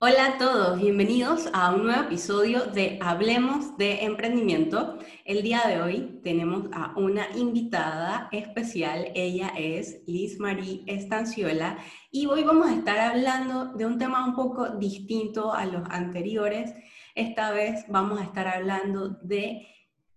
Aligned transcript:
Hola 0.00 0.26
a 0.26 0.38
todos, 0.38 0.80
bienvenidos 0.80 1.48
a 1.52 1.74
un 1.74 1.82
nuevo 1.82 2.02
episodio 2.02 2.66
de 2.66 3.00
Hablemos 3.02 3.76
de 3.78 4.04
Emprendimiento. 4.04 4.96
El 5.24 5.42
día 5.42 5.62
de 5.66 5.82
hoy 5.82 6.20
tenemos 6.22 6.68
a 6.72 6.96
una 6.96 7.26
invitada 7.36 8.28
especial, 8.30 9.10
ella 9.16 9.48
es 9.58 10.04
Liz 10.06 10.38
Marie 10.38 10.84
Estanciola 10.86 11.78
y 12.12 12.26
hoy 12.26 12.44
vamos 12.44 12.68
a 12.68 12.76
estar 12.76 12.96
hablando 12.96 13.72
de 13.74 13.86
un 13.86 13.98
tema 13.98 14.24
un 14.24 14.36
poco 14.36 14.68
distinto 14.68 15.52
a 15.52 15.66
los 15.66 15.82
anteriores. 15.90 16.72
Esta 17.16 17.50
vez 17.50 17.84
vamos 17.88 18.20
a 18.20 18.22
estar 18.22 18.46
hablando 18.46 19.18
de 19.22 19.66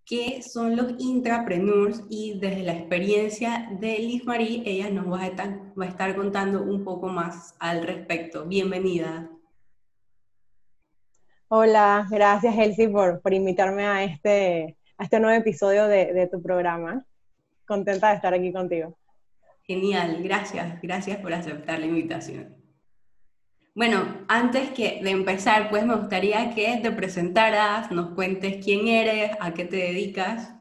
qué 0.05 0.43
son 0.43 0.75
los 0.75 0.93
intrapreneurs 0.99 2.03
y 2.07 2.37
desde 2.39 2.61
la 2.61 2.73
experiencia 2.73 3.67
de 3.79 3.97
Liz 3.97 4.25
Marie, 4.25 4.61
ella 4.63 4.91
nos 4.91 5.11
va 5.11 5.21
a 5.21 5.27
estar, 5.27 5.59
va 5.75 5.85
a 5.85 5.89
estar 5.89 6.15
contando 6.15 6.61
un 6.61 6.83
poco 6.83 7.07
más 7.07 7.55
al 7.59 7.81
respecto. 7.81 8.45
Bienvenida. 8.45 9.40
Hola, 11.53 12.07
gracias 12.09 12.57
Elsie 12.57 12.87
por, 12.87 13.21
por 13.21 13.33
invitarme 13.33 13.85
a 13.85 14.05
este, 14.05 14.77
este 14.97 15.19
nuevo 15.19 15.37
episodio 15.37 15.85
de, 15.89 16.13
de, 16.13 16.27
tu 16.27 16.41
programa. 16.41 17.05
Contenta 17.67 18.07
de 18.07 18.15
estar 18.15 18.33
aquí 18.33 18.53
contigo. 18.53 18.97
Genial, 19.63 20.23
gracias, 20.23 20.81
gracias 20.81 21.17
por 21.17 21.33
aceptar 21.33 21.79
la 21.79 21.87
invitación. 21.87 22.55
Bueno, 23.75 24.23
antes 24.29 24.69
que 24.69 25.01
de 25.03 25.09
empezar, 25.09 25.69
pues 25.69 25.85
me 25.85 25.97
gustaría 25.97 26.55
que 26.55 26.79
te 26.81 26.89
presentaras, 26.89 27.91
nos 27.91 28.15
cuentes 28.15 28.63
quién 28.63 28.87
eres, 28.87 29.31
a 29.41 29.53
qué 29.53 29.65
te 29.65 29.75
dedicas. 29.75 30.53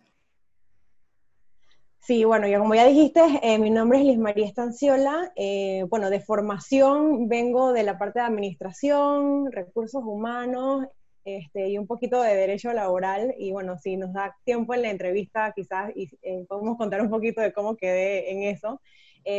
Sí, 2.10 2.24
bueno, 2.24 2.48
ya 2.48 2.58
como 2.58 2.74
ya 2.74 2.86
dijiste, 2.86 3.20
eh, 3.40 3.56
mi 3.60 3.70
nombre 3.70 4.00
es 4.00 4.04
Liz 4.04 4.18
María 4.18 4.44
Estanciola. 4.44 5.30
Eh, 5.36 5.84
bueno, 5.88 6.10
de 6.10 6.18
formación 6.18 7.28
vengo 7.28 7.72
de 7.72 7.84
la 7.84 7.98
parte 7.98 8.18
de 8.18 8.24
administración, 8.24 9.52
recursos 9.52 10.02
humanos 10.04 10.86
este, 11.24 11.68
y 11.68 11.78
un 11.78 11.86
poquito 11.86 12.20
de 12.20 12.34
derecho 12.34 12.72
laboral. 12.72 13.32
Y 13.38 13.52
bueno, 13.52 13.78
si 13.78 13.96
nos 13.96 14.12
da 14.12 14.36
tiempo 14.42 14.74
en 14.74 14.82
la 14.82 14.90
entrevista, 14.90 15.52
quizás 15.54 15.92
y, 15.94 16.10
eh, 16.22 16.44
podemos 16.48 16.76
contar 16.76 17.00
un 17.00 17.10
poquito 17.10 17.42
de 17.42 17.52
cómo 17.52 17.76
quedé 17.76 18.32
en 18.32 18.42
eso. 18.42 18.80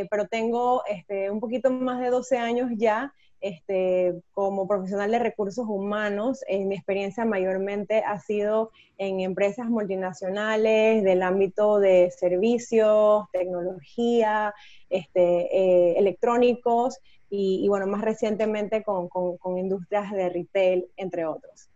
pero 0.10 0.28
tengo 0.30 0.84
este, 0.86 1.30
un 1.30 1.42
poquito 1.42 1.72
más 1.72 2.00
de 2.00 2.10
12 2.10 2.38
años 2.38 2.70
ya 2.78 3.14
este, 3.42 4.22
como 4.34 4.68
profesional 4.68 5.12
de 5.12 5.20
recursos 5.20 5.66
humanos, 5.68 6.44
en 6.48 6.68
mi 6.68 6.76
experiencia 6.76 7.26
mayormente 7.26 8.04
ha 8.06 8.20
sido 8.20 8.72
en 9.00 9.20
empresas 9.20 9.68
multinacionales 9.68 11.04
del 11.04 11.24
ámbito 11.24 11.80
de 11.80 12.12
servicios, 12.12 13.26
tecnología, 13.34 14.54
este, 14.90 15.56
eh, 15.56 15.98
electrónicos 15.98 17.00
y, 17.30 17.68
bueno, 17.68 17.88
más 17.88 18.02
recientemente 18.02 18.84
con, 18.84 19.10
industrias 19.58 20.12
de 20.12 20.30
retail, 20.30 20.86
entre 20.98 21.26
otros. 21.26 21.70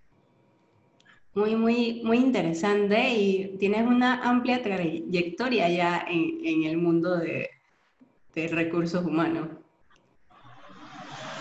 Muy, 1.33 1.55
muy, 1.55 2.02
muy 2.03 2.17
interesante 2.17 3.09
y 3.09 3.58
tienes 3.58 3.88
una 3.88 4.21
amplia 4.21 4.61
trayectoria 4.61 5.69
ya 5.69 6.05
en, 6.08 6.63
el 6.63 6.77
mundo 6.77 7.17
de 7.17 7.49
recursos 8.49 9.03
humanos. 9.03 9.64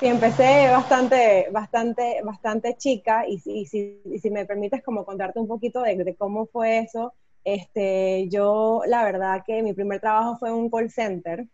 Sí, 0.00 0.06
empecé 0.06 0.68
bastante, 0.70 1.48
bastante, 1.52 2.20
bastante 2.24 2.76
chica 2.76 3.26
y, 3.28 3.38
si, 3.38 3.64
si, 3.66 4.30
me 4.30 4.44
permites 4.44 4.82
como 4.82 5.04
contarte 5.04 5.38
un 5.38 5.46
poquito 5.46 5.82
de, 5.82 6.16
cómo 6.16 6.46
fue 6.46 6.78
eso, 6.78 7.14
este, 7.44 8.28
yo 8.28 8.82
la 8.86 9.04
verdad 9.04 9.42
que 9.46 9.62
mi 9.62 9.72
primer 9.72 10.00
trabajo 10.00 10.36
fue 10.38 10.48
en 10.48 10.56
un 10.56 10.70
call 10.70 10.90
center, 10.90 11.46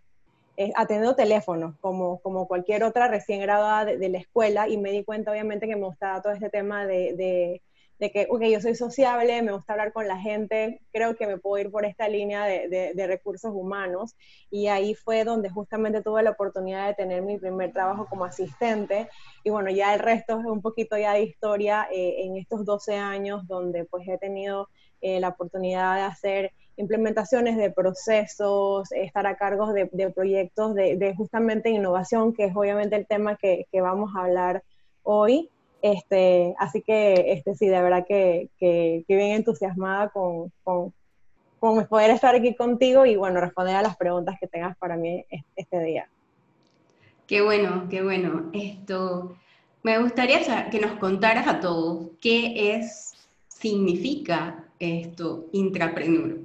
eh, 0.56 0.72
atendiendo 0.74 1.14
teléfonos, 1.14 1.77
como, 1.80 2.20
como 2.20 2.48
cualquier 2.48 2.82
otra 2.82 3.08
recién 3.08 3.41
graduada 3.41 3.84
de, 3.84 3.98
de, 3.98 4.08
la 4.08 4.19
escuela 4.19 4.69
y 4.69 4.78
me 4.78 4.91
di 4.91 5.04
cuenta 5.04 5.30
obviamente 5.30 5.66
que 5.66 5.77
me 5.77 5.86
gustaba 5.86 6.22
todo 6.22 6.32
este 6.32 6.48
tema 6.48 6.86
de, 6.86 7.14
de 7.14 7.62
de 8.01 8.11
que, 8.11 8.27
ok, 8.31 8.43
yo 8.45 8.61
soy 8.62 8.75
sociable, 8.75 9.43
me 9.43 9.53
gusta 9.53 9.75
hablar 9.75 9.93
con 9.93 10.09
la 10.09 10.17
gente, 10.17 10.81
creo 10.91 11.16
que 11.16 11.27
me 11.27 11.37
puedo 11.37 11.62
ir 11.62 11.71
por 11.71 11.84
esta 11.84 12.09
línea 12.09 12.47
de, 12.47 12.93
de, 12.94 13.06
recursos 13.06 13.53
humanos. 13.55 14.16
Y 14.50 14.69
ahí 14.69 14.94
fue 14.94 15.22
donde 15.22 15.50
justamente 15.50 16.03
tuve 16.03 16.22
la 16.22 16.31
oportunidad 16.31 16.89
de 16.89 16.94
tener 16.94 17.21
mi 17.21 17.37
primer 17.39 17.72
trabajo 17.72 18.06
como 18.09 18.25
asistente. 18.25 19.10
Y 19.44 19.50
bueno, 19.50 19.71
ya 19.71 19.93
el 19.93 20.00
resto 20.00 20.41
es 20.41 20.47
un 20.47 20.62
poquito 20.62 20.97
ya 20.97 21.12
de 21.12 21.25
historia 21.25 21.89
eh, 21.93 22.25
en 22.25 22.39
estos 22.39 22.65
12 22.65 22.97
años 22.97 23.47
donde 23.47 23.84
pues 23.84 24.09
he 24.09 24.16
tenido 24.16 24.69
eh, 25.03 25.21
la 25.21 25.28
oportunidad 25.28 25.97
de 25.97 26.03
hacer 26.03 26.53
implementaciones 26.77 27.59
de 27.59 27.71
procesos, 27.71 28.91
estar 28.93 29.27
a 29.27 29.37
cargo 29.37 29.75
de, 29.75 29.87
proyectos 30.15 30.75
de, 30.75 31.15
justamente 31.19 31.69
innovación, 31.69 32.33
que 32.33 32.47
es 32.47 32.56
obviamente 32.56 32.97
el 32.97 33.06
tema 33.06 33.37
que 33.37 33.66
vamos 33.75 34.10
a 34.16 34.25
hablar 34.25 34.62
hoy. 35.03 35.50
Este, 35.82 36.54
así 36.58 36.82
que 36.82 37.32
este, 37.32 37.54
sí, 37.54 37.68
de 37.68 37.80
verdad 37.80 38.04
que, 38.06 38.50
que, 38.58 39.04
bien 39.08 39.32
entusiasmada 39.32 40.10
con, 40.10 40.52
con, 40.62 40.92
con, 41.58 41.86
poder 41.86 42.10
estar 42.10 42.34
aquí 42.34 42.54
contigo 42.54 43.06
y 43.06 43.16
bueno, 43.16 43.41
responder 43.41 43.76
a 43.76 43.82
las 43.82 43.96
preguntas 43.96 44.36
que 44.38 44.46
tengas 44.46 44.76
para 44.76 44.96
mí 44.96 45.24
este 45.56 45.82
día. 45.82 46.08
Qué 47.26 47.41
bueno, 47.42 47.86
qué 47.88 48.02
bueno. 48.02 48.50
Esto, 48.52 49.36
me 49.82 49.98
gustaría 49.98 50.68
que 50.68 50.80
nos 50.80 50.98
contaras 50.98 51.46
a 51.46 51.60
todos 51.60 52.08
qué 52.20 52.74
es, 52.74 53.14
significa 53.48 54.64
esto, 54.78 55.47
intrapreneur. 55.52 56.38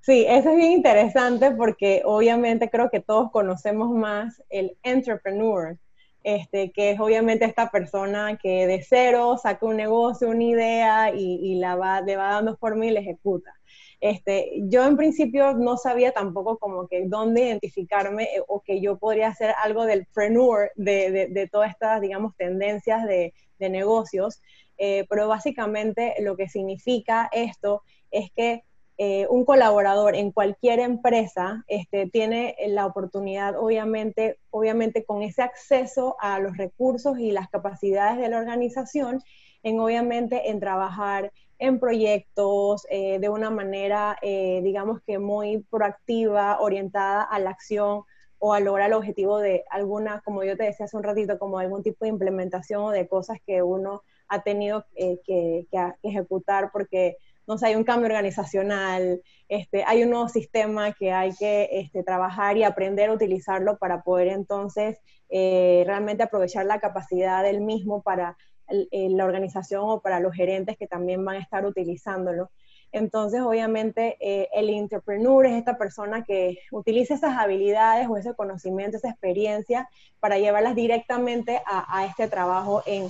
Sí, 0.00 0.26
eso 0.28 0.50
es 0.50 0.56
bien 0.56 0.72
interesante 0.72 1.50
porque 1.52 2.02
obviamente 2.04 2.68
creo 2.68 2.90
que 2.90 3.00
todos 3.00 3.30
conocemos 3.30 3.90
más 3.90 4.42
el 4.50 4.76
entrepreneur, 4.82 5.78
este, 6.24 6.72
que 6.72 6.92
es 6.92 7.00
obviamente 7.00 7.44
esta 7.44 7.70
persona 7.70 8.38
que 8.38 8.66
de 8.66 8.82
cero 8.82 9.36
saca 9.40 9.66
un 9.66 9.76
negocio, 9.76 10.30
una 10.30 10.42
idea 10.42 11.14
y, 11.14 11.54
la 11.56 11.76
va, 11.76 12.00
le 12.00 12.16
va 12.16 12.32
dando 12.32 12.56
forma 12.56 12.86
y 12.86 12.90
la 12.90 13.00
ejecuta. 13.00 13.54
Este, 14.00 14.52
yo 14.62 14.86
en 14.86 14.96
principio 14.96 15.52
no 15.54 15.76
sabía 15.76 16.12
tampoco 16.12 16.58
como 16.58 16.88
que 16.88 17.04
dónde 17.06 17.42
identificarme 17.42 18.24
eh, 18.24 18.42
o 18.48 18.60
que 18.62 18.80
yo 18.80 18.98
podría 18.98 19.28
hacer 19.28 19.54
algo 19.62 19.84
del 19.84 20.06
preneur 20.06 20.72
de, 20.76 21.28
de, 21.30 21.48
todas 21.48 21.70
estas, 21.70 22.00
digamos, 22.00 22.34
tendencias 22.36 23.04
de, 23.06 23.34
de 23.58 23.70
negocios, 23.70 24.42
eh, 24.78 25.06
pero 25.08 25.28
básicamente 25.28 26.14
lo 26.20 26.36
que 26.36 26.48
significa 26.48 27.28
esto 27.32 27.82
es 28.10 28.30
que 28.34 28.64
eh, 28.96 29.26
un 29.28 29.44
colaborador 29.44 30.14
en 30.14 30.30
cualquier 30.30 30.78
empresa 30.78 31.64
este, 31.66 32.08
tiene 32.08 32.56
la 32.68 32.86
oportunidad, 32.86 33.58
obviamente, 33.58 34.38
obviamente, 34.50 35.04
con 35.04 35.22
ese 35.22 35.42
acceso 35.42 36.16
a 36.20 36.38
los 36.38 36.56
recursos 36.56 37.18
y 37.18 37.32
las 37.32 37.48
capacidades 37.48 38.18
de 38.18 38.28
la 38.28 38.38
organización, 38.38 39.20
en 39.64 39.80
obviamente 39.80 40.50
en 40.50 40.60
trabajar 40.60 41.32
en 41.58 41.80
proyectos 41.80 42.86
eh, 42.88 43.18
de 43.18 43.28
una 43.28 43.50
manera, 43.50 44.16
eh, 44.22 44.60
digamos 44.62 45.00
que 45.04 45.18
muy 45.18 45.64
proactiva, 45.70 46.60
orientada 46.60 47.22
a 47.22 47.40
la 47.40 47.50
acción 47.50 48.02
o 48.38 48.52
a 48.52 48.60
lograr 48.60 48.88
el 48.88 48.94
objetivo 48.94 49.38
de 49.38 49.64
alguna, 49.70 50.20
como 50.24 50.44
yo 50.44 50.56
te 50.56 50.64
decía 50.64 50.86
hace 50.86 50.96
un 50.96 51.02
ratito, 51.02 51.38
como 51.38 51.58
algún 51.58 51.82
tipo 51.82 52.04
de 52.04 52.10
implementación 52.10 52.82
o 52.82 52.90
de 52.90 53.08
cosas 53.08 53.38
que 53.44 53.62
uno 53.62 54.02
ha 54.28 54.42
tenido 54.42 54.84
que, 54.94 55.18
que 55.24 55.92
ejecutar 56.02 56.70
porque 56.72 57.16
no 57.46 57.56
hay 57.62 57.74
un 57.74 57.84
cambio 57.84 58.06
organizacional, 58.06 59.22
este, 59.48 59.84
hay 59.84 60.02
un 60.02 60.10
nuevo 60.10 60.28
sistema 60.28 60.92
que 60.92 61.12
hay 61.12 61.34
que 61.34 61.68
este, 61.72 62.02
trabajar 62.02 62.56
y 62.56 62.64
aprender 62.64 63.10
a 63.10 63.12
utilizarlo 63.12 63.78
para 63.78 64.02
poder 64.02 64.28
entonces 64.28 64.98
eh, 65.28 65.82
realmente 65.86 66.22
aprovechar 66.22 66.66
la 66.66 66.80
capacidad 66.80 67.42
del 67.42 67.60
mismo 67.60 68.02
para 68.02 68.36
eh, 68.68 69.08
la 69.10 69.26
organización 69.26 69.82
o 69.84 70.00
para 70.00 70.20
los 70.20 70.34
gerentes 70.34 70.78
que 70.78 70.86
también 70.86 71.24
van 71.24 71.36
a 71.36 71.40
estar 71.40 71.66
utilizándolo. 71.66 72.50
Entonces, 72.92 73.40
obviamente, 73.40 74.16
eh, 74.20 74.48
el 74.54 74.70
entrepreneur 74.70 75.44
es 75.46 75.54
esta 75.54 75.76
persona 75.76 76.24
que 76.24 76.58
utiliza 76.70 77.14
esas 77.14 77.36
habilidades 77.36 78.08
o 78.08 78.16
ese 78.16 78.34
conocimiento, 78.34 78.96
esa 78.96 79.10
experiencia 79.10 79.88
para 80.20 80.38
llevarlas 80.38 80.76
directamente 80.76 81.60
a, 81.66 81.98
a 81.98 82.06
este 82.06 82.28
trabajo 82.28 82.82
en 82.86 83.08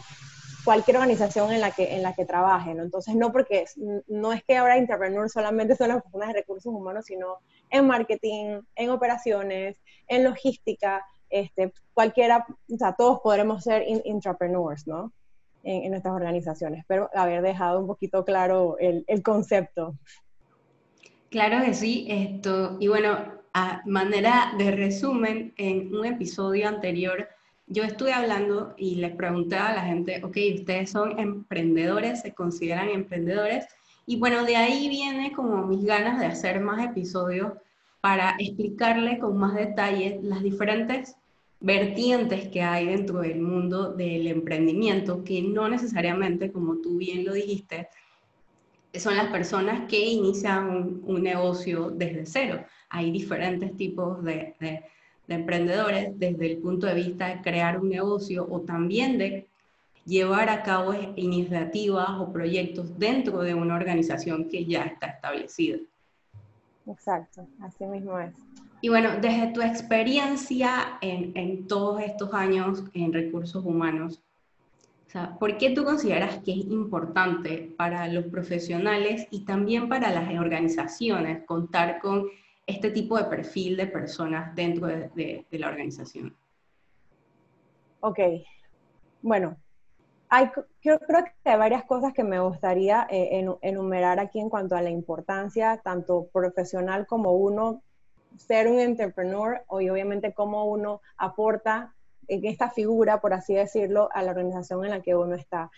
cualquier 0.64 0.96
organización 0.96 1.52
en 1.52 1.60
la 1.60 1.70
que, 1.70 1.94
en 1.94 2.02
la 2.02 2.14
que 2.14 2.24
trabajen. 2.24 2.80
Entonces, 2.80 3.14
no 3.14 3.30
porque 3.32 3.66
no 4.08 4.32
es 4.32 4.42
que 4.44 4.56
ahora 4.56 4.78
entrepreneur 4.78 5.28
solamente 5.28 5.76
son 5.76 5.88
las 5.88 6.02
personas 6.02 6.28
de 6.28 6.40
recursos 6.40 6.72
humanos, 6.72 7.04
sino 7.06 7.38
en 7.70 7.86
marketing, 7.86 8.60
en 8.74 8.90
operaciones, 8.90 9.80
en 10.08 10.24
logística, 10.24 11.04
este, 11.28 11.72
cualquiera, 11.92 12.46
o 12.48 12.76
sea, 12.76 12.94
todos 12.94 13.20
podremos 13.20 13.62
ser 13.62 13.84
intrapreneurs, 14.04 14.86
¿no? 14.86 15.12
En, 15.62 15.90
nuestras 15.90 16.14
organizaciones. 16.14 16.80
Espero 16.80 17.08
haber 17.14 17.40
dejado 17.40 17.80
un 17.80 17.86
poquito 17.86 18.24
claro 18.24 18.76
el, 18.78 19.04
el 19.06 19.22
concepto. 19.22 19.94
Claro 21.30 21.64
que 21.64 21.72
sí, 21.72 22.06
esto, 22.08 22.76
y 22.78 22.88
bueno, 22.88 23.18
a 23.54 23.82
manera 23.86 24.52
de 24.58 24.72
resumen, 24.72 25.54
en 25.56 25.94
un 25.94 26.04
episodio 26.04 26.68
anterior 26.68 27.28
yo 27.66 27.82
estuve 27.82 28.12
hablando 28.12 28.74
y 28.76 28.96
les 28.96 29.14
pregunté 29.16 29.56
a 29.56 29.74
la 29.74 29.82
gente, 29.82 30.22
ok, 30.22 30.36
ustedes 30.58 30.90
son 30.90 31.18
emprendedores, 31.18 32.20
se 32.20 32.34
consideran 32.34 32.90
emprendedores, 32.90 33.66
y 34.06 34.16
bueno, 34.16 34.44
de 34.44 34.56
ahí 34.56 34.88
viene 34.88 35.32
como 35.32 35.66
mis 35.66 35.84
ganas 35.84 36.20
de 36.20 36.26
hacer 36.26 36.60
más 36.60 36.84
episodios 36.84 37.52
para 38.00 38.36
explicarle 38.38 39.18
con 39.18 39.38
más 39.38 39.54
detalle 39.54 40.20
las 40.22 40.42
diferentes 40.42 41.16
vertientes 41.60 42.48
que 42.48 42.60
hay 42.60 42.86
dentro 42.86 43.20
del 43.20 43.40
mundo 43.40 43.94
del 43.94 44.26
emprendimiento, 44.26 45.24
que 45.24 45.40
no 45.40 45.68
necesariamente, 45.70 46.52
como 46.52 46.76
tú 46.82 46.98
bien 46.98 47.24
lo 47.24 47.32
dijiste, 47.32 47.88
son 48.92 49.16
las 49.16 49.28
personas 49.28 49.88
que 49.88 49.98
inician 49.98 51.00
un, 51.02 51.22
negocio 51.22 51.90
desde 51.90 52.26
cero. 52.26 52.64
Hay 52.90 53.10
diferentes 53.10 53.74
tipos 53.76 54.22
de, 54.22 54.54
emprendedores 55.28 56.18
desde 56.18 56.52
el 56.52 56.58
punto 56.58 56.86
de 56.86 56.94
vista 56.94 57.28
de 57.28 57.40
crear 57.40 57.80
un 57.80 57.88
negocio 57.88 58.46
o 58.50 58.60
también 58.60 59.18
de 59.18 59.46
llevar 60.04 60.50
a 60.50 60.62
cabo 60.62 60.94
iniciativas 61.16 62.10
o 62.20 62.32
proyectos 62.32 62.98
dentro 62.98 63.40
de 63.40 63.54
una 63.54 63.74
organización 63.74 64.48
que 64.48 64.64
ya 64.66 64.82
está 64.82 65.06
establecida. 65.06 65.78
Exacto, 66.86 67.46
así 67.62 67.86
mismo 67.86 68.18
es. 68.18 68.34
Y 68.82 68.90
bueno, 68.90 69.12
desde 69.20 69.52
tu 69.52 69.62
experiencia 69.62 70.98
en, 71.00 71.32
en 71.34 71.66
todos 71.66 72.02
estos 72.02 72.34
años 72.34 72.84
en 72.92 73.14
recursos 73.14 73.64
humanos, 73.64 74.22
¿por 75.40 75.56
qué 75.56 75.70
tú 75.70 75.84
consideras 75.84 76.38
que 76.44 76.52
es 76.52 76.66
importante 76.66 77.72
para 77.78 78.08
los 78.08 78.26
profesionales 78.26 79.26
y 79.30 79.46
también 79.46 79.88
para 79.88 80.10
las 80.10 80.28
organizaciones 80.38 81.44
contar 81.46 82.00
con 82.00 82.26
este 82.66 82.90
tipo 82.90 83.16
de 83.16 83.24
perfil 83.24 83.76
de 83.76 83.86
personas 83.86 84.54
dentro 84.54 84.86
de, 84.86 85.44
la 85.50 85.68
organización? 85.68 86.36
Ok, 88.00 88.18
bueno, 89.22 89.56
hay, 90.28 90.50
yo 90.82 90.98
creo 91.00 91.24
que 91.24 91.50
hay 91.50 91.58
varias 91.58 91.84
cosas 91.84 92.12
que 92.12 92.24
me 92.24 92.40
gustaría 92.40 93.06
eh, 93.10 93.44
enumerar 93.62 94.18
aquí 94.18 94.40
en 94.40 94.50
cuanto 94.50 94.76
a 94.76 94.82
la 94.82 94.90
importancia, 94.90 95.80
tanto 95.82 96.28
profesional 96.32 97.06
como 97.06 97.32
uno 97.32 97.82
ser 98.36 98.68
un 98.68 98.80
entrepreneur 98.80 99.62
y 99.80 99.88
obviamente 99.88 100.32
cómo 100.32 100.64
uno 100.64 101.00
aporta 101.16 101.94
en 102.28 102.44
esta 102.46 102.70
figura, 102.70 103.20
por 103.20 103.32
así 103.32 103.54
decirlo, 103.54 104.08
a 104.12 104.22
la 104.22 104.30
organización 104.30 104.84
en 104.84 104.90
la 104.90 105.02
que 105.02 105.14
uno 105.14 105.34
está. 105.34 105.70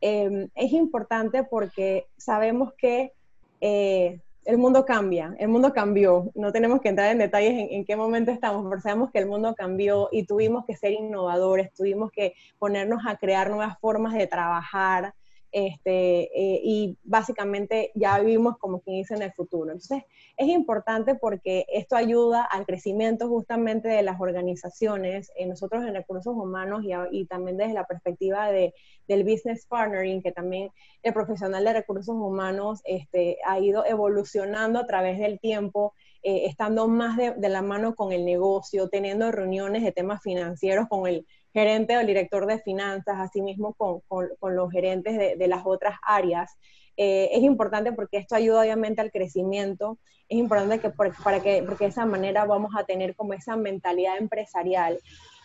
Em, 0.00 0.48
es 0.54 0.72
importante 0.72 1.44
porque 1.44 2.06
sabemos 2.16 2.74
que 2.74 3.12
eh, 3.60 4.20
el 4.44 4.58
mundo 4.58 4.84
cambia, 4.84 5.34
el 5.38 5.48
mundo 5.48 5.72
cambió. 5.72 6.30
No 6.34 6.52
tenemos 6.52 6.80
que 6.80 6.88
entrar 6.88 7.10
en 7.10 7.18
detalles 7.18 7.68
en, 7.70 7.84
qué 7.84 7.96
momento 7.96 8.30
estamos, 8.30 8.66
pero 8.68 8.80
sabemos 8.80 9.10
que 9.10 9.18
el 9.18 9.26
mundo 9.26 9.54
cambió 9.54 10.08
y 10.12 10.26
tuvimos 10.26 10.64
que 10.66 10.76
ser 10.76 10.92
innovadores, 10.92 11.72
tuvimos 11.72 12.10
que 12.10 12.34
ponernos 12.58 13.02
a 13.06 13.16
crear 13.16 13.48
nuevas 13.48 13.78
formas 13.80 14.14
de 14.14 14.26
trabajar, 14.26 15.14
este, 15.54 16.22
eh, 16.36 16.60
y 16.64 16.98
básicamente 17.04 17.92
ya 17.94 18.18
vivimos 18.18 18.58
como 18.58 18.80
quien 18.80 18.96
dice 18.96 19.14
en 19.14 19.22
el 19.22 19.32
futuro. 19.32 19.70
Entonces, 19.70 20.02
es 20.36 20.48
importante 20.48 21.14
porque 21.14 21.64
esto 21.72 21.94
ayuda 21.94 22.42
al 22.42 22.66
crecimiento 22.66 23.28
justamente 23.28 23.86
de 23.86 24.02
las 24.02 24.20
organizaciones, 24.20 25.30
eh, 25.36 25.46
nosotros 25.46 25.84
en 25.84 25.94
recursos 25.94 26.34
humanos 26.34 26.82
y, 27.12 27.26
también 27.26 27.56
desde 27.56 27.72
la 27.72 27.86
perspectiva 27.86 28.50
de, 28.50 28.74
del 29.06 29.22
business 29.22 29.64
partnering, 29.66 30.22
que 30.22 30.32
también 30.32 30.72
el 31.04 31.14
profesional 31.14 31.62
de 31.62 31.72
recursos 31.72 32.16
humanos 32.16 32.80
este, 32.84 33.38
ha 33.46 33.60
ido 33.60 33.86
evolucionando 33.86 34.80
a 34.80 34.86
través 34.88 35.20
del 35.20 35.38
tiempo. 35.38 35.94
Eh, 36.26 36.46
estando 36.46 36.88
más 36.88 37.18
de, 37.18 37.34
la 37.50 37.60
mano 37.60 37.94
con 37.94 38.10
el 38.10 38.24
negocio, 38.24 38.88
teniendo 38.88 39.30
reuniones 39.30 39.82
de 39.82 39.92
temas 39.92 40.22
financieros 40.22 40.88
con 40.88 41.06
el 41.06 41.26
gerente 41.52 41.98
o 41.98 42.00
el 42.00 42.06
director 42.06 42.46
de 42.46 42.60
finanzas, 42.60 43.16
asimismo 43.18 43.74
con, 43.74 44.00
con, 44.08 44.56
los 44.56 44.72
gerentes 44.72 45.18
de, 45.18 45.36
de, 45.36 45.48
las 45.48 45.66
otras 45.66 45.98
áreas. 46.02 46.56
Eh, 46.96 47.28
es 47.30 47.42
importante 47.42 47.92
porque 47.92 48.16
esto 48.16 48.36
ayuda 48.36 48.62
obviamente 48.62 49.02
al 49.02 49.12
crecimiento, 49.12 49.98
es 50.30 50.38
importante 50.38 50.80
que 50.80 50.88
para 50.88 51.40
que, 51.42 51.62
porque 51.62 51.84
de 51.84 51.90
esa 51.90 52.06
manera 52.06 52.46
vamos 52.46 52.72
a 52.74 52.84
tener 52.84 53.14
como 53.14 53.34
esa 53.34 53.56
mentalidad 53.56 54.16
empresarial. 54.16 54.98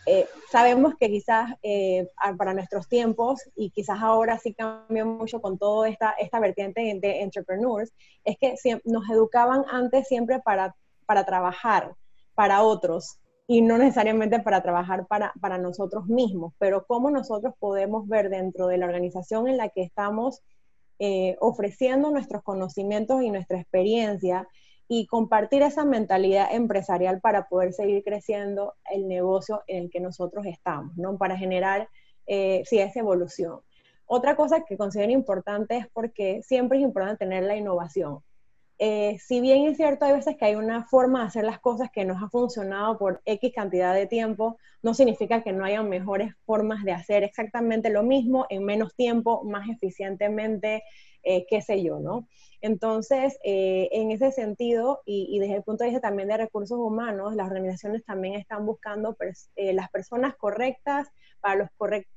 Eh, 0.06 0.26
sabemos 0.50 0.94
que 0.98 1.08
quizás 1.10 1.52
eh, 1.62 2.08
para 2.38 2.54
nuestros 2.54 2.88
tiempos, 2.88 3.40
y 3.54 3.70
quizás 3.70 4.00
ahora 4.00 4.38
sí 4.38 4.54
cambió 4.54 5.06
mucho 5.06 5.40
con 5.40 5.58
toda 5.58 5.88
esta, 5.88 6.12
esta 6.12 6.40
vertiente 6.40 6.80
de 7.00 7.22
entrepreneurs, 7.22 7.92
es 8.24 8.36
que 8.38 8.54
nos 8.84 9.08
educaban 9.10 9.64
antes 9.70 10.08
siempre 10.08 10.40
para, 10.40 10.74
para 11.06 11.24
trabajar 11.24 11.94
para 12.34 12.62
otros, 12.62 13.18
y 13.46 13.62
no 13.62 13.78
necesariamente 13.78 14.38
para 14.38 14.62
trabajar 14.62 15.08
para, 15.08 15.32
para 15.40 15.58
nosotros 15.58 16.06
mismos, 16.06 16.54
pero 16.58 16.86
cómo 16.86 17.10
nosotros 17.10 17.52
podemos 17.58 18.06
ver 18.06 18.30
dentro 18.30 18.68
de 18.68 18.78
la 18.78 18.86
organización 18.86 19.48
en 19.48 19.56
la 19.56 19.70
que 19.70 19.82
estamos 19.82 20.40
eh, 21.00 21.36
ofreciendo 21.40 22.10
nuestros 22.10 22.42
conocimientos 22.42 23.22
y 23.22 23.30
nuestra 23.30 23.58
experiencia 23.58 24.46
y 24.92 25.06
compartir 25.06 25.62
esa 25.62 25.84
mentalidad 25.84 26.52
empresarial 26.52 27.20
para 27.20 27.46
poder 27.46 27.72
seguir 27.72 28.02
creciendo 28.02 28.74
el 28.90 29.06
negocio 29.06 29.62
en 29.68 29.84
el 29.84 29.90
que 29.90 30.00
nosotros 30.00 30.46
estamos, 30.46 30.96
¿no? 30.96 31.16
Para 31.16 31.36
generar, 31.36 31.88
eh, 32.26 32.64
sí, 32.64 32.80
esa 32.80 32.98
evolución. 32.98 33.60
Otra 34.06 34.34
cosa 34.34 34.64
que 34.64 34.76
considero 34.76 35.12
importante 35.12 35.76
es 35.76 35.86
porque 35.92 36.42
siempre 36.42 36.78
es 36.78 36.82
importante 36.82 37.18
tener 37.18 37.44
la 37.44 37.54
innovación. 37.54 38.18
Eh, 38.80 39.16
si 39.20 39.40
bien 39.40 39.68
es 39.68 39.76
cierto, 39.76 40.06
hay 40.06 40.14
veces 40.14 40.36
que 40.36 40.46
hay 40.46 40.54
una 40.56 40.84
forma 40.86 41.20
de 41.20 41.26
hacer 41.26 41.44
las 41.44 41.60
cosas 41.60 41.88
que 41.92 42.04
nos 42.04 42.20
ha 42.20 42.28
funcionado 42.28 42.98
por 42.98 43.22
X 43.24 43.52
cantidad 43.54 43.94
de 43.94 44.08
tiempo, 44.08 44.56
no 44.82 44.94
significa 44.94 45.44
que 45.44 45.52
no 45.52 45.64
haya 45.64 45.84
mejores 45.84 46.34
formas 46.44 46.82
de 46.82 46.90
hacer 46.90 47.22
exactamente 47.22 47.90
lo 47.90 48.02
mismo 48.02 48.46
en 48.50 48.64
menos 48.64 48.96
tiempo, 48.96 49.44
más 49.44 49.68
eficientemente, 49.68 50.82
eh, 51.22 51.46
qué 51.48 51.62
sé 51.62 51.82
yo, 51.82 52.00
¿no? 52.00 52.28
Entonces, 52.60 53.38
eh, 53.42 53.88
en 53.92 54.10
ese 54.10 54.32
sentido, 54.32 55.00
y, 55.04 55.38
desde 55.38 55.56
el 55.56 55.62
punto 55.62 55.84
de 55.84 55.90
vista 55.90 56.08
también 56.08 56.28
de 56.28 56.36
recursos 56.36 56.78
humanos, 56.78 57.34
las 57.34 57.46
organizaciones 57.46 58.04
también 58.04 58.34
están 58.34 58.66
buscando 58.66 59.16
las 59.56 59.90
personas 59.90 60.36
correctas 60.36 61.08
para 61.40 61.56
los 61.56 61.68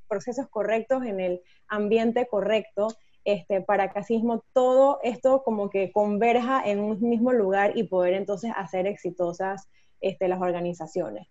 procesos 0.06 0.48
correctos 0.48 1.04
en 1.04 1.20
el 1.20 1.42
ambiente 1.68 2.26
correcto 2.26 2.88
este, 3.24 3.62
para 3.62 3.90
que 3.90 4.00
así 4.00 4.14
mismo 4.16 4.44
todo 4.52 5.00
esto 5.02 5.42
como 5.44 5.70
que 5.70 5.90
converja 5.92 6.62
en 6.62 6.80
un 6.80 7.00
mismo 7.00 7.32
lugar 7.32 7.72
y 7.74 7.84
poder 7.84 8.12
entonces 8.12 8.52
hacer 8.54 8.86
exitosas 8.86 9.68
este, 10.00 10.28
las 10.28 10.42
organizaciones. 10.42 11.26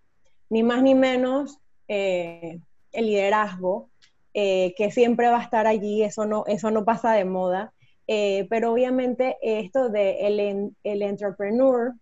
Ni 0.50 0.64
más 0.64 0.82
ni 0.82 0.96
menos 0.96 1.60
eh, 1.88 2.60
el 2.92 3.06
liderazgo, 3.06 3.92
eh, 4.34 4.74
que 4.78 4.92
siempre 4.92 5.30
va 5.30 5.40
a 5.40 5.44
estar 5.44 5.68
allí, 5.68 6.04
eso 6.04 6.26
no, 6.26 6.46
eso 6.48 6.72
no 6.72 6.86
pasa 6.86 7.14
de 7.14 7.26
moda, 7.26 7.74
eh, 8.08 8.48
pero 8.50 8.72
obviamente 8.72 9.38
esto 9.42 9.90
de 9.90 10.28
el, 10.28 10.76
el 10.84 11.02
entrepreneur 11.02 11.94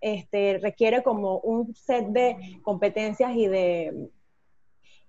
este, 0.00 0.58
requiere 0.58 1.02
como 1.02 1.38
un 1.38 1.74
set 1.74 2.06
de 2.08 2.60
competencias 2.62 3.34
y 3.34 3.48
de, 3.48 4.08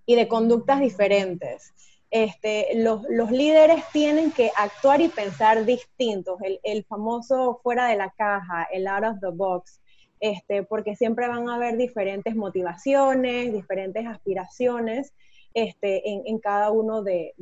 y 0.06 0.16
de 0.16 0.28
conductas 0.28 0.80
diferentes. 0.80 1.74
Este, 2.10 2.69
los, 2.76 3.04
líderes 3.31 3.84
tienen 3.92 4.31
que 4.31 4.50
actuar 4.56 5.02
y 5.02 5.10
pensar 5.10 5.66
distintos, 5.66 6.40
el, 6.64 6.86
famoso 6.86 7.60
fuera 7.62 7.88
de 7.88 7.98
la 7.98 8.12
caja, 8.12 8.68
el 8.72 8.88
out 8.88 9.04
of 9.04 9.19
the 9.19 9.30
box, 9.30 9.81
este, 10.22 10.64
porque 10.64 10.96
siempre 10.96 11.28
van 11.28 11.50
a 11.50 11.56
haber 11.56 11.76
diferentes 11.76 12.36
motivaciones, 12.36 13.52
diferentes 13.52 14.07
aspiraciones 14.07 15.14
este, 15.57 16.07
en, 16.07 16.40
cada 16.40 16.71
uno 16.71 17.02
de, 17.02 17.33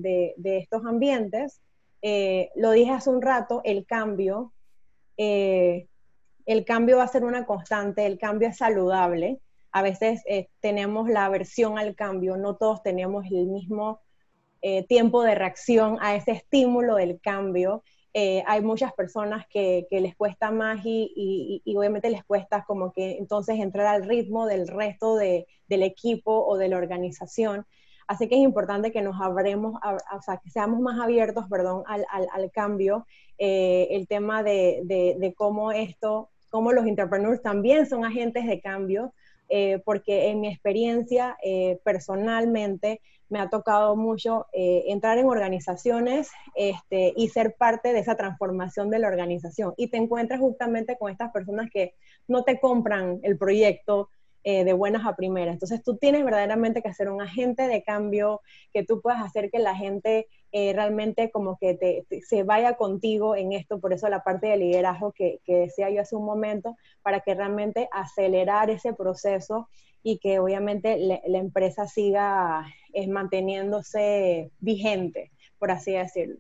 estos 0.43 0.86
ambientes. 0.86 1.62
Eh, 2.01 2.50
lo 2.55 2.72
dije 2.72 2.91
hace 2.91 3.10
un 3.10 3.22
rato, 3.22 3.62
el 3.65 3.86
cambio, 3.86 4.53
eh, 5.17 5.88
el 6.45 6.63
cambio 6.63 6.98
va 6.98 7.03
a 7.03 7.07
ser 7.07 7.25
una 7.25 7.45
constante, 7.45 8.05
el 8.05 8.17
cambio 8.17 8.48
es 8.48 8.57
saludable. 8.57 9.39
A 9.72 9.81
veces 9.81 10.22
eh, 10.27 10.48
tenemos 10.62 11.10
la 11.10 11.25
aversión 11.25 11.77
al 11.77 11.95
cambio, 11.95 12.38
no 12.38 12.55
todos 12.55 12.81
tenemos 12.84 13.25
el 13.25 13.48
mismo 13.48 14.00
eh, 14.62 14.86
tiempo 14.88 15.24
de 15.24 15.36
reacción 15.36 15.98
a 16.00 16.15
ese 16.15 16.31
estímulo 16.31 16.95
del 16.95 17.19
cambio. 17.19 17.84
Eh, 18.13 18.43
hay 18.48 18.62
muchas 18.62 18.93
personas 18.93 19.45
que, 19.50 19.86
les 19.91 20.15
cuesta 20.15 20.51
más 20.51 20.79
y, 20.86 21.62
obviamente 21.75 22.10
les 22.10 22.24
cuesta 22.24 22.63
como 22.65 22.93
que 22.93 23.17
entonces 23.17 23.60
entrar 23.60 23.88
al 23.88 24.07
ritmo 24.07 24.45
del 24.45 24.69
resto 24.69 25.17
del 25.17 25.45
equipo 25.84 26.45
o 26.45 26.57
de 26.57 26.69
la 26.69 26.77
organización. 26.77 27.65
Así 28.07 28.27
que 28.27 28.35
es 28.35 28.41
importante 28.41 28.91
que 28.91 29.01
nos 29.01 29.19
abremos, 29.21 29.75
o 29.75 30.21
sea, 30.21 30.38
que 30.38 30.50
seamos 30.50 30.79
más 30.79 31.00
abiertos, 31.00 31.45
perdón, 31.50 31.83
al, 31.88 32.51
cambio. 32.51 33.05
Eh, 33.38 33.88
el 33.91 34.07
tema 34.07 34.43
de, 34.43 35.33
cómo 35.35 35.71
esto, 35.71 36.29
cómo 36.50 36.71
los 36.71 36.85
entrepreneurs 36.85 37.41
también 37.41 37.88
son 37.88 38.05
agentes 38.05 38.45
de 38.45 38.62
cambio, 38.62 39.13
porque 39.83 40.29
en 40.29 40.41
mi 40.41 40.47
experiencia 40.47 41.38
personalmente 41.83 43.01
me 43.29 43.39
ha 43.39 43.50
tocado 43.50 43.95
mucho 43.95 44.45
eh, 44.53 44.83
entrar 44.88 45.17
en 45.17 45.25
organizaciones 45.25 46.29
este, 46.55 47.13
y 47.15 47.29
ser 47.29 47.55
parte 47.55 47.91
de 47.93 48.00
esa 48.00 48.15
transformación 48.15 48.89
de 48.89 49.00
la 49.00 49.07
organización. 49.07 49.74
Y 49.77 49.88
te 49.88 49.97
encuentras 49.97 50.39
justamente 50.39 50.97
con 50.97 51.12
estas 51.12 51.31
personas 51.31 51.69
que 51.71 51.95
no 52.27 52.43
te 52.43 52.59
compran 52.59 53.19
el 53.24 53.38
proyecto, 53.38 54.09
eh, 54.48 54.64
de 54.64 54.74
buenas 54.74 55.08
a 55.08 55.16
primeras. 55.16 55.54
Entonces 55.54 55.82
tú 55.84 55.98
tienes 55.98 56.24
verdaderamente 56.24 56.84
que 56.84 56.88
hacer 56.88 57.10
un 57.10 57.20
agente 57.20 57.68
de 57.68 57.82
cambio, 57.82 58.42
que 58.72 58.84
tú 58.84 59.02
puedas 59.02 59.20
hacer 59.24 59.50
que 59.50 59.58
la 59.58 59.75
gente 59.75 60.28
eh, 60.52 60.72
realmente 60.72 61.32
como 61.32 61.58
que 61.58 61.74
te, 61.74 62.06
se 62.22 62.44
vaya 62.44 62.78
contigo 62.78 63.36
en 63.36 63.54
esto, 63.54 63.80
por 63.80 63.92
eso 63.92 64.08
la 64.08 64.24
parte 64.24 64.46
de 64.46 64.58
liderazgo 64.58 65.14
que, 65.14 65.40
decía 65.48 65.90
yo 65.90 66.00
hace 66.00 66.16
un 66.16 66.25
momento, 66.25 66.78
para 67.02 67.22
que 67.22 67.34
realmente 67.34 67.90
acelerar 67.92 68.70
ese 68.70 68.94
proceso 68.94 69.68
y 70.04 70.20
que 70.20 70.38
obviamente 70.38 70.96
la 71.00 71.38
empresa 71.40 71.88
siga 71.88 72.68
manteniéndose 73.08 74.52
vigente, 74.60 75.32
por 75.58 75.72
así 75.72 75.94
decirlo. 75.94 76.38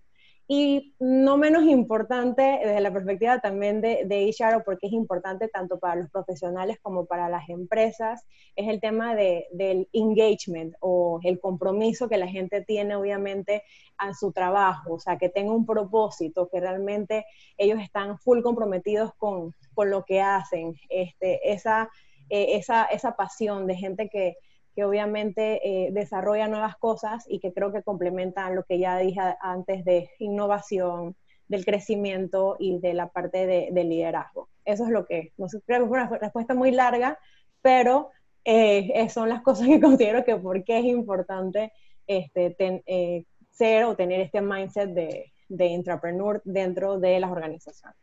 Y 0.47 0.93
no 0.99 1.37
menos 1.37 1.63
importante, 1.63 2.59
desde 2.63 2.79
la 2.79 2.93
perspectiva 2.93 3.39
también 3.39 3.81
de, 3.81 4.05
de 4.05 4.29
HR, 4.29 4.63
porque 4.63 4.87
es 4.87 4.93
importante 4.93 5.47
tanto 5.47 5.79
para 5.79 5.95
los 5.95 6.09
profesionales 6.11 6.77
como 6.83 7.05
para 7.07 7.29
las 7.29 7.49
empresas, 7.49 8.25
es 8.55 8.67
el 8.67 8.79
tema 8.79 9.15
de, 9.15 9.47
del 9.51 9.89
engagement 9.91 10.75
o 10.81 11.19
el 11.23 11.39
compromiso 11.39 12.07
que 12.07 12.17
la 12.17 12.27
gente 12.27 12.61
tiene 12.61 12.95
obviamente 12.95 13.63
a 13.97 14.13
su 14.13 14.31
trabajo, 14.31 14.93
o 14.93 14.99
sea, 14.99 15.17
que 15.17 15.29
tenga 15.29 15.51
un 15.51 15.65
propósito, 15.65 16.47
que 16.47 16.59
realmente 16.59 17.25
ellos 17.57 17.79
están 17.81 18.19
full 18.19 18.41
comprometidos 18.41 19.13
con, 19.17 19.55
con 19.73 19.89
lo 19.89 20.03
que 20.05 20.21
hacen, 20.21 20.75
este, 20.89 21.51
esa, 21.51 21.89
eh, 22.29 22.57
esa, 22.57 22.85
esa 22.85 23.15
pasión 23.15 23.65
de 23.65 23.75
gente 23.75 24.09
que, 24.09 24.35
que 24.75 24.83
obviamente 24.83 25.61
eh, 25.63 25.89
desarrolla 25.91 26.47
nuevas 26.47 26.75
cosas 26.77 27.25
y 27.27 27.39
que 27.39 27.53
creo 27.53 27.71
que 27.71 27.83
complementan 27.83 28.55
lo 28.55 28.63
que 28.63 28.77
ya 28.77 28.97
dije 28.97 29.21
antes 29.41 29.85
de 29.85 30.09
innovación, 30.19 31.15
del 31.47 31.63
crecimiento 31.63 32.55
y 32.59 32.79
de 32.79 32.93
la 32.93 33.09
parte 33.09 33.45
de, 33.45 33.83
liderazgo. 33.83 34.49
Eso 34.65 34.85
es 34.85 34.89
lo 34.89 35.05
que, 35.05 35.31
no 35.37 35.47
sé, 35.47 35.61
creo 35.65 35.81
que 35.81 35.87
fue 35.87 35.99
una 35.99 36.17
respuesta 36.17 36.53
muy 36.53 36.71
larga, 36.71 37.19
pero 37.61 38.09
eh, 38.43 39.07
son 39.09 39.29
las 39.29 39.41
cosas 39.41 39.67
que 39.67 39.79
considero 39.81 40.25
que 40.25 40.35
por 40.35 40.63
qué 40.63 40.79
es 40.79 40.85
importante 40.85 41.71
este, 42.07 42.55
eh, 42.59 43.25
ser 43.51 43.85
o 43.85 43.95
tener 43.95 44.21
este 44.21 44.41
mindset 44.41 44.89
de, 44.89 45.31
de 45.49 45.73
entrepreneur 45.73 46.41
dentro 46.45 46.99
de 46.99 47.19
las 47.19 47.31
organizaciones. 47.31 47.97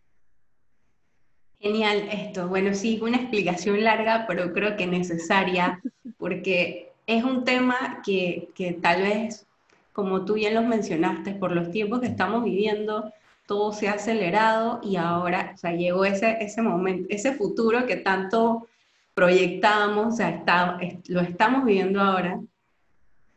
Genial 1.63 2.09
esto. 2.11 2.49
Bueno, 2.49 2.75
sí, 2.75 2.99
una 3.01 3.19
explicación 3.19 3.85
larga, 3.85 4.25
pero 4.27 4.53
creo 4.53 4.77
que 4.77 4.89
necesaria, 4.89 5.81
porque 6.19 6.91
es 7.07 7.23
un 7.23 7.45
tema 7.45 8.03
que, 8.05 8.49
que 8.57 8.73
tal 8.73 9.03
vez, 9.03 9.47
como 9.93 10.25
tú 10.25 10.35
bien 10.35 10.55
los 10.55 10.65
mencionaste, 10.65 11.35
por 11.35 11.53
los 11.53 11.71
tiempos 11.71 12.01
que 12.01 12.09
estamos 12.09 12.43
viviendo, 12.43 13.13
todo 13.47 13.73
se 13.73 13.87
ha 13.87 13.93
acelerado 13.93 14.81
y 14.83 14.97
ahora, 14.97 15.53
o 15.55 15.57
sea, 15.57 15.71
llegó 15.71 16.05
ese, 16.05 16.37
ese 16.41 16.63
momento, 16.63 17.07
ese 17.11 17.33
futuro 17.35 17.87
que 17.87 17.95
tanto 17.95 18.67
proyectábamos, 19.15 20.15
o 20.15 20.17
sea, 20.17 20.31
está, 20.31 20.79
lo 21.07 21.21
estamos 21.21 21.65
viviendo 21.65 22.01
ahora. 22.01 22.41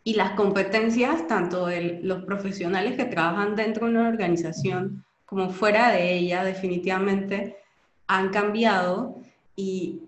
Y 0.04 0.16
las 0.16 0.32
competencias, 0.32 1.28
tanto 1.28 1.68
de 1.68 2.00
los 2.02 2.24
profesionales 2.24 2.96
que 2.98 3.06
trabajan 3.06 3.56
dentro 3.56 3.86
de 3.86 3.92
una 3.92 4.08
organización 4.08 5.06
como 5.28 5.52
fuera 5.52 5.92
de 5.92 6.16
ella, 6.16 6.44
definitivamente 6.44 7.58
han 8.08 8.30
cambiado 8.30 9.22
y, 9.56 10.04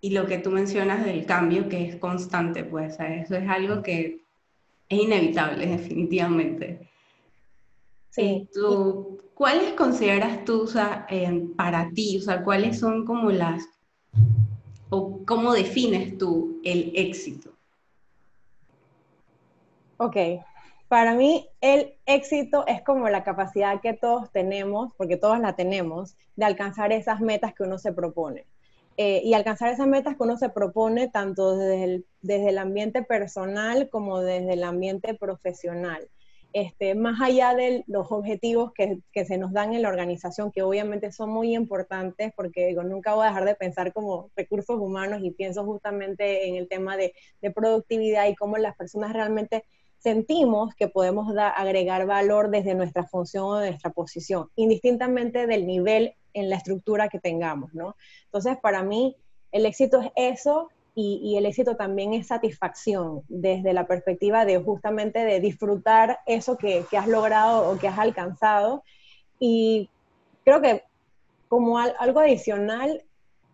y, 0.00 0.10
lo 0.10 0.26
que 0.26 0.38
tú 0.38 0.50
mencionas 0.50 1.04
del 1.04 1.26
cambio 1.26 1.68
que 1.68 1.88
es 1.88 1.96
constante, 1.96 2.64
pues 2.64 2.98
eso 3.00 3.36
es 3.36 3.48
algo 3.48 3.82
que 3.82 4.20
es 4.88 4.98
inevitable, 4.98 5.66
definitivamente. 5.66 6.88
Sí. 8.10 8.48
Tú, 8.52 9.22
¿Cuáles 9.34 9.72
consideras 9.72 10.44
tú, 10.44 10.62
o 10.62 10.66
sea, 10.66 11.06
para 11.56 11.90
ti, 11.90 12.18
o 12.18 12.20
sea, 12.20 12.44
cuáles 12.44 12.78
son 12.78 13.04
como 13.04 13.30
las, 13.30 13.64
o 14.90 15.24
cómo 15.26 15.52
defines 15.52 16.16
tú 16.18 16.60
el 16.62 16.92
éxito? 16.94 17.50
Ok, 19.96 20.16
para 20.92 21.14
mí, 21.14 21.48
el 21.62 21.94
éxito 22.04 22.66
es 22.66 22.82
como 22.82 23.08
la 23.08 23.24
capacidad 23.24 23.80
que 23.80 23.94
todos 23.94 24.30
tenemos, 24.30 24.92
porque 24.98 25.16
todos 25.16 25.40
la 25.40 25.56
tenemos, 25.56 26.18
de 26.36 26.44
alcanzar 26.44 26.92
esas 26.92 27.18
metas 27.22 27.54
que 27.54 27.62
uno 27.62 27.78
se 27.78 27.94
propone. 27.94 28.44
Eh, 28.98 29.22
y 29.24 29.32
alcanzar 29.32 29.72
esas 29.72 29.86
metas 29.86 30.18
que 30.18 30.22
uno 30.22 30.36
se 30.36 30.50
propone 30.50 31.08
tanto 31.08 31.56
desde 31.56 31.84
el, 31.84 32.06
desde 32.20 32.50
el 32.50 32.58
ambiente 32.58 33.02
personal 33.02 33.88
como 33.88 34.20
desde 34.20 34.52
el 34.52 34.64
ambiente 34.64 35.14
profesional. 35.14 36.10
Este, 36.52 36.94
más 36.94 37.22
allá 37.22 37.54
de 37.54 37.84
los 37.86 38.12
objetivos 38.12 38.72
que, 38.74 38.98
que, 39.14 39.24
se 39.24 39.38
nos 39.38 39.54
dan 39.54 39.72
en 39.72 39.80
la 39.80 39.88
organización, 39.88 40.52
que 40.52 40.60
obviamente 40.60 41.10
son 41.10 41.30
muy 41.30 41.54
importantes, 41.54 42.34
porque 42.36 42.74
nunca 42.84 43.14
voy 43.14 43.24
a 43.24 43.28
dejar 43.28 43.46
de 43.46 43.54
pensar 43.54 43.94
como 43.94 44.30
recursos 44.36 44.78
humanos 44.78 45.20
y 45.22 45.30
pienso 45.30 45.64
justamente 45.64 46.46
en 46.48 46.56
el 46.56 46.68
tema 46.68 46.98
de, 46.98 47.14
de 47.40 47.50
productividad 47.50 48.28
y 48.28 48.34
cómo 48.34 48.58
las 48.58 48.76
personas 48.76 49.14
realmente 49.14 49.64
sentimos 50.02 50.74
que 50.74 50.88
podemos 50.88 51.32
agregar 51.36 52.06
valor 52.06 52.50
desde 52.50 52.74
nuestra 52.74 53.04
función 53.04 53.44
o 53.44 53.60
nuestra 53.60 53.90
posición, 53.90 54.48
indistintamente 54.56 55.46
del 55.46 55.66
nivel 55.66 56.14
en 56.34 56.50
la 56.50 56.56
estructura 56.56 57.08
que 57.08 57.20
tengamos, 57.20 57.72
¿no? 57.72 57.94
Entonces, 58.24 58.56
para 58.60 58.82
mí, 58.82 59.16
el 59.52 59.64
éxito 59.64 60.00
es 60.00 60.10
eso 60.16 60.70
y, 60.94 61.36
el 61.36 61.46
éxito 61.46 61.76
también 61.76 62.12
es 62.14 62.26
satisfacción 62.26 63.22
desde 63.28 63.72
la 63.72 63.86
perspectiva 63.86 64.44
de 64.44 64.58
justamente 64.58 65.20
de 65.20 65.40
disfrutar 65.40 66.18
eso 66.26 66.56
que, 66.58 66.84
has 66.96 67.08
logrado 67.08 67.70
o 67.70 67.78
que 67.78 67.88
has 67.88 67.98
alcanzado. 67.98 68.82
Y 69.38 69.88
creo 70.44 70.60
que 70.60 70.82
como 71.48 71.78
algo 71.78 72.20
adicional, 72.20 73.04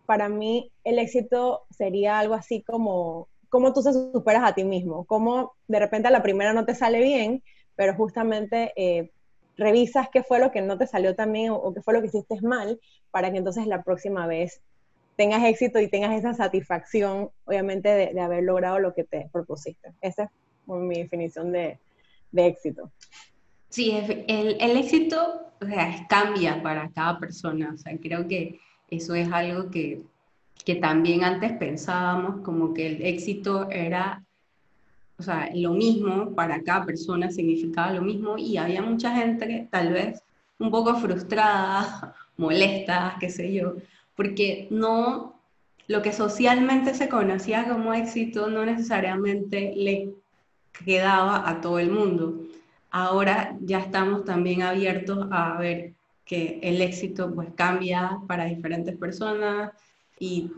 para 0.05 0.27
mí 0.29 0.71
el 0.83 0.99
éxito 0.99 1.61
sería 1.69 2.19
algo 2.19 2.33
así 2.33 2.61
como 2.61 3.28
cómo 3.49 3.73
tú 3.73 3.81
se 3.81 3.93
superas 3.93 4.43
a 4.43 4.53
ti 4.53 4.63
mismo, 4.63 5.05
cómo 5.05 5.53
de 5.67 5.79
repente 5.79 6.07
a 6.07 6.11
la 6.11 6.23
primera 6.23 6.53
no 6.53 6.65
te 6.65 6.75
sale 6.75 7.01
bien, 7.01 7.43
pero 7.75 7.95
justamente 7.95 8.73
eh, 8.75 9.11
revisas 9.57 10.09
qué 10.09 10.23
fue 10.23 10.39
lo 10.39 10.51
que 10.51 10.61
no 10.61 10.77
te 10.77 10.87
salió 10.87 11.15
tan 11.15 11.31
bien 11.33 11.51
o, 11.51 11.73
qué 11.73 11.81
fue 11.81 11.93
lo 11.93 12.01
que 12.01 12.07
hiciste 12.07 12.39
mal 12.41 12.79
para 13.11 13.31
que 13.31 13.37
entonces 13.37 13.67
la 13.67 13.83
próxima 13.83 14.27
vez 14.27 14.61
tengas 15.15 15.43
éxito 15.43 15.79
y 15.79 15.89
tengas 15.89 16.17
esa 16.17 16.33
satisfacción, 16.33 17.29
obviamente, 17.45 17.89
de, 17.89 18.21
haber 18.21 18.43
logrado 18.43 18.79
lo 18.79 18.93
que 18.93 19.03
te 19.03 19.27
propusiste. 19.31 19.91
Esa 19.99 20.23
es 20.23 20.29
mi 20.65 20.95
definición 20.95 21.51
de, 21.51 21.77
éxito. 22.33 22.89
Sí, 23.69 23.91
el, 24.27 24.57
el 24.59 24.77
éxito 24.77 25.49
o 25.61 25.65
sea, 25.65 26.05
cambia 26.07 26.61
para 26.61 26.89
cada 26.91 27.19
persona. 27.19 27.71
O 27.73 27.77
sea, 27.77 27.97
creo 28.01 28.27
que 28.27 28.59
eso 28.89 29.15
es 29.15 29.31
algo 29.31 29.69
que 29.69 30.01
que 30.63 30.75
también 30.75 31.23
antes 31.23 31.53
pensábamos 31.53 32.41
como 32.41 32.73
que 32.73 32.87
el 32.87 33.01
éxito 33.01 33.69
era, 33.69 34.23
o 35.17 35.23
sea, 35.23 35.49
lo 35.55 35.73
mismo 35.73 36.35
para 36.35 36.61
cada 36.63 36.85
persona, 36.85 37.31
significaba 37.31 37.93
lo 37.93 38.01
mismo 38.01 38.37
y 38.37 38.57
había 38.57 38.81
mucha 38.81 39.15
gente 39.15 39.47
que 39.47 39.67
tal 39.69 39.93
vez 39.93 40.23
un 40.59 40.71
poco 40.71 40.95
frustrada, 40.95 42.13
molesta, 42.37 43.17
qué 43.19 43.29
sé 43.29 43.53
yo, 43.53 43.75
porque 44.15 44.67
no, 44.69 45.39
lo 45.87 46.01
que 46.01 46.13
socialmente 46.13 46.93
se 46.93 47.09
conocía 47.09 47.67
como 47.67 47.93
éxito 47.93 48.49
no 48.49 48.65
necesariamente 48.65 49.73
le 49.75 50.13
quedaba 50.85 51.49
a 51.49 51.61
todo 51.61 51.79
el 51.79 51.89
mundo. 51.89 52.41
Ahora 52.91 53.57
ya 53.61 53.79
estamos 53.79 54.25
también 54.25 54.61
abiertos 54.61 55.27
a 55.31 55.57
ver 55.57 55.93
que 56.25 56.59
el 56.61 56.81
éxito 56.81 57.33
pues 57.33 57.49
cambia 57.55 58.19
para 58.27 58.45
diferentes 58.45 58.95
personas, 58.97 59.71
y 60.19 60.51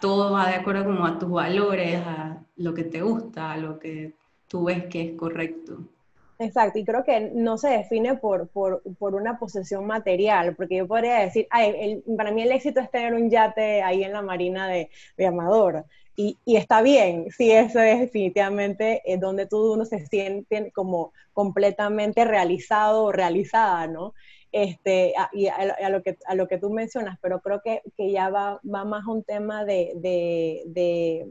todo 0.00 0.32
va 0.32 0.48
de 0.48 0.56
acuerdo 0.56 0.84
como 0.84 1.06
a 1.06 1.18
tus 1.18 1.30
valores, 1.30 1.96
a 2.04 2.44
lo 2.56 2.74
que 2.74 2.84
te 2.84 3.00
gusta, 3.00 3.52
a 3.52 3.56
lo 3.56 3.78
que 3.78 4.14
tú 4.46 4.64
ves 4.64 4.84
que 4.84 5.02
es 5.02 5.12
correcto. 5.16 5.78
Exacto, 6.38 6.78
y 6.78 6.84
creo 6.84 7.02
que 7.02 7.32
no 7.34 7.56
se 7.56 7.70
define 7.70 8.16
por, 8.16 8.48
por, 8.48 8.82
por 8.98 9.14
una 9.14 9.38
posesión 9.38 9.86
material, 9.86 10.54
porque 10.54 10.76
yo 10.76 10.86
podría 10.86 11.20
decir, 11.20 11.46
Ay, 11.50 12.02
para 12.14 12.30
mí 12.30 12.42
el 12.42 12.52
éxito 12.52 12.80
es 12.80 12.90
tener 12.90 13.14
un 13.14 13.30
yate 13.30 13.82
ahí 13.82 14.04
en 14.04 14.12
la 14.12 14.20
marina 14.20 14.68
de, 14.68 14.90
de 15.16 15.26
Amador, 15.26 15.86
y, 16.14 16.38
y, 16.46 16.56
está 16.56 16.80
bien, 16.80 17.26
sí, 17.30 17.50
eso 17.50 17.78
es 17.80 18.00
definitivamente 18.00 19.02
eh, 19.04 19.18
donde 19.18 19.46
tú 19.46 19.74
uno 19.74 19.84
se 19.84 20.06
siente 20.06 20.72
como 20.72 21.12
completamente 21.34 22.24
realizado 22.24 23.04
o 23.04 23.12
realizada, 23.12 23.86
¿no? 23.86 24.14
Este, 24.56 25.12
a, 25.18 25.28
y 25.34 25.48
a, 25.48 25.90
lo 25.90 26.02
que, 26.02 26.16
a 26.26 26.34
lo 26.34 26.48
que 26.48 26.56
tú 26.56 26.70
mencionas, 26.70 27.18
pero 27.20 27.40
creo 27.40 27.60
que, 27.62 27.82
que 27.94 28.10
ya 28.10 28.30
va, 28.30 28.58
va, 28.64 28.86
más 28.86 29.06
a 29.06 29.10
un 29.10 29.22
tema 29.22 29.66
de, 29.66 29.92
de, 29.96 30.62
de, 30.64 31.30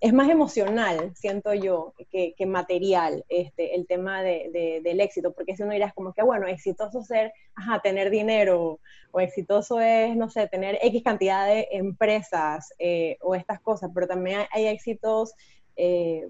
es 0.00 0.12
más 0.12 0.28
emocional, 0.28 1.12
siento 1.14 1.54
yo, 1.54 1.94
que, 2.10 2.34
que 2.36 2.44
material, 2.44 3.24
este, 3.28 3.76
el 3.76 3.86
tema 3.86 4.20
de, 4.20 4.80
del 4.82 5.00
éxito, 5.00 5.32
porque 5.32 5.54
si 5.54 5.62
uno 5.62 5.74
dirás 5.74 5.94
como 5.94 6.12
que, 6.12 6.24
bueno, 6.24 6.48
exitoso 6.48 7.04
ser, 7.04 7.32
ajá, 7.54 7.78
tener 7.82 8.10
dinero, 8.10 8.80
o 9.12 9.20
exitoso 9.20 9.80
es, 9.80 10.16
no 10.16 10.28
sé, 10.28 10.48
tener 10.48 10.76
X 10.82 11.04
cantidad 11.04 11.46
de 11.46 11.68
empresas 11.70 12.74
eh, 12.80 13.16
o 13.20 13.36
estas 13.36 13.60
cosas, 13.60 13.92
pero 13.94 14.08
también 14.08 14.40
hay, 14.50 14.66
éxitos... 14.66 15.34
Eh, 15.76 16.28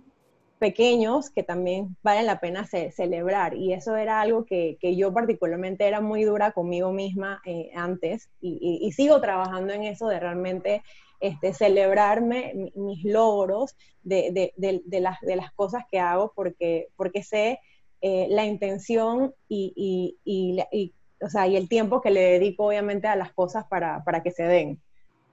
pequeños 0.58 1.30
que 1.30 1.42
también 1.42 1.96
valen 2.02 2.26
la 2.26 2.40
pena 2.40 2.66
celebrar. 2.66 3.54
Y 3.54 3.72
eso 3.72 3.96
era 3.96 4.20
algo 4.20 4.44
que, 4.44 4.78
yo 4.96 5.12
particularmente 5.12 5.86
era 5.86 6.00
muy 6.00 6.24
dura 6.24 6.52
conmigo 6.52 6.92
misma 6.92 7.40
eh, 7.44 7.70
antes 7.74 8.30
y, 8.40 8.90
sigo 8.92 9.20
trabajando 9.20 9.72
en 9.74 9.84
eso 9.84 10.08
de 10.08 10.20
realmente 10.20 10.82
este, 11.20 11.52
celebrarme 11.52 12.70
mis 12.74 13.04
logros 13.04 13.76
de, 14.02 14.52
las, 14.56 15.20
de 15.20 15.36
las 15.36 15.52
cosas 15.52 15.84
que 15.90 15.98
hago 15.98 16.32
porque, 16.34 16.88
porque 16.96 17.22
sé 17.22 17.60
eh, 18.00 18.26
la 18.30 18.44
intención 18.44 19.34
y, 19.48 20.16
y, 20.24 20.94
o 21.20 21.28
sea, 21.28 21.46
y 21.46 21.56
el 21.56 21.68
tiempo 21.68 22.00
que 22.00 22.10
le 22.10 22.20
dedico 22.20 22.66
obviamente 22.66 23.08
a 23.08 23.16
las 23.16 23.32
cosas 23.32 23.66
para, 23.66 24.04
para 24.04 24.22
que 24.22 24.30
se 24.30 24.44
den. 24.44 24.80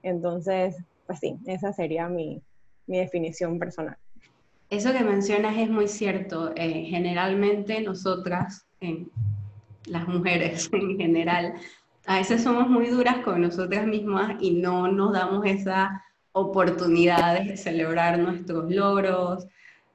Entonces, 0.02 0.76
pues 1.06 1.20
sí, 1.20 1.38
esa 1.46 1.72
sería 1.72 2.08
mi, 2.08 2.42
mi 2.86 2.98
definición 2.98 3.58
personal. 3.58 3.96
Eso 4.74 4.92
que 4.92 5.04
mencionas 5.04 5.56
es 5.56 5.70
muy 5.70 5.86
cierto. 5.86 6.52
Eh, 6.56 6.86
generalmente 6.88 7.80
nosotras, 7.80 8.66
las 9.86 10.08
mujeres 10.08 10.68
en 10.72 10.96
general, 10.98 11.54
a 12.06 12.16
veces 12.16 12.42
somos 12.42 12.68
muy 12.68 12.88
duras 12.88 13.18
con 13.18 13.40
nosotras 13.40 13.86
mismas 13.86 14.34
y 14.40 14.50
no 14.50 14.88
nos 14.88 15.12
damos 15.12 15.46
esa 15.46 16.02
oportunidad 16.32 17.40
de 17.40 17.56
celebrar 17.56 18.18
nuestros 18.18 18.68
logros, 18.68 19.46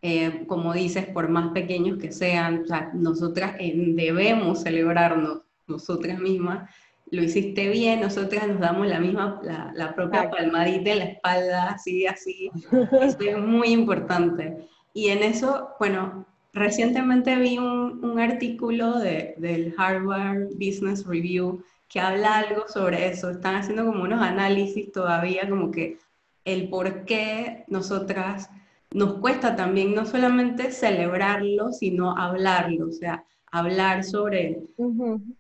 eh, 0.02 0.46
como 0.48 0.72
dices, 0.72 1.08
por 1.08 1.28
más 1.28 1.52
pequeños 1.52 1.98
que 1.98 2.14
sean, 2.14 2.62
o 2.64 2.66
sea, 2.66 2.90
nosotras 2.94 3.56
eh, 3.60 3.74
debemos 3.76 4.62
celebrarnos 4.64 5.42
nosotras 5.68 6.20
mismas. 6.20 6.70
Lo 7.12 7.24
hiciste 7.24 7.70
bien, 7.70 8.02
nosotras 8.02 8.48
nos 8.48 8.60
damos 8.60 8.88
la 8.88 9.00
misma, 9.00 9.40
la, 9.44 9.72
la 9.76 9.96
propia 9.96 10.30
palmadita 10.30 10.92
en 10.92 11.00
la 11.00 11.06
espalda, 11.06 11.70
así, 11.70 12.06
así. 12.06 12.52
Esto 13.02 13.24
es 13.24 13.38
muy 13.38 13.70
importante. 13.70 14.58
Y 14.94 15.10
en 15.10 15.24
eso, 15.24 15.70
bueno, 15.80 16.26
recientemente 16.54 17.36
vi 17.36 17.58
un, 17.58 18.04
un 18.04 18.20
artículo 18.20 19.00
de, 19.00 19.34
del 19.38 19.74
Harvard 19.78 20.50
Business 20.56 21.06
Review 21.06 21.64
que 21.88 22.00
habla 22.00 22.38
algo 22.38 22.68
sobre 22.68 23.08
eso. 23.08 23.30
Están 23.32 23.56
haciendo 23.56 23.86
como 23.86 24.04
unos 24.04 24.22
análisis 24.22 24.92
todavía, 24.92 25.50
como 25.50 25.72
que 25.72 25.98
el 26.46 26.70
por 26.70 27.06
qué 27.06 27.64
nosotras 27.68 28.50
nos 28.92 29.16
cuesta 29.16 29.56
también 29.56 29.94
no 29.94 30.06
solamente 30.06 30.72
celebrarlo, 30.72 31.72
sino 31.72 32.18
hablarlo, 32.18 32.88
o 32.88 32.92
sea, 32.92 33.24
hablar 33.52 34.04
sobre 34.04 34.62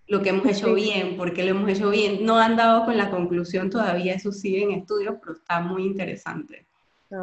lo 0.07 0.21
que 0.21 0.29
hemos 0.29 0.45
hecho 0.47 0.73
bien, 0.73 1.17
por 1.17 1.33
qué 1.33 1.43
lo 1.43 1.51
hemos 1.51 1.69
hecho 1.69 1.89
bien. 1.89 2.25
No 2.25 2.37
han 2.37 2.55
dado 2.55 2.85
con 2.85 2.97
la 2.97 3.09
conclusión 3.09 3.69
todavía, 3.69 4.13
eso 4.13 4.31
sigue 4.31 4.63
en 4.63 4.71
estudio, 4.71 5.19
pero 5.19 5.33
está 5.33 5.59
muy 5.61 5.85
interesante. 5.85 6.65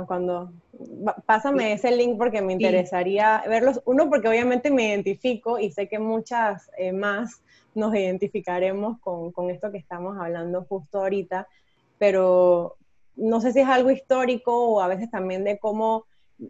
cuando 0.07 0.52
pásame 1.26 1.73
ese 1.73 1.97
link 1.97 2.16
porque 2.19 2.43
me 2.43 2.52
interesaría 2.52 3.43
verlos. 3.49 3.81
Uno, 3.85 4.09
porque 4.09 4.28
obviamente 4.28 4.71
me 4.71 4.88
identifico 4.88 5.59
y 5.59 5.71
sé 5.71 5.88
que 5.88 5.99
muchas 5.99 6.71
eh, 6.78 6.93
más 6.93 7.43
nos 7.75 7.95
identificaremos 7.95 8.99
con, 9.00 9.33
con, 9.33 9.50
esto 9.50 9.71
que 9.71 9.78
estamos 9.78 10.16
hablando 10.19 10.64
justo 10.64 11.00
ahorita, 11.00 11.47
pero 11.99 12.76
no 13.16 13.40
sé 13.40 13.52
si 13.52 13.61
es 13.61 13.69
algo 13.69 13.90
histórico 13.90 14.69
o 14.69 14.81
a 14.81 14.88
veces 14.88 15.11
también 15.11 15.45
de 15.45 15.59
cómo 15.59 16.07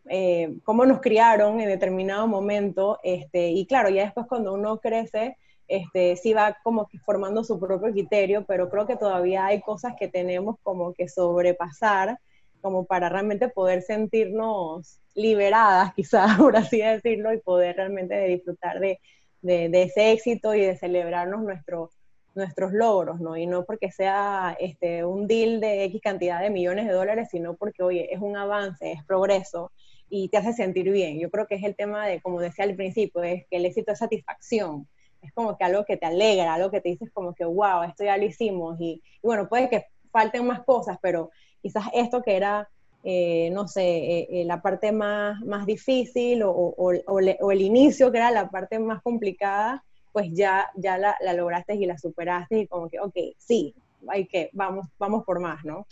eh, 0.09 0.57
cómo 0.64 0.85
nos 0.87 1.00
criaron 1.00 1.61
en 1.61 1.69
determinado 1.69 2.26
momento, 2.26 2.99
este, 3.02 3.49
y 3.49 3.66
claro, 3.66 3.88
ya 3.88 4.05
después 4.05 4.26
cuando 4.28 4.55
uno 4.55 4.78
crece, 4.78 5.37
este, 5.69 6.16
sí 6.16 6.33
va 6.33 6.57
como 6.62 6.87
que 6.87 6.99
formando 6.99 7.43
su 7.45 7.59
propio 7.59 7.93
criterio, 7.93 8.45
pero 8.47 8.69
creo 8.71 8.87
que 8.87 8.97
todavía 8.97 9.47
hay 9.47 9.61
cosas 9.61 9.95
que 9.99 10.09
tenemos 10.09 10.57
como 10.62 10.95
que 10.95 11.09
sobrepasar, 11.09 12.19
como 12.61 12.85
para 12.85 13.09
realmente 13.09 13.49
poder 13.49 13.83
sentirnos 13.83 15.00
liberadas, 15.14 15.93
quizás, 15.97 16.38
por 16.38 16.57
así 16.57 16.78
decirlo, 16.78 17.33
y 17.33 17.38
poder 17.38 17.76
realmente 17.76 18.19
disfrutar 18.26 18.81
de, 18.81 19.00
de, 19.43 19.83
ese 19.83 20.12
éxito 20.12 20.55
y 20.55 20.61
de 20.62 20.76
celebrarnos 20.76 21.43
nuestro, 21.43 21.90
nuestros 22.37 22.73
logros, 22.73 23.21
¿no? 23.21 23.37
Y 23.37 23.47
no 23.47 23.64
porque 23.64 23.90
sea 23.90 24.57
este, 24.61 25.05
un 25.05 25.26
deal 25.26 25.61
de 25.61 25.85
X 25.85 26.00
cantidad 26.02 26.40
de 26.40 26.50
millones 26.50 26.87
de 26.87 26.93
dólares, 26.93 27.28
sino 27.31 27.55
porque, 27.57 27.83
oye, 27.83 28.12
es 28.12 28.21
un 28.21 28.37
avance, 28.37 28.93
es 28.93 29.05
progreso 29.05 29.73
y 30.09 30.28
te 30.28 30.37
hace 30.37 30.52
sentir 30.52 30.90
bien. 30.90 31.19
Yo 31.19 31.31
creo 31.31 31.47
que 31.47 31.57
es 31.57 31.64
el 31.64 31.75
tema 31.75 32.07
de, 32.07 32.21
como 32.21 32.40
decía 32.40 32.64
al 32.64 32.76
principio, 32.76 33.23
es 33.23 33.47
que 33.50 33.57
el 33.57 33.66
éxito 33.66 33.93
es 33.93 33.99
satisfacción. 33.99 34.87
Es 35.23 35.33
como 35.33 35.57
que 35.57 35.64
algo 35.64 35.85
que 35.85 35.97
te 35.97 36.07
alegra, 36.07 36.55
algo 36.55 36.71
que 36.71 36.81
te 36.81 36.90
dices 36.90 37.11
como 37.12 37.35
que, 37.35 37.45
wow, 37.45 37.83
esto 37.83 38.05
ya 38.05 38.16
lo 38.16 38.25
hicimos. 38.25 38.76
Y, 38.81 39.02
bueno, 39.23 39.49
puede 39.49 39.69
que 39.69 39.87
falten 40.12 40.47
más 40.47 40.62
cosas, 40.62 40.99
pero 41.00 41.31
quizás 41.62 41.85
esto 41.95 42.23
que 42.23 42.37
era, 42.37 42.69
eh, 43.02 43.50
no 43.52 43.66
sé, 43.66 43.83
eh, 43.83 44.28
eh, 44.31 44.45
la 44.45 44.62
parte 44.62 44.93
más, 44.93 45.40
más 45.40 45.66
difícil 45.66 46.43
o, 46.43 46.50
o, 46.50 46.93
o 47.07 47.50
el 47.50 47.61
inicio 47.61 48.12
que 48.12 48.19
era 48.19 48.31
la 48.31 48.50
parte 48.50 48.78
más 48.78 49.02
complicada, 49.02 49.85
pues 50.16 50.32
ya, 50.32 50.70
ya 50.76 50.97
la, 50.97 51.14
lograste 51.34 51.75
y 51.75 51.84
la 51.84 51.99
superaste 51.99 52.60
y 52.60 52.67
como 52.69 52.88
que, 52.88 52.99
ok, 52.99 53.14
sí, 53.36 53.75
hay 54.08 54.26
que, 54.26 54.49
vamos, 54.54 54.86
vamos 54.99 55.26
por 55.26 55.41
más, 55.41 55.62
¿no? 55.62 55.86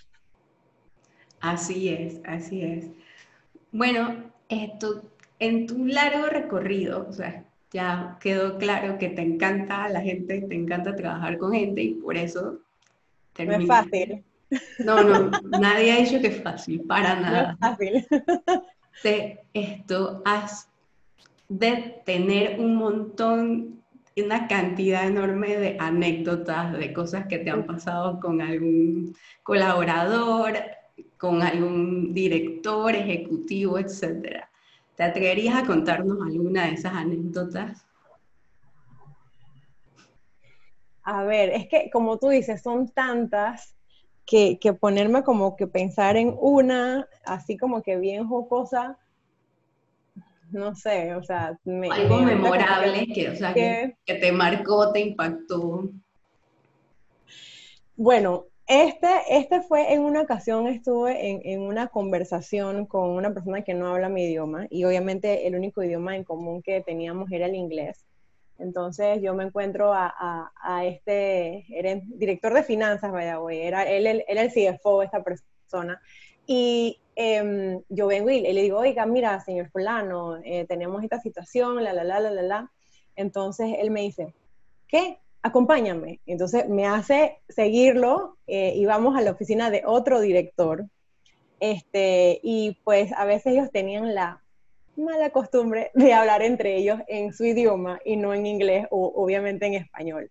Así 1.40 1.90
es, 1.90 2.22
así 2.24 2.62
es. 2.62 2.86
Bueno, 3.70 4.32
esto, 4.48 5.02
en 5.40 5.66
tu 5.66 5.84
largo 5.84 6.28
recorrido, 6.28 7.06
o 7.06 7.12
sea, 7.12 7.44
ya 7.70 8.16
quedó 8.18 8.56
claro 8.56 8.96
que 8.96 9.10
te 9.10 9.20
encanta 9.20 9.90
la 9.90 10.00
gente, 10.00 10.40
te 10.40 10.54
encanta 10.54 10.96
trabajar 10.96 11.36
con 11.36 11.52
gente 11.52 11.82
y 11.82 11.92
por 11.92 12.16
eso... 12.16 12.60
No 13.38 13.52
es 13.52 13.66
fácil. 13.66 14.24
No, 14.78 15.04
no, 15.04 15.30
nadie 15.60 15.92
ha 15.92 15.96
dicho 15.96 16.18
que 16.22 16.28
es 16.28 16.42
fácil, 16.42 16.80
para 16.84 17.20
nada. 17.20 17.58
No 17.60 17.76
es 17.92 18.06
fácil. 18.06 18.06
De 19.02 19.44
esto, 19.52 20.22
has 20.24 20.70
de 21.50 22.00
tener 22.06 22.58
un 22.58 22.76
montón 22.76 23.83
una 24.22 24.46
cantidad 24.46 25.06
enorme 25.06 25.56
de 25.56 25.76
anécdotas, 25.80 26.72
de 26.72 26.92
cosas 26.92 27.26
que 27.26 27.38
te 27.38 27.50
han 27.50 27.66
pasado 27.66 28.20
con 28.20 28.40
algún 28.40 29.14
colaborador, 29.42 30.54
con 31.18 31.42
algún 31.42 32.14
director, 32.14 32.94
ejecutivo, 32.94 33.78
etc. 33.78 34.44
¿Te 34.94 35.02
atreverías 35.02 35.56
a 35.56 35.66
contarnos 35.66 36.18
alguna 36.24 36.66
de 36.66 36.74
esas 36.74 36.92
anécdotas? 36.92 37.84
A 41.02 41.24
ver, 41.24 41.50
es 41.50 41.68
que 41.68 41.90
como 41.90 42.18
tú 42.18 42.28
dices, 42.28 42.62
son 42.62 42.88
tantas 42.88 43.76
que, 44.24 44.58
que 44.60 44.72
ponerme 44.72 45.22
como 45.24 45.56
que 45.56 45.66
pensar 45.66 46.16
en 46.16 46.34
una, 46.40 47.08
así 47.26 47.58
como 47.58 47.82
que 47.82 47.98
bien 47.98 48.26
jocosa, 48.26 48.98
no 50.54 50.74
sé, 50.74 51.14
o 51.14 51.22
sea... 51.22 51.58
Algo 51.90 52.18
memorable 52.20 53.06
que, 53.12 53.28
o 53.28 53.36
sea, 53.36 53.52
que, 53.52 53.94
te 54.06 54.32
marcó, 54.32 54.92
te 54.92 55.00
impactó. 55.00 55.90
Bueno, 57.96 58.46
este, 58.66 59.08
este 59.28 59.60
fue 59.62 59.92
en 59.92 60.00
una 60.00 60.22
ocasión, 60.22 60.66
estuve 60.68 61.30
en, 61.30 61.40
en, 61.44 61.60
una 61.60 61.88
conversación 61.88 62.86
con 62.86 63.10
una 63.10 63.34
persona 63.34 63.62
que 63.62 63.74
no 63.74 63.88
habla 63.88 64.08
mi 64.08 64.24
idioma 64.24 64.66
y 64.70 64.84
obviamente 64.84 65.46
el 65.46 65.54
único 65.54 65.82
idioma 65.82 66.16
en 66.16 66.24
común 66.24 66.62
que 66.62 66.80
teníamos 66.80 67.30
era 67.30 67.46
el 67.46 67.54
inglés. 67.54 68.06
Entonces 68.58 69.20
yo 69.20 69.34
me 69.34 69.44
encuentro 69.44 69.92
a, 69.92 70.52
a, 70.62 70.84
este, 70.84 71.66
era 71.68 72.00
director 72.04 72.54
de 72.54 72.62
finanzas, 72.62 73.10
vaya, 73.10 73.36
güey, 73.36 73.60
era 73.60 73.82
él, 73.88 74.06
él, 74.06 74.24
él 74.28 74.38
el 74.38 74.50
CFO, 74.50 75.02
esta 75.02 75.22
persona, 75.22 76.00
y 76.46 76.98
Em, 77.16 77.80
yo 77.88 78.08
vengo 78.08 78.30
y 78.30 78.40
le 78.40 78.62
digo, 78.62 78.78
oiga, 78.78 79.06
mira, 79.06 79.40
señor 79.40 79.70
fulano, 79.70 80.38
eh, 80.44 80.66
tenemos 80.66 81.02
esta 81.04 81.20
situación, 81.20 81.82
la, 81.84 81.92
la, 81.92 82.04
la, 82.04 82.20
la, 82.20 82.30
la, 82.30 82.42
la. 82.42 82.72
Entonces 83.16 83.76
él 83.78 83.90
me 83.90 84.00
dice, 84.02 84.34
¿qué? 84.88 85.18
Acompáñame. 85.42 86.20
Entonces 86.26 86.68
me 86.68 86.86
hace 86.86 87.38
seguirlo 87.48 88.38
eh, 88.46 88.72
y 88.74 88.84
vamos 88.86 89.16
a 89.16 89.20
la 89.20 89.30
oficina 89.30 89.70
de 89.70 89.82
otro 89.86 90.20
director. 90.20 90.86
Este, 91.60 92.40
y 92.42 92.78
pues 92.84 93.12
a 93.12 93.24
veces 93.24 93.52
ellos 93.52 93.70
tenían 93.70 94.14
la 94.14 94.42
mala 94.96 95.30
costumbre 95.30 95.90
de 95.94 96.12
hablar 96.12 96.42
entre 96.42 96.76
ellos 96.76 97.00
en 97.06 97.32
su 97.32 97.44
idioma 97.44 98.00
y 98.04 98.16
no 98.16 98.34
en 98.34 98.46
inglés 98.46 98.86
o 98.90 99.12
obviamente 99.14 99.66
en 99.66 99.74
español. 99.74 100.30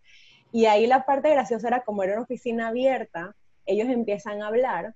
Y 0.52 0.66
ahí 0.66 0.86
la 0.86 1.06
parte 1.06 1.30
graciosa 1.30 1.68
era 1.70 1.84
como 1.84 2.04
era 2.04 2.14
una 2.14 2.24
oficina 2.24 2.68
abierta, 2.68 3.36
ellos 3.66 3.88
empiezan 3.88 4.42
a 4.42 4.48
hablar 4.48 4.94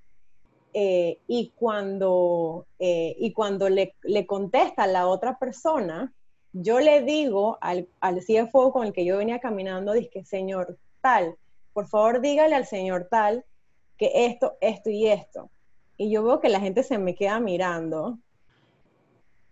eh, 0.74 1.20
y 1.28 1.54
cuando, 1.56 2.68
eh, 2.80 3.16
y 3.20 3.34
cuando 3.34 3.70
le, 3.70 3.96
le, 4.04 4.26
contesta 4.26 4.86
la 4.86 5.08
otra 5.08 5.40
persona, 5.40 6.14
yo 6.54 6.80
le 6.80 7.02
digo 7.02 7.58
al, 7.62 7.88
al 8.00 8.20
CFO 8.20 8.72
con 8.72 8.86
el 8.86 8.94
que 8.94 9.06
yo 9.06 9.18
venía 9.18 9.40
caminando, 9.40 9.94
dije, 9.94 10.24
señor 10.24 10.78
tal, 11.02 11.36
por 11.74 11.88
favor 11.88 12.22
dígale 12.22 12.56
al 12.56 12.66
señor 12.66 13.08
tal 13.10 13.46
que 13.98 14.26
esto, 14.26 14.58
esto 14.62 14.90
y 14.90 15.08
esto. 15.08 15.50
Y 15.98 16.12
yo 16.12 16.24
veo 16.24 16.40
que 16.40 16.50
la 16.50 16.60
gente 16.60 16.84
se 16.84 16.98
me 16.98 17.16
queda 17.16 17.40
mirando. 17.40 18.20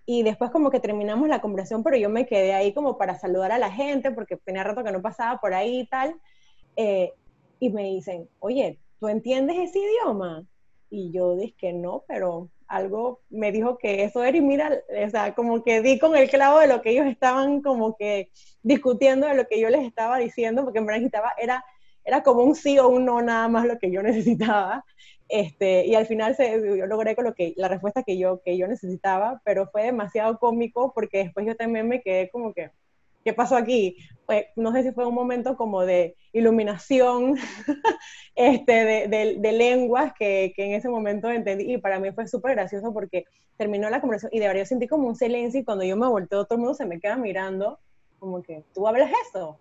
Y 0.05 0.21
después 0.21 0.51
como 0.51 0.69
que 0.69 0.79
terminamos 0.79 1.27
la 1.27 1.41
conversación, 1.41 1.83
pero 1.83 1.97
yo 1.97 2.09
me 2.09 2.27
quedé 2.27 2.53
ahí 2.53 2.73
como 2.73 2.97
para 2.97 3.17
saludar 3.17 3.51
a 3.51 3.57
la 3.57 3.71
gente, 3.71 4.11
porque 4.11 4.37
tenía 4.37 4.63
rato 4.63 4.83
que 4.83 4.91
no 4.91 5.01
pasaba 5.01 5.39
por 5.39 5.53
ahí 5.55 5.79
y 5.79 5.87
tal. 5.87 6.15
Eh, 6.75 7.13
y 7.59 7.69
me 7.69 7.85
dicen, 7.85 8.29
oye, 8.39 8.79
¿tú 8.99 9.07
entiendes 9.07 9.57
ese 9.57 9.79
idioma? 9.79 10.45
Y 10.89 11.11
yo 11.11 11.35
dije 11.35 11.55
que 11.57 11.73
no, 11.73 12.03
pero 12.07 12.49
algo 12.67 13.21
me 13.29 13.51
dijo 13.51 13.77
que 13.77 14.03
eso 14.03 14.23
era 14.23 14.37
y 14.37 14.41
mira, 14.41 14.71
o 15.05 15.09
sea, 15.09 15.35
como 15.35 15.63
que 15.63 15.81
di 15.81 15.99
con 15.99 16.15
el 16.15 16.29
clavo 16.29 16.59
de 16.59 16.67
lo 16.67 16.81
que 16.81 16.91
ellos 16.91 17.05
estaban 17.05 17.61
como 17.61 17.95
que 17.95 18.31
discutiendo 18.63 19.27
de 19.27 19.35
lo 19.35 19.47
que 19.47 19.59
yo 19.59 19.69
les 19.69 19.85
estaba 19.85 20.17
diciendo, 20.17 20.63
porque 20.63 20.79
verdad 20.79 20.95
necesitaba, 20.95 21.33
era, 21.37 21.63
era 22.03 22.23
como 22.23 22.43
un 22.43 22.55
sí 22.55 22.79
o 22.79 22.87
un 22.87 23.05
no 23.05 23.21
nada 23.21 23.47
más 23.47 23.65
lo 23.65 23.77
que 23.79 23.91
yo 23.91 24.01
necesitaba. 24.03 24.85
Este, 25.27 25.87
y 25.87 25.95
al 25.95 26.05
final 26.05 26.35
se, 26.35 26.61
yo 26.77 26.85
logré 26.85 27.15
con 27.15 27.25
lo 27.25 27.33
que, 27.33 27.53
la 27.57 27.67
respuesta 27.67 28.03
que 28.03 28.17
yo, 28.17 28.41
que 28.43 28.57
yo 28.57 28.67
necesitaba, 28.67 29.41
pero 29.43 29.67
fue 29.71 29.83
demasiado 29.83 30.37
cómico 30.39 30.93
porque 30.93 31.19
después 31.19 31.45
yo 31.47 31.55
también 31.55 31.87
me 31.87 32.01
quedé 32.01 32.29
como 32.29 32.53
que, 32.53 32.71
¿qué 33.25 33.33
pasó 33.33 33.57
aquí? 33.57 33.97
Pues, 34.27 34.45
no 34.55 34.71
sé 34.71 34.83
si 34.83 34.91
fue 34.91 35.05
un 35.05 35.15
momento 35.15 35.57
como 35.57 35.83
de 35.83 36.15
iluminación 36.31 37.35
este, 38.35 39.07
de, 39.07 39.37
de, 39.39 39.51
lenguas 39.51 40.13
que, 40.17 40.53
que, 40.55 40.65
en 40.65 40.73
ese 40.73 40.89
momento 40.89 41.29
entendí 41.29 41.73
y 41.73 41.77
para 41.79 41.99
mí 41.99 42.11
fue 42.11 42.27
súper 42.27 42.53
gracioso 42.53 42.93
porque 42.93 43.25
terminó 43.57 43.89
la 43.89 43.99
conversación 43.99 44.35
y 44.35 44.39
de 44.39 44.47
verdad 44.47 44.61
yo 44.61 44.65
sentí 44.67 44.87
como 44.87 45.07
un 45.07 45.15
silencio 45.15 45.59
y 45.59 45.63
cuando 45.63 45.83
yo 45.83 45.97
me 45.97 46.07
volteo 46.07 46.45
todo 46.45 46.55
el 46.55 46.61
mundo 46.61 46.75
se 46.75 46.85
me 46.85 46.99
queda 46.99 47.17
mirando 47.17 47.79
como 48.19 48.43
que, 48.43 48.63
¿tú 48.73 48.87
hablas 48.87 49.11
eso? 49.27 49.57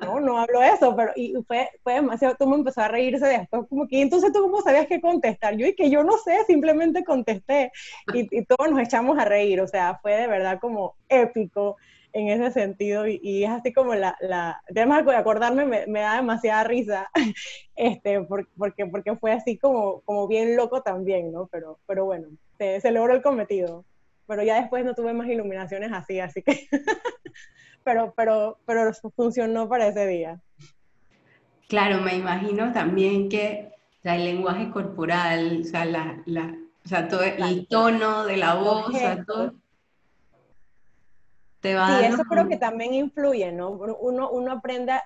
no, 0.00 0.20
no 0.20 0.38
hablo 0.38 0.62
eso, 0.62 0.96
pero 0.96 1.12
y 1.14 1.34
fue, 1.46 1.68
fue 1.82 1.94
demasiado, 1.94 2.36
tú 2.38 2.46
me 2.46 2.56
empezó 2.56 2.80
a 2.80 2.88
reírse 2.88 3.26
después, 3.26 3.66
como 3.68 3.86
que, 3.86 4.00
entonces 4.00 4.32
tú 4.32 4.40
cómo 4.40 4.62
sabías 4.62 4.86
qué 4.86 5.00
contestar, 5.00 5.56
yo 5.56 5.66
y 5.66 5.74
que 5.74 5.90
yo 5.90 6.02
no 6.04 6.16
sé, 6.18 6.42
simplemente 6.46 7.04
contesté 7.04 7.70
y, 8.14 8.28
y, 8.30 8.44
todos 8.44 8.70
nos 8.70 8.80
echamos 8.80 9.18
a 9.18 9.24
reír, 9.24 9.60
o 9.60 9.68
sea, 9.68 9.98
fue 10.00 10.16
de 10.16 10.26
verdad 10.26 10.58
como 10.60 10.96
épico 11.08 11.76
en 12.12 12.28
ese 12.28 12.52
sentido 12.52 13.06
y, 13.06 13.44
es 13.44 13.50
así 13.50 13.72
como 13.72 13.94
la, 13.94 14.16
la 14.20 14.62
además 14.70 15.04
de 15.04 15.16
acordarme 15.16 15.64
me, 15.64 15.86
me, 15.86 16.00
da 16.00 16.16
demasiada 16.16 16.64
risa, 16.64 17.10
este, 17.76 18.20
porque, 18.56 18.86
porque 18.86 19.16
fue 19.16 19.32
así 19.32 19.58
como, 19.58 20.00
como 20.02 20.28
bien 20.28 20.56
loco 20.56 20.82
también, 20.82 21.32
¿no? 21.32 21.46
Pero, 21.48 21.78
pero 21.86 22.04
bueno, 22.04 22.28
se, 22.58 22.80
se 22.80 22.90
logró 22.90 23.14
el 23.14 23.22
cometido, 23.22 23.84
pero 24.26 24.42
ya 24.42 24.60
después 24.60 24.84
no 24.84 24.94
tuve 24.94 25.12
más 25.12 25.28
iluminaciones 25.28 25.92
así, 25.92 26.20
así 26.20 26.42
que... 26.42 26.68
pero, 27.84 28.12
pero, 28.16 28.58
pero 28.66 28.92
funcionó 29.16 29.68
para 29.68 29.88
ese 29.88 30.06
día. 30.06 30.40
Claro, 31.68 32.00
me 32.00 32.14
imagino 32.14 32.72
también 32.72 33.28
que 33.28 33.72
el 34.02 34.24
lenguaje 34.24 34.70
corporal, 34.70 35.60
o 35.62 35.64
sea, 35.64 35.84
la, 35.84 36.22
la, 36.26 36.56
o 36.84 36.88
sea 36.88 37.08
todo 37.08 37.22
el 37.22 37.66
tono 37.68 38.24
de 38.24 38.36
la 38.36 38.54
voz, 38.54 38.88
o 38.88 38.92
sea, 38.92 39.24
todo, 39.24 39.54
te 41.60 41.74
va 41.74 41.98
sí, 41.98 42.06
eso 42.06 42.24
creo 42.24 42.48
que 42.48 42.56
también 42.56 42.94
influye, 42.94 43.52
¿no? 43.52 43.70
Uno, 43.70 44.30
uno 44.30 44.52
aprende 44.52 44.92
a, 44.92 45.02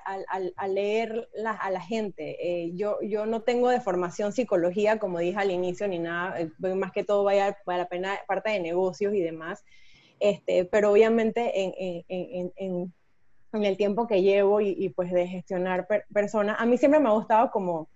a, 0.57 0.69
leer 0.69 1.29
la, 1.35 1.53
a 1.53 1.71
la 1.71 1.81
gente. 1.81 2.37
Eh, 2.41 2.73
yo, 2.75 3.01
yo 3.03 3.27
no 3.27 3.43
tengo 3.43 3.69
de 3.69 3.81
formación 3.81 4.33
psicología, 4.33 4.99
como 4.99 5.19
dije 5.19 5.39
al 5.39 5.51
inicio, 5.51 5.89
ni 5.89 5.99
nada, 5.99 6.41
eh, 6.41 6.75
más 6.75 6.93
que 6.93 7.05
todo 7.05 7.25
vaya 7.25 7.57
a 7.67 7.77
la 7.77 7.89
pena 7.89 8.19
parte 8.27 8.51
de 8.51 8.61
negocios 8.61 9.15
y 9.15 9.21
demás, 9.21 9.65
este, 10.21 10.65
pero 10.65 10.93
obviamente 10.93 11.61
en, 11.61 12.05
en, 12.09 12.53
en, 12.57 12.93
en 13.55 13.65
el 13.65 13.77
tiempo 13.77 14.07
que 14.07 14.23
llevo 14.23 14.61
y, 14.61 14.89
pues 14.91 15.13
de 15.13 15.27
gestionar 15.27 15.87
personas, 16.13 16.57
a 16.59 16.67
mí 16.67 16.77
siempre 16.77 17.01
me 17.01 17.09
ha 17.09 17.13
gustado 17.13 17.51
como, 17.51 17.89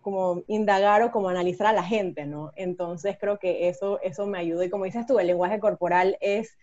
como 0.00 0.42
indagar 0.46 1.02
o 1.02 1.10
como 1.10 1.28
analizar 1.28 1.66
a 1.66 1.72
la 1.72 1.82
gente, 1.82 2.26
¿no? 2.26 2.52
Entonces 2.56 3.16
creo 3.18 3.38
que 3.38 3.68
eso, 3.68 4.00
eso 4.02 4.26
me 4.26 4.38
ayuda 4.38 4.64
y 4.64 4.70
como 4.70 4.84
dices 4.84 5.06
tú, 5.06 5.18
el 5.18 5.26
lenguaje 5.26 5.58
corporal 5.58 6.16
es, 6.20 6.56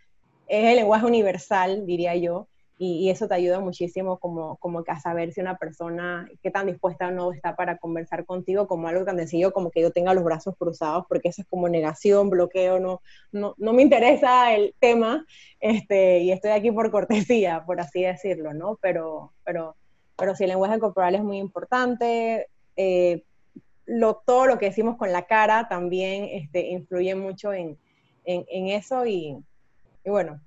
es 0.49 0.65
el 0.65 0.75
lenguaje 0.75 1.05
universal, 1.05 1.85
diría 1.85 2.15
yo, 2.15 2.47
y, 2.81 3.09
eso 3.09 3.27
te 3.27 3.33
ayuda 3.35 3.59
muchísimo 3.59 4.19
como, 4.19 4.55
como 4.55 4.83
a 4.87 4.99
saber 5.01 5.33
si 5.33 5.41
una 5.41 5.57
persona, 5.57 6.29
qué 6.41 6.49
tan 6.49 6.67
dispuesta 6.67 7.09
o 7.09 7.11
no 7.11 7.33
está 7.33 7.57
para 7.57 7.77
conversar 7.77 8.25
contigo, 8.25 8.69
como 8.69 8.87
algo 8.87 9.03
tan 9.03 9.17
sencillo 9.17 9.51
como 9.51 9.69
que 9.69 9.81
yo 9.81 9.91
tenga 9.91 10.13
los 10.13 10.23
brazos 10.23 10.55
cruzados, 10.57 11.05
porque 11.09 11.27
eso 11.27 11.41
es 11.41 11.47
como 11.49 11.67
negación, 11.67 12.29
bloqueo, 12.29 12.79
no, 12.79 13.01
no, 13.33 13.53
no 13.57 13.73
me 13.73 13.81
interesa 13.81 14.55
el 14.55 14.73
tema, 14.79 15.25
este, 15.59 16.19
y 16.19 16.31
estoy 16.31 16.51
aquí 16.51 16.71
por 16.71 16.89
cortesía, 16.89 17.65
por 17.65 17.81
así 17.81 18.03
decirlo, 18.03 18.53
¿no? 18.53 18.79
Pero, 18.81 19.33
pero, 19.43 19.75
pero 20.17 20.33
sí, 20.33 20.45
el 20.45 20.51
lenguaje 20.51 20.79
corporal 20.79 21.15
es 21.15 21.23
muy 21.23 21.37
importante, 21.37 22.47
eh, 22.77 23.23
lo, 23.85 24.21
todo 24.25 24.45
lo 24.45 24.57
que 24.57 24.67
decimos 24.67 24.95
con 24.95 25.11
la 25.11 25.23
cara 25.23 25.67
también 25.67 26.29
este, 26.31 26.67
influye 26.69 27.13
mucho 27.13 27.51
en, 27.51 27.77
en, 28.23 28.45
en 28.49 28.67
eso 28.67 29.05
y, 29.05 29.35
y 30.03 30.09
bueno, 30.09 30.39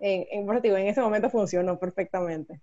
en, 0.00 0.26
en, 0.30 0.64
en 0.64 0.86
ese 0.86 1.00
momento 1.00 1.30
funcionó 1.30 1.78
perfectamente. 1.78 2.60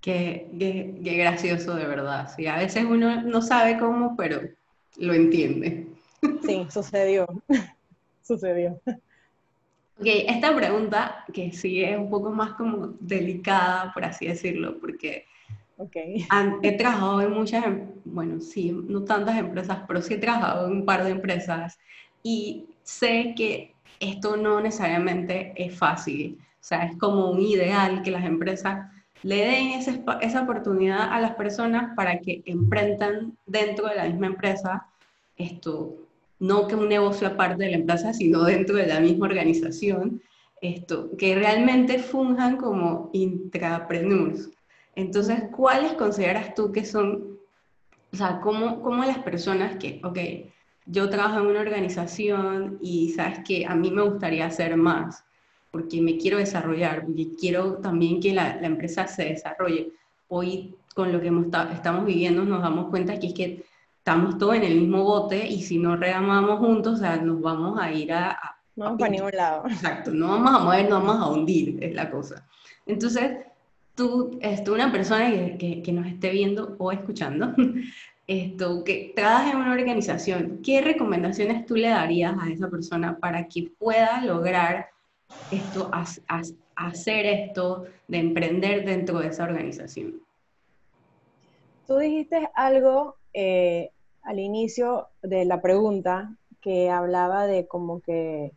Qué, 0.00 0.48
qué, 0.58 1.16
gracioso 1.16 1.74
de 1.74 1.86
verdad. 1.86 2.30
Sí, 2.34 2.46
a 2.46 2.58
veces 2.58 2.84
uno 2.84 3.22
no 3.22 3.40
sabe 3.40 3.78
cómo, 3.78 4.16
pero 4.16 4.42
lo 4.98 5.14
entiende. 5.14 5.86
Sí, 6.44 6.66
sucedió. 6.70 7.26
sucedió. 8.22 8.80
Ok, 8.86 10.06
esta 10.06 10.54
pregunta 10.54 11.24
que 11.32 11.52
sí 11.52 11.82
es 11.82 11.96
un 11.96 12.10
poco 12.10 12.30
más 12.30 12.52
como 12.54 12.94
delicada, 13.00 13.92
por 13.94 14.04
así 14.04 14.26
decirlo, 14.26 14.78
porque 14.80 15.24
okay. 15.76 16.26
he 16.62 16.72
trabajado 16.72 17.22
en 17.22 17.30
muchas, 17.30 17.64
em, 17.64 17.92
bueno, 18.04 18.40
sí, 18.40 18.72
no 18.72 19.04
tantas 19.04 19.38
empresas, 19.38 19.80
pero 19.86 20.02
sí 20.02 20.14
he 20.14 20.18
trabajado 20.18 20.66
en 20.66 20.72
un 20.72 20.84
par 20.84 21.04
de 21.04 21.10
empresas 21.10 21.78
y 22.22 22.66
sé 22.82 23.34
que 23.36 23.73
esto 24.04 24.36
no 24.36 24.60
necesariamente 24.60 25.52
es 25.56 25.76
fácil. 25.76 26.38
O 26.40 26.66
sea, 26.66 26.84
es 26.84 26.96
como 26.96 27.30
un 27.30 27.40
ideal 27.40 28.02
que 28.02 28.10
las 28.10 28.24
empresas 28.24 28.90
le 29.22 29.36
den 29.36 29.68
esa, 29.70 30.00
esa 30.20 30.42
oportunidad 30.42 31.12
a 31.12 31.20
las 31.20 31.34
personas 31.34 31.94
para 31.96 32.20
que 32.20 32.42
emprendan 32.44 33.36
dentro 33.46 33.86
de 33.86 33.96
la 33.96 34.04
misma 34.04 34.26
empresa, 34.26 34.86
esto, 35.36 35.96
no 36.38 36.66
que 36.66 36.74
un 36.74 36.88
negocio 36.88 37.28
aparte 37.28 37.64
de 37.64 37.70
la 37.70 37.76
empresa, 37.76 38.12
sino 38.12 38.44
dentro 38.44 38.76
de 38.76 38.86
la 38.86 39.00
misma 39.00 39.26
organización, 39.26 40.22
esto, 40.60 41.10
que 41.16 41.34
realmente 41.34 41.98
funjan 41.98 42.56
como 42.56 43.10
intrapreneurs. 43.12 44.50
Entonces, 44.94 45.44
¿cuáles 45.54 45.94
consideras 45.94 46.54
tú 46.54 46.72
que 46.72 46.84
son, 46.84 47.38
o 48.12 48.16
sea, 48.16 48.40
cómo, 48.40 48.80
cómo 48.82 49.04
las 49.04 49.18
personas 49.18 49.76
que, 49.76 50.00
ok, 50.04 50.18
yo 50.86 51.08
trabajo 51.08 51.40
en 51.40 51.46
una 51.46 51.60
organización 51.60 52.78
y 52.82 53.10
sabes 53.10 53.40
que 53.46 53.66
a 53.66 53.74
mí 53.74 53.90
me 53.90 54.02
gustaría 54.02 54.46
hacer 54.46 54.76
más, 54.76 55.24
porque 55.70 56.00
me 56.00 56.16
quiero 56.16 56.38
desarrollar, 56.38 57.04
porque 57.04 57.34
quiero 57.38 57.78
también 57.78 58.20
que 58.20 58.32
la, 58.32 58.56
la 58.60 58.66
empresa 58.66 59.06
se 59.06 59.24
desarrolle. 59.24 59.92
Hoy 60.28 60.74
con 60.94 61.12
lo 61.12 61.20
que 61.20 61.30
estamos 61.72 62.06
viviendo 62.06 62.44
nos 62.44 62.62
damos 62.62 62.88
cuenta 62.88 63.18
que 63.18 63.28
es 63.28 63.34
que 63.34 63.64
estamos 63.98 64.38
todos 64.38 64.54
en 64.54 64.64
el 64.64 64.76
mismo 64.76 65.02
bote 65.02 65.46
y 65.46 65.62
si 65.62 65.78
no 65.78 65.96
regamamos 65.96 66.58
juntos, 66.58 66.94
o 66.94 66.96
sea, 66.98 67.16
nos 67.16 67.40
vamos 67.40 67.78
a 67.80 67.90
ir 67.90 68.12
a... 68.12 68.38
no 68.76 68.84
vamos 68.84 69.00
para 69.00 69.10
ningún 69.10 69.32
lado. 69.32 69.64
Exacto, 69.66 70.12
no 70.12 70.28
vamos 70.28 70.54
a 70.54 70.58
mover, 70.58 70.88
no 70.88 71.00
vamos 71.00 71.16
a 71.16 71.30
hundir, 71.30 71.82
es 71.82 71.94
la 71.94 72.10
cosa. 72.10 72.46
Entonces, 72.86 73.38
tú, 73.94 74.38
este, 74.40 74.70
una 74.70 74.92
persona 74.92 75.30
que, 75.30 75.56
que, 75.58 75.82
que 75.82 75.92
nos 75.92 76.06
esté 76.06 76.30
viendo 76.30 76.76
o 76.78 76.92
escuchando, 76.92 77.54
esto, 78.26 78.84
que 78.84 79.12
trabajas 79.14 79.52
en 79.52 79.60
una 79.60 79.72
organización, 79.72 80.60
¿qué 80.64 80.80
recomendaciones 80.80 81.66
tú 81.66 81.76
le 81.76 81.88
darías 81.88 82.34
a 82.40 82.50
esa 82.50 82.68
persona 82.68 83.18
para 83.18 83.48
que 83.48 83.70
pueda 83.78 84.22
lograr 84.22 84.88
esto, 85.50 85.90
hacer 86.76 87.26
esto 87.26 87.84
de 88.08 88.18
emprender 88.18 88.84
dentro 88.84 89.18
de 89.18 89.28
esa 89.28 89.44
organización? 89.44 90.20
Tú 91.86 91.98
dijiste 91.98 92.48
algo 92.54 93.16
eh, 93.34 93.90
al 94.22 94.38
inicio 94.38 95.08
de 95.22 95.44
la 95.44 95.60
pregunta 95.60 96.34
que 96.62 96.90
hablaba 96.90 97.46
de 97.46 97.66
como 97.66 98.00
que 98.00 98.52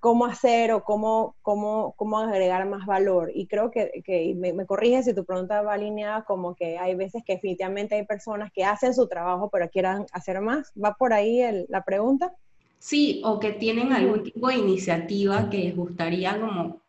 cómo 0.00 0.26
hacer 0.26 0.72
o 0.72 0.84
cómo, 0.84 1.36
cómo, 1.42 1.94
cómo 1.96 2.18
agregar 2.18 2.66
más 2.66 2.86
valor. 2.86 3.30
Y 3.34 3.46
creo 3.46 3.70
que, 3.70 4.02
que 4.04 4.34
me, 4.36 4.52
me 4.52 4.66
corriges 4.66 5.04
si 5.04 5.14
tu 5.14 5.24
pregunta 5.24 5.62
va 5.62 5.74
alineada 5.74 6.24
como 6.24 6.54
que 6.54 6.78
hay 6.78 6.94
veces 6.94 7.22
que 7.24 7.34
definitivamente 7.34 7.94
hay 7.94 8.06
personas 8.06 8.52
que 8.52 8.64
hacen 8.64 8.94
su 8.94 9.06
trabajo 9.08 9.50
pero 9.50 9.68
quieran 9.68 10.06
hacer 10.12 10.40
más. 10.40 10.72
¿Va 10.82 10.94
por 10.94 11.12
ahí 11.12 11.42
la 11.68 11.82
pregunta? 11.82 12.32
Sí, 12.78 13.22
o 13.24 13.38
que 13.38 13.52
tienen 13.52 13.92
algún 13.92 14.24
tipo 14.24 14.48
de 14.48 14.56
iniciativa 14.56 15.48
que 15.48 15.58
les 15.58 15.76
gustaría 15.76 16.40
como 16.40 16.80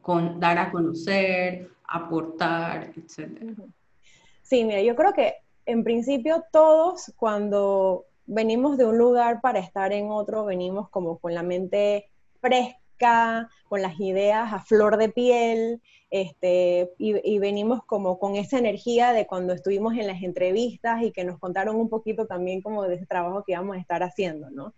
con, 0.00 0.38
dar 0.38 0.58
a 0.58 0.70
conocer, 0.70 1.70
aportar, 1.84 2.92
etc. 2.96 3.42
Sí, 4.42 4.64
mira, 4.64 4.80
yo 4.80 4.94
creo 4.94 5.12
que 5.12 5.34
en 5.66 5.82
principio 5.82 6.44
todos 6.52 7.12
cuando 7.16 8.06
venimos 8.26 8.78
de 8.78 8.86
un 8.86 8.96
lugar 8.96 9.40
para 9.40 9.58
estar 9.58 9.92
en 9.92 10.10
otro, 10.10 10.44
venimos 10.44 10.88
como 10.88 11.18
con 11.18 11.34
la 11.34 11.42
mente 11.42 12.08
fresca, 12.40 13.48
con 13.68 13.82
las 13.82 13.98
ideas 14.00 14.52
a 14.52 14.60
flor 14.60 14.96
de 14.96 15.08
piel, 15.08 15.80
este, 16.10 16.90
y, 16.98 17.38
venimos 17.38 17.84
como 17.84 18.18
con 18.18 18.36
esa 18.36 18.58
energía 18.58 19.12
de 19.12 19.26
cuando 19.26 19.52
estuvimos 19.52 19.94
en 19.94 20.06
las 20.06 20.22
entrevistas 20.22 21.02
y 21.02 21.12
que 21.12 21.24
nos 21.24 21.38
contaron 21.38 21.76
un 21.76 21.90
poquito 21.90 22.26
también 22.26 22.62
como 22.62 22.84
de 22.84 22.94
ese 22.94 23.06
trabajo 23.06 23.44
que 23.44 23.52
íbamos 23.52 23.76
a 23.76 23.80
estar 23.80 24.02
haciendo, 24.02 24.50
¿no? 24.50 24.72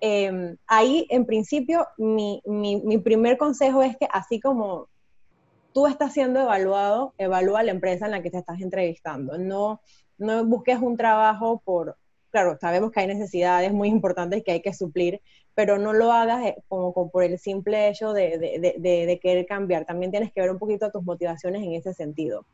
Em, 0.00 0.56
ahí, 0.66 1.06
en 1.10 1.26
principio, 1.26 1.86
mi, 1.98 2.40
mi, 2.46 2.98
primer 2.98 3.36
consejo 3.36 3.82
es 3.82 3.96
que 3.98 4.08
así 4.10 4.40
como 4.40 4.88
tú 5.74 5.86
estás 5.86 6.14
siendo 6.14 6.40
evaluado, 6.40 7.14
evalúa 7.18 7.62
la 7.62 7.72
empresa 7.72 8.06
en 8.06 8.12
la 8.12 8.22
que 8.22 8.30
te 8.30 8.38
estás 8.38 8.60
entrevistando. 8.62 9.36
No, 9.36 9.82
no 10.16 10.44
busques 10.46 10.78
un 10.80 10.96
trabajo 10.96 11.60
por, 11.62 11.98
claro, 12.30 12.56
sabemos 12.58 12.90
que 12.90 13.00
hay 13.00 13.06
necesidades 13.08 13.72
muy 13.72 13.88
importantes 13.88 14.42
que 14.42 14.52
hay 14.52 14.62
que 14.62 14.72
suplir, 14.72 15.20
pero 15.60 15.76
no 15.76 15.92
lo 15.92 16.10
hagas 16.10 16.42
eh, 16.46 16.56
como, 16.68 17.10
por 17.10 17.22
el 17.22 17.38
simple 17.38 17.90
hecho 17.90 18.14
de, 18.14 19.20
querer 19.22 19.44
cambiar. 19.44 19.84
También 19.84 20.10
tienes 20.10 20.32
que 20.32 20.40
ver 20.40 20.50
un 20.50 20.58
poquito 20.58 20.90
tus 20.90 21.04
motivaciones 21.04 21.62
en 21.62 21.74
ese 21.74 21.92
sentido. 21.92 22.46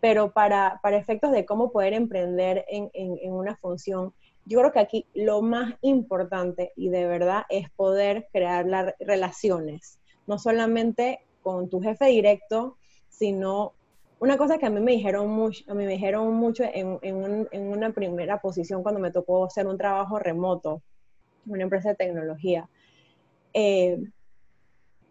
pero 0.00 0.32
para, 0.32 0.80
para 0.82 0.96
efectos 0.96 1.30
de 1.30 1.44
cómo 1.44 1.70
poder 1.70 1.92
emprender 1.92 2.64
en, 2.68 2.90
en, 2.94 3.32
una 3.34 3.54
función, 3.56 4.14
yo 4.46 4.60
creo 4.60 4.72
que 4.72 4.78
aquí 4.78 5.06
lo 5.12 5.42
más 5.42 5.74
importante 5.82 6.72
y 6.74 6.88
de 6.88 7.06
verdad 7.06 7.42
es 7.50 7.68
poder 7.68 8.28
crear 8.32 8.64
las 8.64 8.94
relaciones, 8.98 9.98
no 10.26 10.38
solamente 10.38 11.20
con 11.42 11.68
tu 11.68 11.82
jefe 11.82 12.06
directo, 12.06 12.78
sino 13.10 13.74
una 14.20 14.38
cosa 14.38 14.56
que 14.56 14.64
a 14.64 14.70
mí 14.70 14.80
me 14.80 14.92
dijeron 14.92 15.28
mucho, 15.28 15.70
a 15.70 15.74
mí 15.74 15.84
me 15.84 15.92
dijeron 15.92 16.32
mucho 16.32 16.64
en, 16.64 16.98
en, 17.02 17.66
una 17.68 17.92
primera 17.92 18.40
posición 18.40 18.82
cuando 18.82 19.00
me 19.00 19.10
tocó 19.10 19.44
hacer 19.44 19.66
un 19.66 19.76
trabajo 19.76 20.18
remoto, 20.18 20.80
una 21.54 21.64
empresa 21.64 21.90
de 21.90 21.94
tecnología. 21.96 22.68
Eh, 23.52 23.98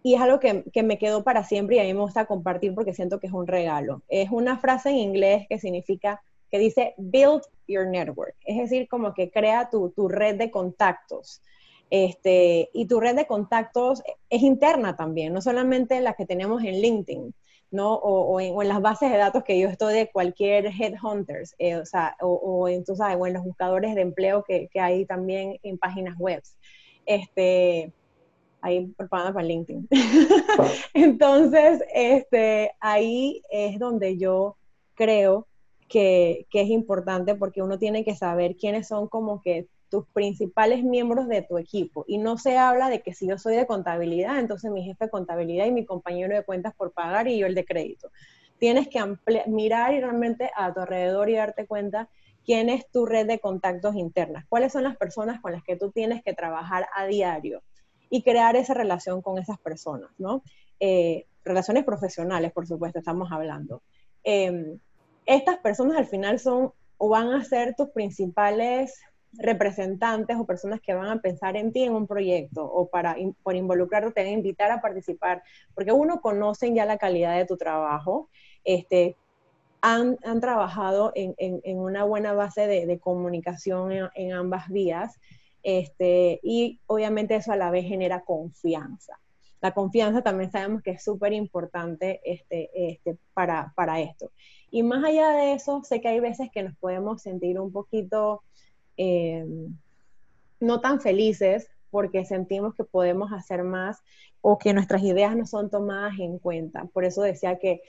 y 0.03 0.13
es 0.15 0.21
algo 0.21 0.39
que, 0.39 0.63
que, 0.71 0.83
me 0.83 0.97
quedó 0.97 1.23
para 1.23 1.43
siempre 1.43 1.75
y 1.75 1.79
a 1.79 1.83
mí 1.83 1.93
me 1.93 2.01
gusta 2.01 2.25
compartir 2.25 2.73
porque 2.73 2.93
siento 2.93 3.19
que 3.19 3.27
es 3.27 3.33
un 3.33 3.47
regalo. 3.47 4.03
Es 4.07 4.29
una 4.31 4.57
frase 4.57 4.89
en 4.89 4.97
inglés 4.97 5.45
que 5.49 5.59
significa, 5.59 6.21
que 6.49 6.59
dice, 6.59 6.93
build 6.97 7.41
your 7.67 7.87
network. 7.87 8.35
Es 8.45 8.57
decir, 8.57 8.87
como 8.87 9.13
que 9.13 9.29
crea 9.29 9.69
tu, 9.69 9.89
tu 9.89 10.07
red 10.07 10.35
de 10.37 10.49
contactos. 10.49 11.41
Este, 11.89 12.69
y 12.73 12.85
tu 12.85 12.99
red 12.99 13.15
de 13.15 13.27
contactos 13.27 14.03
es 14.29 14.41
interna 14.41 14.95
también, 14.97 15.33
no 15.33 15.41
solamente 15.41 16.01
la 16.01 16.13
que 16.13 16.25
tenemos 16.25 16.61
en 16.63 16.81
LinkedIn, 16.81 17.33
¿no? 17.71 17.95
O, 17.95 18.39
en, 18.39 18.67
las 18.67 18.81
bases 18.81 19.11
de 19.11 19.17
datos 19.17 19.43
que 19.43 19.59
yo 19.59 19.67
estoy 19.67 19.93
de 19.93 20.11
cualquier 20.11 20.67
headhunters, 20.67 21.55
eh, 21.59 21.75
o, 21.75 21.85
sea, 21.85 22.15
o, 22.21 22.67
en, 22.67 22.85
sabes, 22.85 23.17
o 23.19 23.27
en 23.27 23.33
los 23.33 23.43
buscadores 23.43 23.95
de 23.95 24.01
empleo 24.01 24.43
que, 24.43 24.67
que 24.71 24.79
hay 24.79 25.05
también 25.05 25.57
en 25.63 25.77
páginas 25.77 26.17
web. 26.17 26.41
Este, 27.05 27.93
ahí 28.61 28.87
propaganda 28.97 29.33
para 29.33 29.45
LinkedIn. 29.45 29.87
Entonces, 30.93 31.81
este, 31.93 32.71
ahí 32.79 33.41
es 33.49 33.79
donde 33.79 34.17
yo 34.17 34.57
creo 34.95 35.47
que, 35.87 36.47
que, 36.49 36.61
es 36.61 36.69
importante 36.69 37.35
porque 37.35 37.61
uno 37.61 37.77
tiene 37.79 38.03
que 38.03 38.15
saber 38.15 38.55
quiénes 38.57 38.87
son 38.87 39.07
como 39.07 39.41
que 39.41 39.67
tus 39.89 40.07
principales 40.07 40.83
miembros 40.83 41.27
de 41.27 41.41
tu 41.41 41.57
equipo. 41.57 42.05
Y 42.07 42.17
no 42.17 42.37
se 42.37 42.57
habla 42.57 42.89
de 42.89 43.01
que 43.01 43.13
si 43.13 43.27
yo 43.27 43.37
soy 43.37 43.55
de 43.55 43.67
contabilidad, 43.67 44.39
entonces 44.39 44.71
mi 44.71 44.83
jefe 44.83 45.05
de 45.05 45.11
contabilidad 45.11 45.65
y 45.65 45.71
mi 45.71 45.85
compañero 45.85 46.35
de 46.35 46.43
cuentas 46.43 46.73
por 46.75 46.91
pagar 46.91 47.27
y 47.27 47.37
yo 47.37 47.47
el 47.47 47.55
de 47.55 47.65
crédito. 47.65 48.11
Tienes 48.59 48.87
que 48.87 48.99
mirar 49.47 49.93
y 49.93 50.01
realmente 50.01 50.49
a 50.55 50.73
tu 50.73 50.81
alrededor 50.81 51.29
y 51.29 51.35
darte 51.35 51.67
cuenta 51.67 52.09
quién 52.45 52.69
es 52.69 52.89
tu 52.89 53.05
red 53.05 53.27
de 53.27 53.39
contactos 53.39 53.95
internas, 53.95 54.45
cuáles 54.47 54.71
son 54.71 54.83
las 54.83 54.97
personas 54.97 55.41
con 55.41 55.51
las 55.51 55.63
que 55.63 55.75
tú 55.75 55.91
tienes 55.91 56.23
que 56.23 56.33
trabajar 56.33 56.87
a 56.95 57.05
diario 57.05 57.61
y 58.09 58.23
crear 58.23 58.55
esa 58.55 58.73
relación 58.73 59.21
con 59.21 59.37
esas 59.37 59.59
personas, 59.59 60.09
¿no? 60.17 60.43
Eh, 60.79 61.25
relaciones 61.43 61.83
profesionales, 61.83 62.51
por 62.53 62.65
supuesto, 62.65 62.99
estamos 62.99 63.31
hablando. 63.31 63.81
Em, 64.23 64.79
estas 65.25 65.57
personas 65.57 65.97
al 65.97 66.07
final 66.07 66.39
son 66.39 66.71
o 66.97 67.09
van 67.09 67.31
a 67.31 67.43
ser 67.43 67.75
tus 67.75 67.89
principales 67.89 68.99
representantes 69.33 70.37
o 70.37 70.45
personas 70.45 70.81
que 70.81 70.93
van 70.93 71.09
a 71.09 71.21
pensar 71.21 71.55
en 71.57 71.71
ti 71.71 71.83
en 71.83 71.93
un 71.93 72.07
proyecto 72.07 72.63
o 72.65 72.89
para 72.89 73.15
por 73.43 73.55
involucrarte, 73.55 74.11
te 74.11 74.21
van 74.21 74.29
a 74.29 74.33
invitar 74.33 74.71
a 74.71 74.81
participar, 74.81 75.43
porque 75.75 75.91
uno 75.91 76.21
conoce 76.21 76.73
ya 76.73 76.85
la 76.85 76.97
calidad 76.97 77.35
de 77.37 77.45
tu 77.45 77.57
trabajo, 77.57 78.29
este, 78.63 79.15
han, 79.81 80.17
han 80.23 80.41
trabajado 80.41 81.11
en, 81.15 81.35
en, 81.37 81.77
una 81.77 82.03
buena 82.03 82.33
base 82.33 82.67
de, 82.67 82.85
de 82.85 82.99
comunicación 82.99 83.91
en, 83.91 84.09
en, 84.15 84.33
ambas 84.33 84.69
vías 84.69 85.19
este, 85.63 86.39
y 86.43 86.79
obviamente 86.87 87.35
eso 87.35 87.51
a 87.51 87.57
la 87.57 87.69
vez 87.69 87.85
genera 87.85 88.21
confianza. 88.21 89.19
La 89.59 89.73
confianza 89.73 90.21
también 90.21 90.51
sabemos 90.51 90.81
que 90.83 90.91
es 90.91 91.03
súper 91.03 91.33
importante 91.33 92.21
este, 92.23 92.69
este, 92.73 93.17
para, 93.33 93.73
para 93.75 93.99
esto. 93.99 94.31
Y 94.69 94.83
más 94.83 95.03
allá 95.03 95.31
de 95.31 95.53
eso, 95.53 95.83
sé 95.83 95.99
que 95.99 96.09
hay 96.09 96.19
veces 96.19 96.49
que 96.51 96.63
nos 96.63 96.75
podemos 96.77 97.21
sentir 97.21 97.59
un 97.59 97.71
poquito 97.71 98.43
eh, 98.97 99.45
no 100.59 100.81
tan 100.81 100.99
felices 100.99 101.69
porque 101.89 102.25
sentimos 102.25 102.75
que 102.75 102.83
podemos 102.83 103.31
hacer 103.31 103.63
más 103.63 104.01
o 104.41 104.57
que 104.57 104.73
nuestras 104.73 105.03
ideas 105.03 105.35
no 105.35 105.45
son 105.45 105.69
tomadas 105.69 106.19
en 106.19 106.39
cuenta. 106.39 106.85
Por 106.85 107.05
eso 107.05 107.21
decía 107.21 107.57
que 107.57 107.81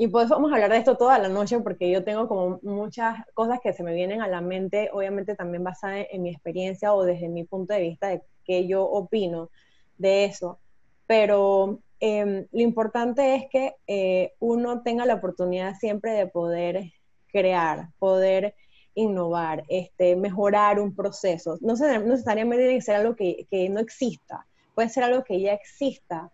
y 0.00 0.08
pues 0.08 0.30
vamos 0.30 0.50
a 0.50 0.54
hablar 0.54 0.70
de 0.70 0.78
esto 0.78 0.96
toda 0.96 1.18
la 1.18 1.28
noche 1.28 1.60
porque 1.60 1.90
yo 1.90 2.02
tengo 2.02 2.26
como 2.26 2.58
muchas 2.62 3.22
cosas 3.34 3.60
que 3.62 3.74
se 3.74 3.82
me 3.82 3.92
vienen 3.92 4.22
a 4.22 4.28
la 4.28 4.40
mente, 4.40 4.88
obviamente 4.94 5.34
también 5.34 5.62
basada 5.62 5.98
en, 6.00 6.22
mi 6.22 6.30
experiencia 6.30 6.94
o 6.94 7.04
desde 7.04 7.28
mi 7.28 7.44
punto 7.44 7.74
de 7.74 7.82
vista 7.82 8.08
de 8.08 8.22
qué 8.46 8.66
yo 8.66 8.82
opino 8.82 9.50
de 9.98 10.24
eso. 10.24 10.58
Pero 11.06 11.80
em, 12.00 12.46
lo 12.50 12.60
importante 12.62 13.34
es 13.34 13.50
que 13.50 13.74
eh, 13.86 14.32
uno 14.38 14.80
tenga 14.80 15.04
la 15.04 15.16
oportunidad 15.16 15.74
siempre 15.74 16.12
de 16.12 16.26
poder 16.26 16.94
crear, 17.30 17.90
poder 17.98 18.54
innovar, 18.94 19.64
este, 19.68 20.16
mejorar 20.16 20.80
un 20.80 20.94
proceso. 20.94 21.58
No, 21.60 21.74
necesariamente 21.74 22.64
tiene 22.64 22.78
que 22.78 22.84
ser 22.84 22.96
algo 22.96 23.16
que, 23.16 23.46
que 23.50 23.68
no 23.68 23.80
exista, 23.80 24.46
puede 24.74 24.88
ser 24.88 25.04
algo 25.04 25.24
que 25.24 25.40
ya 25.40 25.52
exista, 25.52 26.30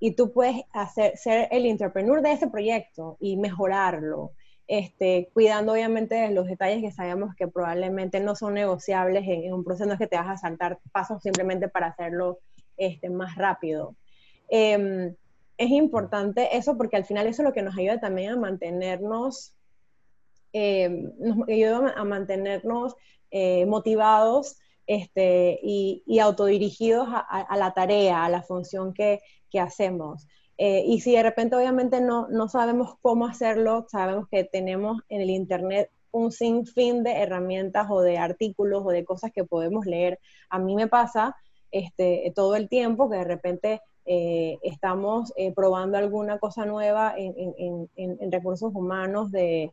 y 0.00 0.12
tú 0.12 0.32
puedes 0.32 0.62
hacer, 0.72 1.16
ser 1.16 1.48
el 1.50 1.66
entrepreneur 1.66 2.22
de 2.22 2.32
ese 2.32 2.48
proyecto 2.48 3.16
y 3.20 3.36
mejorarlo, 3.36 4.32
este, 4.66 5.30
cuidando 5.32 5.72
obviamente 5.72 6.14
de 6.14 6.30
los 6.30 6.46
detalles 6.46 6.82
que 6.82 6.92
sabemos 6.92 7.34
que 7.34 7.48
probablemente 7.48 8.20
no 8.20 8.36
son 8.36 8.54
negociables 8.54 9.24
en, 9.26 9.52
un 9.52 9.64
proceso, 9.64 9.86
no 9.86 9.94
es 9.94 9.98
que 9.98 10.06
te 10.06 10.16
vas 10.16 10.28
a 10.28 10.36
saltar 10.36 10.78
pasos 10.92 11.22
simplemente 11.22 11.68
para 11.68 11.88
hacerlo 11.88 12.38
este, 12.76 13.10
más 13.10 13.34
rápido. 13.36 13.96
Em, 14.48 15.14
es 15.56 15.70
importante 15.70 16.56
eso 16.56 16.76
porque 16.76 16.96
al 16.96 17.04
final 17.04 17.26
eso 17.26 17.42
es 17.42 17.48
lo 17.48 17.52
que 17.52 17.62
nos 17.62 17.76
ayuda 17.76 17.98
también 17.98 18.32
a 18.32 18.36
mantenernos, 18.36 19.54
em, 20.52 21.12
nos 21.18 21.48
ayuda 21.48 21.94
a 21.96 22.04
mantenernos 22.04 22.96
eh, 23.30 23.66
motivados 23.66 24.58
este, 24.86 25.60
y, 25.62 26.18
autodirigidos 26.18 27.08
a, 27.10 27.56
la 27.56 27.74
tarea, 27.74 28.24
a 28.24 28.30
la 28.30 28.42
función 28.42 28.94
que, 28.94 29.20
que 29.50 29.60
hacemos. 29.60 30.26
Eh, 30.56 30.82
y 30.86 31.00
si 31.00 31.12
de 31.12 31.22
repente 31.22 31.54
obviamente 31.54 32.00
no, 32.00 32.26
no 32.28 32.48
sabemos 32.48 32.96
cómo 33.00 33.26
hacerlo, 33.26 33.86
sabemos 33.88 34.26
que 34.28 34.44
tenemos 34.44 35.02
en 35.08 35.20
el 35.20 35.30
Internet 35.30 35.90
un 36.10 36.32
sinfín 36.32 37.04
de 37.04 37.12
herramientas 37.12 37.86
o 37.90 38.00
de 38.00 38.18
artículos 38.18 38.82
o 38.84 38.90
de 38.90 39.04
cosas 39.04 39.30
que 39.32 39.44
podemos 39.44 39.86
leer. 39.86 40.18
A 40.48 40.58
mí 40.58 40.74
me 40.74 40.88
pasa 40.88 41.36
este, 41.70 42.32
todo 42.34 42.56
el 42.56 42.68
tiempo 42.68 43.10
que 43.10 43.18
de 43.18 43.24
repente 43.24 43.80
eh, 44.06 44.58
estamos 44.62 45.32
eh, 45.36 45.52
probando 45.54 45.98
alguna 45.98 46.38
cosa 46.38 46.64
nueva 46.64 47.14
en, 47.16 47.34
en, 47.36 47.90
en, 47.96 48.32
recursos 48.32 48.74
humanos 48.74 49.30
de, 49.30 49.70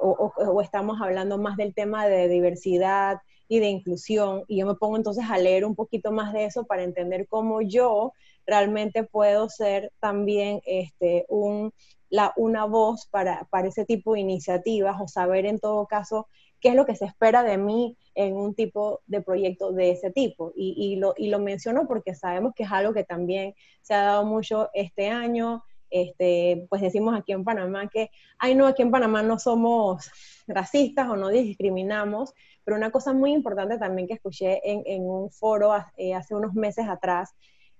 o, 0.00 0.32
o, 0.36 0.60
estamos 0.62 1.00
hablando 1.00 1.38
más 1.38 1.56
del 1.56 1.74
tema 1.74 2.06
de 2.06 2.28
diversidad 2.28 3.18
y 3.48 3.58
de 3.58 3.68
inclusión 3.68 4.44
y 4.46 4.58
yo 4.58 4.66
me 4.66 4.74
pongo 4.74 4.96
entonces 4.96 5.24
a 5.28 5.38
leer 5.38 5.64
un 5.64 5.74
poquito 5.74 6.12
más 6.12 6.32
de 6.32 6.44
eso 6.44 6.64
para 6.64 6.84
entender 6.84 7.26
cómo 7.28 7.60
yo 7.62 8.12
realmente 8.46 9.04
puedo 9.04 9.48
ser 9.48 9.92
también 10.00 10.60
este, 10.64 11.26
un, 11.28 11.72
la, 12.10 12.32
una 12.36 12.64
voz 12.64 13.06
para, 13.06 13.44
para 13.50 13.68
ese 13.68 13.84
tipo 13.84 14.14
de 14.14 14.20
iniciativas 14.20 15.00
o 15.00 15.08
saber 15.08 15.46
en 15.46 15.58
todo 15.58 15.86
caso 15.86 16.26
qué 16.60 16.70
es 16.70 16.74
lo 16.74 16.84
que 16.84 16.96
se 16.96 17.06
espera 17.06 17.42
de 17.42 17.56
mí 17.56 17.96
en 18.14 18.36
un 18.36 18.54
tipo 18.54 19.00
de 19.06 19.22
proyecto 19.22 19.72
de 19.72 19.92
ese 19.92 20.10
tipo. 20.10 20.52
Y, 20.54 20.74
y, 20.76 20.96
lo, 20.96 21.14
y 21.16 21.28
lo 21.28 21.38
menciono 21.38 21.86
porque 21.86 22.14
sabemos 22.14 22.52
que 22.54 22.64
es 22.64 22.72
algo 22.72 22.92
que 22.92 23.04
también 23.04 23.54
se 23.80 23.94
ha 23.94 24.02
dado 24.02 24.26
mucho 24.26 24.68
este 24.74 25.08
año. 25.08 25.64
Este, 25.90 26.66
pues 26.70 26.82
decimos 26.82 27.18
aquí 27.18 27.32
en 27.32 27.44
Panamá 27.44 27.88
que, 27.88 28.10
ay 28.38 28.54
no, 28.54 28.66
aquí 28.66 28.82
en 28.82 28.90
Panamá 28.90 29.22
no 29.22 29.38
somos 29.38 30.10
racistas 30.46 31.08
o 31.08 31.16
no 31.16 31.28
discriminamos, 31.28 32.32
pero 32.64 32.76
una 32.76 32.90
cosa 32.90 33.12
muy 33.12 33.32
importante 33.32 33.78
también 33.78 34.06
que 34.06 34.14
escuché 34.14 34.60
en, 34.64 35.02
un 35.02 35.30
foro 35.30 35.72
eh, 35.96 36.14
hace 36.14 36.34
unos 36.34 36.54
meses 36.54 36.88
atrás 36.88 37.34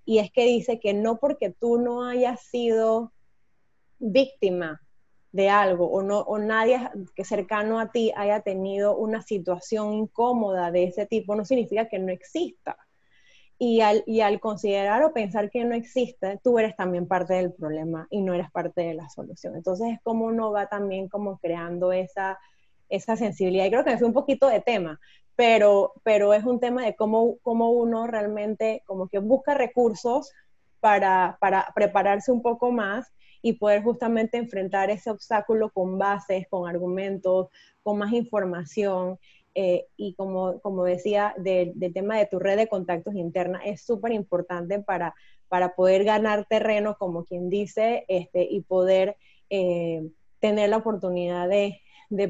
y 0.04 0.18
es 0.18 0.32
que 0.32 0.44
dice 0.44 0.80
que 0.80 0.92
no 0.92 1.18
porque 1.18 1.50
tú 1.50 1.78
no 1.78 2.04
hayas 2.04 2.40
sido 2.40 3.12
víctima 3.98 4.80
de 5.32 5.48
algo 5.48 5.86
o, 5.86 6.02
no, 6.02 6.20
o 6.20 6.38
nadie 6.38 6.80
que 7.14 7.24
cercano 7.24 7.78
a 7.78 7.92
ti 7.92 8.12
haya 8.16 8.40
tenido 8.40 8.96
una 8.96 9.22
situación 9.22 9.92
incómoda 9.94 10.70
de 10.70 10.84
ese 10.84 11.06
tipo, 11.06 11.36
no 11.36 11.44
significa 11.44 11.88
que 11.88 11.98
no 11.98 12.10
exista. 12.10 12.76
Y 13.62 13.82
al, 13.82 14.02
y 14.06 14.22
al 14.22 14.40
considerar 14.40 15.04
o 15.04 15.12
pensar 15.12 15.50
que 15.50 15.62
no 15.64 15.74
existe, 15.74 16.40
tú 16.42 16.58
eres 16.58 16.74
también 16.76 17.06
parte 17.06 17.34
del 17.34 17.52
problema 17.52 18.06
y 18.10 18.22
no 18.22 18.32
eres 18.32 18.50
parte 18.50 18.80
de 18.80 18.94
la 18.94 19.10
solución. 19.10 19.54
Entonces 19.54 19.88
es 19.92 20.00
como 20.02 20.24
uno 20.24 20.50
va 20.50 20.66
también 20.66 21.08
como 21.10 21.38
creando 21.38 21.92
esa, 21.92 22.38
esa 22.88 23.16
sensibilidad. 23.16 23.66
Y 23.66 23.70
creo 23.70 23.84
que 23.84 23.90
me 23.90 23.98
fue 23.98 24.08
un 24.08 24.14
poquito 24.14 24.48
de 24.48 24.62
tema, 24.62 24.98
pero, 25.36 25.92
pero 26.04 26.32
es 26.32 26.44
un 26.44 26.58
tema 26.58 26.86
de 26.86 26.96
cómo, 26.96 27.36
cómo 27.42 27.70
uno 27.70 28.06
realmente 28.06 28.82
como 28.86 29.08
que 29.08 29.18
busca 29.18 29.52
recursos 29.52 30.32
para, 30.80 31.36
para 31.38 31.70
prepararse 31.74 32.32
un 32.32 32.40
poco 32.40 32.72
más 32.72 33.12
y 33.42 33.54
poder 33.54 33.82
justamente 33.82 34.36
enfrentar 34.36 34.90
ese 34.90 35.10
obstáculo 35.10 35.70
con 35.70 35.98
bases, 35.98 36.46
con 36.48 36.68
argumentos, 36.68 37.48
con 37.82 37.98
más 37.98 38.12
información. 38.12 39.18
Eh, 39.54 39.86
y 39.96 40.14
como, 40.14 40.60
como 40.60 40.84
decía, 40.84 41.34
del, 41.36 41.74
tema 41.92 42.16
de 42.16 42.26
tu 42.26 42.38
red 42.38 42.56
de 42.56 42.68
contactos 42.68 43.14
interna 43.14 43.60
es 43.64 43.82
súper 43.82 44.12
importante 44.12 44.80
para, 44.80 45.14
para 45.48 45.74
poder 45.74 46.04
ganar 46.04 46.46
terreno, 46.48 46.96
como 46.98 47.24
quien 47.24 47.48
dice, 47.48 48.04
este, 48.08 48.46
y 48.48 48.60
poder 48.62 49.16
eh, 49.50 50.08
tener 50.38 50.70
la 50.70 50.76
oportunidad 50.78 51.48
de, 51.48 51.80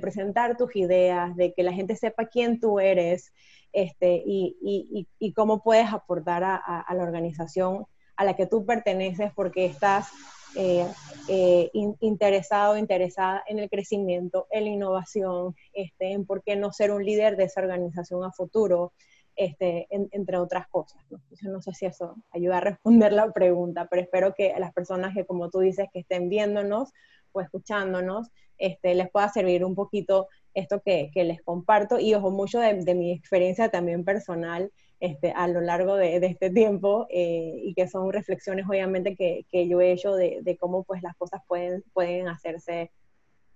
presentar 0.01 0.57
tus 0.57 0.77
ideas, 0.77 1.35
de 1.37 1.55
que 1.55 1.63
la 1.63 1.73
gente 1.73 1.97
sepa 1.97 2.27
quién 2.27 2.61
tú 2.61 2.81
eres 2.81 3.33
este, 3.73 4.23
y, 4.27 5.07
cómo 5.35 5.63
puedes 5.63 5.91
aportar 5.91 6.45
a, 6.45 6.87
la 6.95 7.03
organización 7.03 7.87
a 8.17 8.25
la 8.25 8.37
que 8.37 8.47
tú 8.47 8.67
perteneces 8.67 9.33
porque 9.35 9.65
estás 9.65 10.11
eh, 10.57 10.87
eh, 11.29 11.71
interesado, 12.01 12.77
interesada 12.77 13.43
en 13.47 13.59
el 13.59 13.71
crecimiento, 13.71 14.47
en 14.51 14.65
la 14.65 14.71
innovación, 14.71 15.55
este, 15.73 16.13
en 16.13 16.27
por 16.27 16.43
qué 16.43 16.57
no 16.57 16.73
ser 16.73 16.91
un 16.91 17.05
líder 17.05 17.37
de 17.37 17.45
esa 17.45 17.61
organización 17.61 18.25
a 18.25 18.33
futuro, 18.33 18.93
este, 19.37 19.87
entre 19.91 20.39
otras 20.39 20.69
cosas. 20.69 21.03
¿no? 21.11 21.21
no 21.51 21.63
sé 21.63 21.73
si 21.73 21.87
eso 21.87 22.17
ayuda 22.31 22.59
a 22.59 22.61
responder 22.61 23.13
la 23.13 23.33
pregunta, 23.33 23.87
pero 23.89 24.03
espero 24.03 24.35
que 24.35 24.53
las 24.59 24.73
personas 24.73 25.15
que, 25.15 25.25
como 25.25 25.51
tú 25.51 25.61
dices, 25.61 25.89
que 25.93 26.01
estén 26.01 26.29
viéndonos 26.29 26.93
o 27.33 27.41
escuchándonos, 27.41 28.29
este, 28.59 28.95
les 28.95 29.11
pueda 29.11 29.29
servir 29.29 29.65
un 29.65 29.75
poquito 29.75 30.29
esto 30.55 30.83
que, 30.85 31.11
les 31.15 31.43
comparto 31.43 31.99
y 31.99 32.15
ojo 32.15 32.31
mucho 32.31 32.59
de, 32.61 32.95
mi 32.95 33.13
experiencia 33.13 33.71
también 33.71 34.05
personal 34.05 34.71
este, 35.01 35.33
a 35.33 35.49
lo 35.49 35.61
largo 35.61 35.97
de, 35.97 36.17
este 36.17 36.51
tiempo 36.51 37.07
eh, 37.11 37.61
y 37.65 37.75
que 37.75 37.89
son 37.89 38.13
reflexiones 38.13 38.67
obviamente 38.69 39.17
que, 39.17 39.69
yo 39.69 39.81
he 39.81 39.93
hecho 39.93 40.15
de, 40.15 40.41
de, 40.43 40.57
cómo 40.57 40.85
pues 40.85 41.03
las 41.03 41.17
cosas 41.17 41.41
pueden, 41.49 41.83
pueden 41.93 42.29
hacerse 42.29 42.91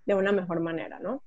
de 0.07 0.15
una 0.15 0.33
mejor 0.33 0.61
manera, 0.61 0.99
¿no? 0.99 1.23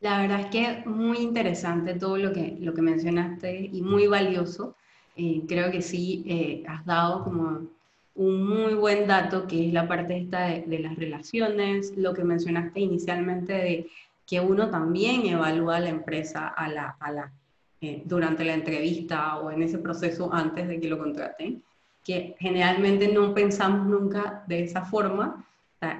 La 0.00 0.22
verdad 0.22 0.40
es 0.40 0.46
que 0.46 0.88
muy 0.88 1.18
interesante 1.18 1.94
todo 1.94 2.16
lo 2.16 2.32
que, 2.32 2.56
lo 2.58 2.72
que 2.72 2.80
mencionaste 2.80 3.68
y 3.70 3.82
muy 3.82 4.06
valioso. 4.06 4.74
Eh, 5.14 5.42
creo 5.46 5.70
que 5.70 5.82
sí 5.82 6.24
eh, 6.26 6.64
has 6.66 6.86
dado 6.86 7.22
como 7.22 7.66
un 8.14 8.48
muy 8.48 8.72
buen 8.74 9.06
dato 9.06 9.46
que 9.46 9.66
es 9.66 9.72
la 9.74 9.86
parte 9.86 10.16
esta 10.16 10.46
de, 10.46 10.78
las 10.78 10.96
relaciones, 10.96 11.94
lo 11.96 12.14
que 12.14 12.24
mencionaste 12.24 12.80
inicialmente 12.80 13.52
de 13.52 13.90
que 14.26 14.40
uno 14.40 14.70
también 14.70 15.26
evalúa 15.26 15.76
a 15.76 15.80
la 15.80 15.90
empresa 15.90 16.48
a 16.48 16.68
la, 16.68 16.96
a 16.98 17.12
la, 17.12 17.32
eh, 17.82 18.02
durante 18.04 18.44
la 18.44 18.54
entrevista 18.54 19.38
o 19.38 19.50
en 19.50 19.62
ese 19.62 19.78
proceso 19.78 20.32
antes 20.32 20.68
de 20.68 20.78
que 20.78 20.88
lo 20.88 20.98
contraten, 20.98 21.62
que 22.04 22.36
generalmente 22.38 23.08
no 23.08 23.32
pensamos 23.32 23.86
nunca 23.86 24.44
de 24.46 24.64
esa 24.64 24.84
forma, 24.84 25.46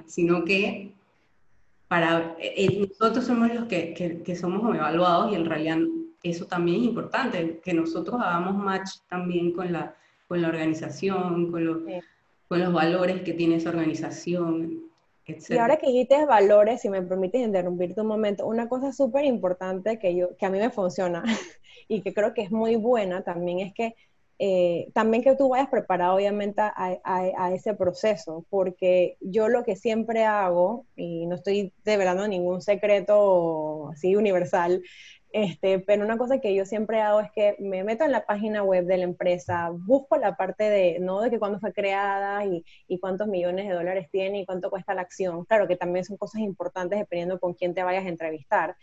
sino 0.05 0.43
que 0.43 0.93
para, 1.87 2.35
eh, 2.39 2.87
nosotros 2.87 3.25
somos 3.25 3.51
los 3.53 3.65
que, 3.65 4.21
que, 4.23 4.35
somos 4.35 4.75
evaluados 4.75 5.31
y 5.31 5.35
en 5.35 5.45
realidad 5.45 5.79
eso 6.21 6.45
también 6.45 6.81
es 6.81 6.87
importante, 6.87 7.59
que 7.63 7.73
nosotros 7.73 8.21
hagamos 8.21 8.55
match 8.55 8.97
también 9.09 9.51
con 9.51 9.73
la, 9.73 9.95
con 10.27 10.41
la 10.41 10.49
organización, 10.49 11.51
con, 11.51 11.65
los, 11.65 11.77
con 12.47 12.59
los 12.59 12.71
valores 12.71 13.23
que 13.23 13.33
tiene 13.33 13.55
esa 13.55 13.69
organización, 13.69 14.90
Y 15.49 15.57
ahora 15.57 15.77
que 15.77 15.87
dijiste 15.87 16.25
valores, 16.25 16.81
si 16.81 16.89
me 16.89 17.01
permites 17.01 17.41
interrumpirte 17.41 18.01
un 18.01 18.07
momento, 18.07 18.45
una 18.45 18.69
cosa 18.69 18.91
súper 18.91 19.25
importante 19.25 19.99
que, 19.99 20.15
yo, 20.15 20.35
que 20.37 20.45
a 20.45 20.49
mí 20.49 20.57
me 20.57 20.69
funciona 20.69 21.23
y 21.87 22.01
que 22.01 22.13
creo 22.13 22.33
que 22.33 22.43
es 22.43 22.51
muy 22.51 22.75
buena 22.75 23.23
también 23.23 23.59
es 23.59 23.73
que 23.73 23.95
eh, 24.43 24.89
también 24.95 25.21
que 25.21 25.35
tú 25.35 25.49
vayas 25.49 25.69
preparado 25.69 26.15
obviamente 26.15 26.63
a, 26.63 27.51
ese 27.53 27.75
proceso, 27.75 28.43
porque 28.49 29.15
yo 29.19 29.49
lo 29.49 29.63
que 29.63 29.75
siempre 29.75 30.25
hago, 30.25 30.87
y 30.95 31.27
no 31.27 31.35
estoy 31.35 31.71
develando 31.85 32.27
ningún 32.27 32.59
secreto 32.63 33.89
así 33.91 34.15
universal, 34.15 34.81
este, 35.33 35.79
pero 35.79 36.03
una 36.03 36.17
cosa 36.17 36.39
que 36.39 36.53
yo 36.53 36.65
siempre 36.65 36.99
hago 37.01 37.21
es 37.21 37.31
que 37.31 37.55
me 37.59 37.83
meto 37.83 38.03
en 38.03 38.11
la 38.11 38.25
página 38.25 38.63
web 38.63 38.85
de 38.85 38.97
la 38.97 39.03
empresa, 39.03 39.69
busco 39.71 40.17
la 40.17 40.35
parte 40.35 40.69
de, 40.69 40.99
¿no? 40.99 41.21
De 41.21 41.29
que 41.29 41.39
cuándo 41.39 41.59
fue 41.59 41.73
creada 41.73 42.45
y, 42.45 42.63
cuántos 42.99 43.27
millones 43.27 43.67
de 43.67 43.73
dólares 43.73 44.09
tiene 44.11 44.41
y 44.41 44.45
cuánto 44.45 44.69
cuesta 44.69 44.93
la 44.93 45.01
acción. 45.01 45.45
Claro 45.45 45.67
que 45.67 45.77
también 45.77 46.05
son 46.05 46.17
cosas 46.17 46.41
importantes 46.41 46.99
dependiendo 46.99 47.39
con 47.39 47.53
quién 47.53 47.73
te 47.73 47.83
vayas 47.83 48.05
a 48.05 48.09
entrevistar. 48.09 48.75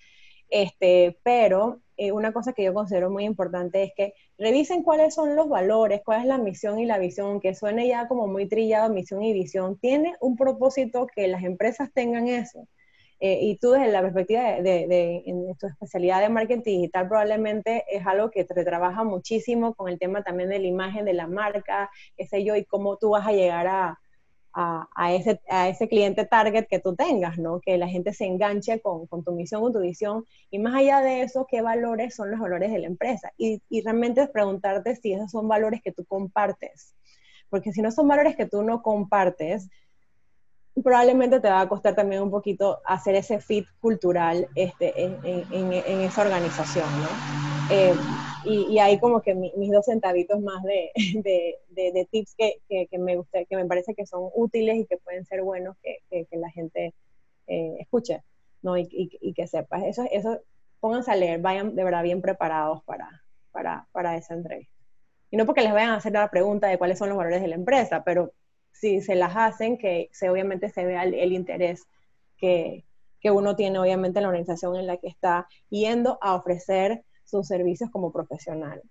Este, 0.51 1.19
pero 1.23 1.83
eh, 1.99 2.13
una 2.13 2.33
cosa 2.33 2.55
que 2.55 2.65
yo 2.65 2.73
considero 2.73 3.11
muy 3.11 3.25
importante 3.25 3.83
es 3.83 3.93
que 3.95 4.15
revisen 4.39 4.83
cuáles 4.83 5.15
son 5.15 5.37
los 5.37 5.49
valores, 5.49 6.01
cuál 6.05 6.21
es 6.23 6.27
la 6.27 6.39
misión 6.39 6.79
y 6.79 6.87
la 6.87 6.99
visión, 6.99 7.41
que 7.41 7.55
suene 7.55 7.87
ya 7.89 8.09
como 8.09 8.27
muy 8.27 8.49
trillado 8.49 8.93
misión 8.93 9.23
y 9.23 9.35
visión. 9.35 9.79
Tiene 9.79 10.17
un 10.21 10.37
propósito 10.37 11.07
que 11.07 11.29
las 11.29 11.45
empresas 11.45 11.93
tengan 11.93 12.29
eso. 12.29 12.67
Eh, 13.21 13.41
y 13.43 13.57
tú 13.57 13.73
desde 13.73 13.91
la 13.91 14.01
perspectiva 14.01 14.61
de, 14.63 15.23
en 15.27 15.57
tu 15.57 15.67
especialidad 15.67 16.21
de 16.21 16.29
marketing 16.29 16.63
digital 16.63 17.09
probablemente 17.09 17.85
es 17.91 18.07
algo 18.07 18.31
que 18.31 18.45
te 18.45 18.65
trabaja 18.65 19.03
muchísimo 19.03 19.75
con 19.75 19.89
el 19.89 19.99
tema 19.99 20.23
también 20.23 20.51
de 20.51 20.61
la 20.61 20.67
imagen 20.67 21.05
de 21.05 21.15
la 21.15 21.27
marca, 21.27 21.91
qué 22.17 22.27
sé 22.27 22.45
yo, 22.45 22.55
y 22.55 22.65
cómo 22.65 22.97
tú 22.97 23.11
vas 23.11 23.27
a 23.27 23.33
llegar 23.33 23.67
a, 23.67 23.99
a, 24.53 25.13
ese, 25.15 25.41
a 25.49 25.69
ese 25.69 25.89
cliente 25.89 26.25
target 26.25 26.67
que 26.69 26.81
tú 26.81 26.97
tengas, 26.97 27.39
¿no? 27.39 27.61
Que 27.61 27.79
la 27.79 27.89
gente 27.89 28.13
se 28.13 28.25
enganche 28.25 28.81
con, 28.81 29.07
con, 29.07 29.23
tu 29.23 29.33
misión, 29.33 29.63
con 29.63 29.73
tu 29.73 29.81
visión. 29.81 30.25
Y 30.51 30.59
más 30.59 30.75
allá 30.75 31.01
de 31.01 31.23
eso, 31.23 31.47
¿qué 31.49 31.61
valores 31.61 32.17
son 32.17 32.31
los 32.31 32.41
valores 32.41 32.73
de 32.73 32.79
la 32.79 32.87
empresa? 32.87 33.33
Y, 33.37 33.63
y 33.69 33.83
realmente 33.83 34.23
es 34.23 34.31
preguntarte 34.31 34.97
si 34.97 35.13
esos 35.13 35.31
son 35.31 35.49
valores 35.49 35.81
que 35.83 35.93
tú 35.93 36.05
compartes. 36.05 36.95
Porque 37.51 37.73
si 37.73 37.83
no 37.83 37.91
son 37.93 38.09
valores 38.09 38.37
que 38.37 38.47
tú 38.47 38.63
no 38.63 38.83
compartes, 38.83 39.69
probablemente 40.83 41.41
te 41.41 41.49
va 41.49 41.63
a 41.63 41.69
costar 41.69 41.95
también 41.95 42.23
un 42.23 42.31
poquito 42.31 42.81
hacer 42.85 43.15
ese 43.15 43.41
fit 43.41 43.67
cultural 43.81 44.49
este, 44.55 44.93
en, 45.03 45.17
en, 45.25 46.01
esa 46.01 46.23
organización, 46.23 46.87
¿no? 47.03 47.09
Eh, 47.71 47.95
y, 48.45 48.75
y, 48.75 48.79
ahí 48.79 48.99
como 48.99 49.21
que 49.21 49.35
mis 49.35 49.71
dos 49.71 49.85
centavitos 49.85 50.41
más 50.41 50.63
de, 50.63 50.91
de, 51.75 51.93
de, 51.93 52.09
tips 52.11 52.35
que, 52.35 52.61
que, 52.69 52.99
me 52.99 53.17
gusta, 53.17 53.45
que 53.45 53.57
me 53.57 53.67
parece 53.67 53.95
que 53.95 54.07
son 54.07 54.31
útiles 54.35 54.77
y 54.77 54.87
que 54.87 54.97
pueden 54.97 55.25
ser 55.27 55.43
buenos 55.43 55.77
que, 55.83 55.99
que 56.11 56.37
la 56.39 56.51
gente 56.51 56.95
eh, 57.47 57.77
escuche, 57.81 58.23
¿no? 58.63 58.77
Y, 58.77 58.89
y, 58.91 59.33
que 59.35 59.47
sepa. 59.47 59.87
Eso, 59.87 60.05
eso, 60.11 60.41
pónganse 60.81 61.11
a 61.11 61.17
leer, 61.17 61.41
vayan 61.41 61.75
de 61.75 61.85
verdad 61.85 62.03
bien 62.03 62.23
preparados 62.23 62.83
para, 62.85 63.23
para, 63.53 63.87
para 63.93 64.17
esa 64.17 64.35
entrevista. 64.35 64.73
Y 65.31 65.37
no 65.37 65.45
porque 65.45 65.63
les 65.63 65.73
vayan 65.73 65.91
a 65.91 65.97
hacer 65.97 66.13
la 66.13 66.31
pregunta 66.31 66.69
de 66.69 66.79
cuáles 66.79 66.99
son 66.99 67.09
los 67.09 67.19
valores 67.19 67.43
de 67.43 67.49
la 67.49 67.55
empresa, 67.55 68.03
pero 68.05 68.33
si 68.79 69.01
se 69.01 69.15
las 69.15 69.35
hacen, 69.37 69.77
que 69.77 70.09
se, 70.13 70.31
obviamente 70.31 70.69
se 70.69 70.85
vea 70.85 71.03
el, 71.03 71.33
interés 71.33 71.87
que, 72.37 72.85
que, 73.21 73.31
uno 73.31 73.57
tiene 73.57 73.79
obviamente 73.79 74.19
en 74.19 74.23
la 74.23 74.29
organización 74.29 74.77
en 74.77 74.87
la 74.87 74.99
que 74.99 75.09
está 75.09 75.49
yendo 75.69 76.19
a 76.21 76.35
ofrecer 76.35 77.03
sus 77.25 77.47
servicios 77.49 77.91
como 77.91 78.13
profesional. 78.13 78.83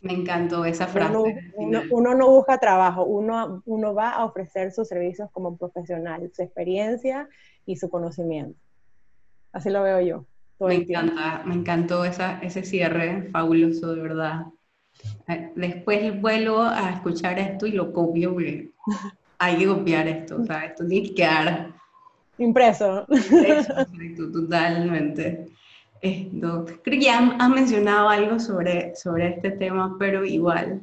Me 0.00 0.14
encantó 0.14 0.64
esa 0.64 0.86
frase. 0.86 1.14
Uno, 1.54 2.14
no 2.14 2.30
busca 2.30 2.58
trabajo, 2.58 3.04
uno, 3.04 3.62
uno 3.66 3.94
va 3.94 4.10
a 4.10 4.24
ofrecer 4.24 4.72
sus 4.72 4.88
servicios 4.88 5.30
como 5.30 5.56
profesional, 5.56 6.30
su 6.34 6.42
experiencia 6.42 7.28
y 7.66 7.76
su 7.76 7.90
conocimiento. 7.90 8.58
Así 9.52 9.70
lo 9.70 9.82
veo 9.82 10.00
yo. 10.00 10.26
Me 10.58 10.76
encanta, 10.76 11.42
me 11.44 11.54
encantó 11.54 12.04
esa, 12.04 12.40
ese 12.40 12.64
cierre 12.64 13.28
fabuloso, 13.30 13.94
de 13.94 14.02
verdad. 14.02 14.46
Eh, 15.28 15.52
después 15.54 16.20
vuelvo 16.20 16.60
a 16.60 16.90
escuchar 16.90 17.38
esto 17.38 17.66
y 17.66 17.72
lo 17.72 17.92
copio 17.92 18.36
hay 19.38 19.56
que 19.56 19.66
copiar 19.66 20.06
esto, 20.06 20.40
o 20.40 20.44
sea, 20.44 20.66
esto 20.66 20.86
tiene 20.86 21.08
que 21.08 21.14
quedar 21.14 21.74
impreso. 22.38 23.06
impreso 23.08 24.30
totalmente. 24.32 25.48
Esto, 26.00 26.66
creo 26.82 26.98
que 26.98 27.00
ya 27.00 27.36
has 27.38 27.48
mencionado 27.48 28.08
algo 28.08 28.38
sobre, 28.38 28.94
sobre 28.94 29.28
este 29.28 29.52
tema, 29.52 29.96
pero 29.98 30.24
igual, 30.24 30.82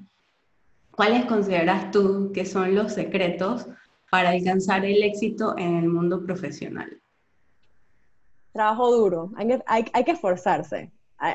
¿cuáles 0.92 1.26
consideras 1.26 1.92
tú 1.92 2.32
que 2.34 2.46
son 2.46 2.74
los 2.74 2.94
secretos 2.94 3.68
para 4.10 4.30
alcanzar 4.30 4.84
el 4.84 5.04
éxito 5.04 5.56
en 5.58 5.78
el 5.78 5.90
mundo 5.90 6.26
profesional? 6.26 7.00
Trabajo 8.52 8.92
duro, 8.92 9.32
hay 9.36 9.48
que, 9.48 9.64
hay, 9.68 9.86
hay 9.94 10.04
que 10.04 10.12
esforzarse 10.12 10.92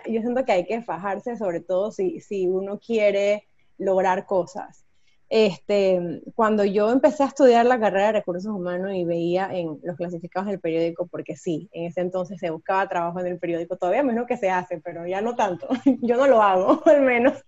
yo 0.06 0.20
siento 0.20 0.44
que 0.44 0.52
hay 0.52 0.66
que 0.66 0.82
fajarse, 0.82 1.36
sobre 1.36 1.60
todo 1.60 1.90
si, 1.92 2.20
si 2.20 2.46
uno 2.48 2.78
quiere 2.78 3.46
lograr 3.78 4.26
cosas. 4.26 4.86
Este, 5.28 6.22
cuando 6.36 6.64
yo 6.64 6.92
empecé 6.92 7.24
a 7.24 7.26
estudiar 7.26 7.66
la 7.66 7.80
carrera 7.80 8.06
de 8.06 8.12
recursos 8.12 8.52
humanos 8.52 8.92
y 8.94 9.04
veía 9.04 9.48
en 9.52 9.80
los 9.82 9.96
clasificados 9.96 10.48
del 10.48 10.60
periódico, 10.60 11.08
porque 11.08 11.36
sí, 11.36 11.68
en 11.72 11.86
ese 11.86 12.00
entonces 12.00 12.38
se 12.38 12.50
buscaba 12.50 12.88
trabajo 12.88 13.18
en 13.18 13.26
el 13.26 13.38
periódico, 13.38 13.76
todavía 13.76 14.04
menos 14.04 14.26
que 14.28 14.36
se 14.36 14.50
hace, 14.50 14.80
pero 14.80 15.04
ya 15.04 15.20
no 15.20 15.34
tanto, 15.34 15.68
yo 16.00 16.16
no 16.16 16.28
lo 16.28 16.42
hago, 16.42 16.80
al 16.86 17.02
menos, 17.02 17.44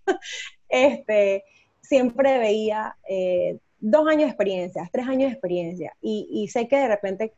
este, 0.69 1.45
siempre 1.81 2.39
veía 2.39 2.97
eh, 3.09 3.59
dos 3.79 4.09
años 4.09 4.23
de 4.23 4.31
experiencia, 4.31 4.89
tres 4.93 5.07
años 5.07 5.31
de 5.31 5.35
experiencia, 5.35 5.93
y, 6.01 6.29
y 6.33 6.49
sé 6.49 6.67
que 6.67 6.79
de 6.79 6.89
repente, 6.89 7.33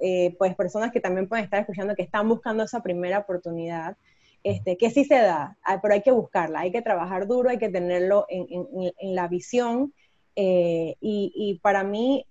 eh, 0.00 0.36
pues 0.38 0.54
personas 0.54 0.92
que 0.92 1.00
también 1.00 1.28
pueden 1.28 1.44
estar 1.44 1.60
escuchando 1.60 1.94
que 1.94 2.02
están 2.02 2.28
buscando 2.28 2.62
esa 2.62 2.82
primera 2.82 3.20
oportunidad, 3.20 3.96
este, 4.42 4.76
que 4.76 4.90
sí 4.90 5.04
se 5.04 5.16
da, 5.16 5.56
ah, 5.62 5.80
pero 5.80 5.94
hay 5.94 6.02
que 6.02 6.10
buscarla, 6.10 6.60
hay 6.60 6.72
que 6.72 6.82
trabajar 6.82 7.26
duro, 7.26 7.50
hay 7.50 7.58
que 7.58 7.68
tenerlo 7.68 8.26
en, 8.28 9.14
la 9.14 9.28
visión. 9.28 9.92
Eh, 10.36 10.94
y, 11.00 11.58
para 11.62 11.82
mí, 11.82 12.24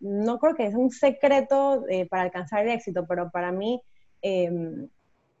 no 0.00 0.38
creo 0.38 0.54
que 0.54 0.66
es 0.66 0.74
un 0.74 0.90
secreto 0.90 1.84
eh, 1.88 2.06
para 2.06 2.22
alcanzar 2.22 2.64
el 2.64 2.72
éxito, 2.72 3.04
pero 3.06 3.30
para 3.30 3.52
mí 3.52 3.82
em, 4.22 4.88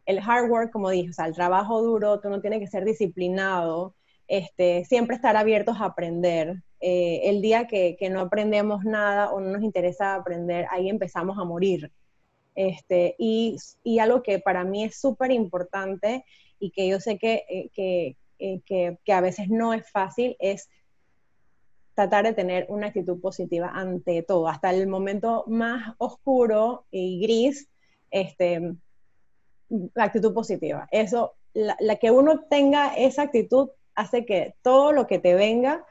el 0.06 0.18
hard 0.18 0.50
work, 0.50 0.70
como 0.70 0.90
dije, 0.90 1.10
el 1.24 1.34
trabajo 1.34 1.82
duro, 1.82 2.20
tú 2.20 2.28
no 2.28 2.40
tienes 2.40 2.60
que 2.60 2.66
ser 2.66 2.84
disciplinado, 2.84 3.94
este, 4.28 4.84
siempre 4.84 5.16
estar 5.16 5.36
abiertos 5.36 5.80
a 5.80 5.86
aprender, 5.86 6.62
eh, 6.80 7.30
el 7.30 7.40
día 7.40 7.66
que, 7.66 7.96
no 8.10 8.20
aprendemos 8.20 8.84
nada 8.84 9.32
o 9.32 9.40
no 9.40 9.52
nos 9.52 9.62
interesa 9.62 10.14
aprender, 10.14 10.66
ahí 10.70 10.90
empezamos 10.90 11.38
a 11.38 11.44
morir. 11.44 11.90
Este, 12.54 13.16
y, 13.18 13.58
algo 13.98 14.22
que 14.22 14.38
para 14.38 14.64
mí 14.64 14.84
es 14.84 15.00
súper 15.00 15.32
importante 15.32 16.24
y 16.58 16.70
que 16.70 16.88
yo 16.88 17.00
sé 17.00 17.18
que, 17.18 17.44
eh, 17.48 17.70
eh, 18.38 18.60
que, 18.64 18.98
que, 19.04 19.12
a 19.12 19.20
veces 19.20 19.48
no 19.48 19.74
es 19.74 19.90
fácil 19.90 20.36
es 20.38 20.68
tratar 21.94 22.24
de 22.24 22.32
tener 22.32 22.66
una 22.68 22.88
actitud 22.88 23.20
positiva 23.20 23.70
ante 23.72 24.22
todo, 24.22 24.48
hasta 24.48 24.70
el 24.70 24.86
momento 24.86 25.44
más 25.46 25.94
oscuro 25.98 26.86
y 26.90 27.20
gris, 27.20 27.68
este, 28.10 28.74
la 29.94 30.04
actitud 30.04 30.34
positiva. 30.34 30.88
Eso, 30.90 31.34
la, 31.52 31.96
que 31.96 32.10
uno 32.10 32.40
tenga 32.50 32.94
esa 32.94 33.22
actitud 33.22 33.70
hace 33.94 34.26
que 34.26 34.56
todo 34.62 34.92
lo 34.92 35.06
que 35.06 35.18
te 35.18 35.34
venga 35.34 35.84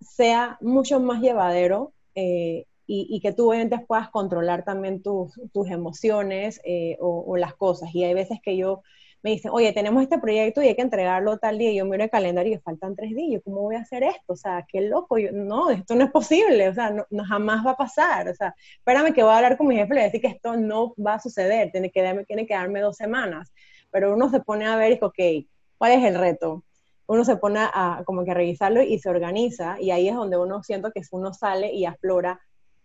sea 0.00 0.58
mucho 0.60 1.00
más 1.00 1.20
llevadero 1.20 1.94
eh, 2.14 2.66
y, 2.86 3.20
que 3.20 3.32
tú 3.32 3.48
obviamente 3.48 3.78
puedas 3.78 4.10
controlar 4.10 4.64
también 4.64 5.02
tus, 5.02 5.32
emociones 5.70 6.60
eh, 6.64 6.96
o, 7.00 7.36
las 7.36 7.54
cosas. 7.54 7.94
Y 7.94 8.04
hay 8.04 8.14
veces 8.14 8.38
que 8.42 8.56
yo 8.56 8.82
me 9.22 9.30
dicen, 9.30 9.52
oye, 9.54 9.72
tenemos 9.72 10.02
este 10.02 10.18
proyecto 10.18 10.62
y 10.62 10.68
hay 10.68 10.74
que 10.74 10.82
entregarlo 10.82 11.38
tal 11.38 11.58
día, 11.58 11.70
y 11.70 11.76
yo 11.76 11.84
miro 11.84 12.02
el 12.02 12.10
calendario 12.10 12.54
y 12.54 12.58
faltan 12.58 12.96
tres 12.96 13.14
días, 13.14 13.40
¿cómo 13.44 13.62
voy 13.62 13.76
a 13.76 13.80
hacer 13.80 14.02
esto? 14.02 14.32
O 14.32 14.36
sea, 14.36 14.66
qué 14.68 14.80
loco, 14.80 15.16
no, 15.32 15.70
esto 15.70 15.94
no 15.94 16.04
es 16.04 16.10
posible, 16.10 16.68
o 16.68 16.74
sea, 16.74 16.90
no, 16.90 17.24
jamás 17.24 17.64
va 17.64 17.72
a 17.72 17.76
pasar, 17.76 18.28
o 18.28 18.34
sea, 18.34 18.54
espérame 18.78 19.14
que 19.14 19.22
voy 19.22 19.32
a 19.32 19.36
hablar 19.36 19.56
con 19.56 19.68
mi 19.68 19.76
jefe 19.76 19.94
y 19.94 19.98
a 19.98 20.02
decir 20.04 20.20
que 20.20 20.26
esto 20.26 20.56
no 20.56 20.94
va 20.94 21.14
a 21.14 21.20
suceder, 21.20 21.70
tiene 21.70 21.90
que, 21.90 22.02
darme, 22.02 22.24
tiene 22.24 22.46
que 22.46 22.54
darme 22.54 22.80
dos 22.80 22.96
semanas, 22.96 23.52
pero 23.90 24.12
uno 24.12 24.28
se 24.28 24.40
pone 24.40 24.66
a 24.66 24.76
ver 24.76 24.90
y 24.90 24.94
dice, 24.94 25.04
ok, 25.04 25.46
¿cuál 25.78 25.92
es 25.92 26.04
el 26.04 26.18
reto? 26.18 26.64
Uno 27.06 27.24
se 27.24 27.36
pone 27.36 27.60
a 27.60 28.02
como 28.04 28.24
que 28.24 28.32
a 28.32 28.34
revisarlo 28.34 28.82
y 28.82 28.98
se 28.98 29.08
organiza, 29.08 29.76
y 29.80 29.92
ahí 29.92 30.08
es 30.08 30.16
donde 30.16 30.36
uno 30.36 30.62
siento 30.64 30.90
que 30.90 31.02
uno 31.12 31.32
sale 31.32 31.72
y 31.72 31.84
aflora, 31.84 32.40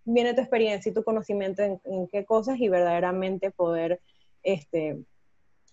viene 0.08 0.34
tu 0.34 0.42
experiencia 0.42 0.90
y 0.90 0.94
tu 0.94 1.04
conocimiento 1.04 1.62
en, 1.62 1.80
en 1.86 2.08
qué 2.08 2.26
cosas 2.26 2.60
y 2.60 2.70
verdaderamente 2.70 3.52
poder, 3.52 4.00
este, 4.42 4.98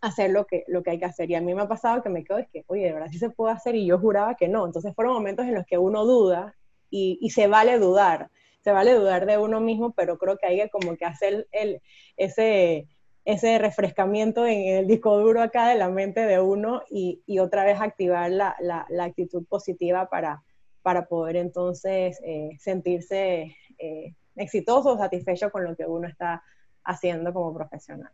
hacer 0.01 0.31
lo 0.31 0.47
que, 0.47 0.65
lo 0.67 0.83
que 0.83 0.91
hay 0.91 0.99
que 0.99 1.05
hacer. 1.07 1.31
Y 1.31 1.35
a 1.35 1.41
mí 1.41 1.55
me 1.55 1.63
ha 1.63 1.69
pasado 1.69 2.03
que 2.03 2.11
me 2.11 2.25
quedo, 2.25 2.39
es 2.39 2.49
que, 2.51 2.65
oye, 2.67 2.85
de 2.85 2.93
verdad 2.93 3.09
sí 3.11 3.19
se 3.19 3.31
puede 3.31 3.55
hacer 3.55 3.75
y 3.75 3.87
yo 3.87 3.99
juraba 3.99 4.35
que 4.35 4.49
no. 4.49 4.67
Entonces 4.67 4.95
fueron 4.95 5.15
momentos 5.15 5.47
en 5.47 5.55
los 5.55 5.65
que 5.65 5.79
uno 5.79 6.05
duda 6.05 6.55
y, 6.91 7.19
y 7.21 7.31
se 7.31 7.47
vale 7.47 7.79
dudar, 7.79 8.31
se 8.63 8.73
vale 8.73 8.93
dudar 8.93 9.25
de 9.25 9.39
uno 9.39 9.61
mismo, 9.61 9.93
pero 9.93 10.19
creo 10.19 10.37
que 10.37 10.47
hay 10.47 10.57
que 10.59 10.69
como 10.69 10.97
que 10.97 11.05
hacer 11.05 11.47
el, 11.53 11.81
ese, 12.17 12.89
ese 13.25 13.59
refrescamiento 13.59 14.47
en 14.47 14.77
el 14.77 14.87
disco 14.87 15.19
duro 15.19 15.41
acá 15.41 15.69
de 15.69 15.77
la 15.77 15.89
mente 15.89 16.21
de 16.21 16.41
uno 16.41 16.83
y, 16.91 17.23
y 17.27 17.39
otra 17.39 17.65
vez 17.65 17.81
activar 17.81 18.31
la, 18.31 18.57
la, 18.61 18.87
la, 18.91 19.05
actitud 19.05 19.45
positiva 19.47 20.09
para, 20.11 20.43
para 20.83 21.07
poder 21.07 21.37
entonces 21.37 22.21
eh, 22.25 22.51
sentirse 22.59 23.57
eh, 23.79 24.15
exitoso, 24.37 24.97
satisfecho 24.97 25.51
con 25.51 25.65
lo 25.65 25.77
que 25.77 25.87
uno 25.87 26.09
está 26.09 26.43
haciendo 26.85 27.33
como 27.33 27.55
profesional. 27.55 28.13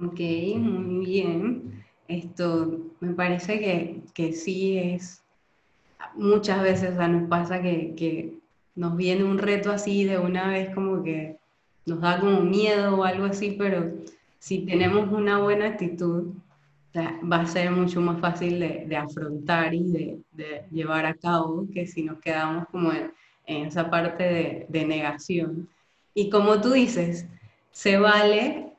Ok, 0.00 0.20
muy 0.58 1.06
bien. 1.06 1.84
Esto 2.08 2.80
me 3.00 3.14
parece 3.14 3.58
que, 3.58 4.02
que 4.12 4.32
sí 4.32 4.78
es, 4.78 5.22
muchas 6.14 6.62
veces 6.62 6.96
nos 6.96 7.28
pasa 7.28 7.62
que, 7.62 8.38
nos 8.76 8.96
viene 8.96 9.22
un 9.22 9.38
reto 9.38 9.70
así 9.70 10.04
de 10.04 10.18
una 10.18 10.48
vez 10.48 10.74
como 10.74 11.02
que 11.04 11.36
nos 11.86 12.00
da 12.00 12.18
como 12.18 12.40
miedo 12.40 12.96
o 12.96 13.04
algo 13.04 13.26
así, 13.26 13.54
pero 13.56 13.92
si 14.40 14.66
tenemos 14.66 15.12
una 15.12 15.38
buena 15.38 15.66
actitud, 15.66 16.34
va 16.96 17.40
a 17.40 17.46
ser 17.46 17.70
mucho 17.70 18.00
más 18.00 18.20
fácil 18.20 18.58
de, 18.58 18.84
de 18.86 18.96
afrontar 18.96 19.72
y 19.74 19.84
de, 19.84 20.18
de, 20.32 20.64
llevar 20.72 21.06
a 21.06 21.14
cabo 21.14 21.68
que 21.72 21.86
si 21.86 22.02
nos 22.02 22.18
quedamos 22.18 22.66
como 22.68 22.92
en, 22.92 23.12
en 23.46 23.66
esa 23.66 23.90
parte 23.90 24.22
de, 24.24 24.66
de 24.68 24.84
negación. 24.86 25.68
Y 26.14 26.30
como 26.30 26.60
tú 26.60 26.72
dices, 26.72 27.26
se 27.72 27.98
vale 27.98 28.72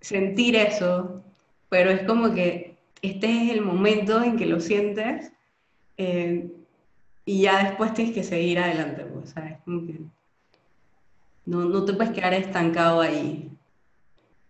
sentir 0.00 0.56
eso, 0.56 1.22
pero 1.68 1.90
es 1.90 2.02
como 2.02 2.32
que 2.32 2.76
este 3.02 3.26
es 3.26 3.50
el 3.50 3.60
momento 3.62 4.22
en 4.22 4.36
que 4.36 4.46
lo 4.46 4.60
sientes 4.60 5.32
eh, 5.96 6.50
y 7.24 7.42
ya 7.42 7.64
después 7.64 7.92
tienes 7.94 8.14
que 8.14 8.22
seguir 8.22 8.58
adelante, 8.58 9.04
pues, 9.04 9.30
¿sabes? 9.30 9.58
No, 9.66 11.64
no 11.64 11.84
te 11.84 11.92
puedes 11.92 12.12
quedar 12.12 12.32
estancado 12.34 13.00
ahí. 13.00 13.50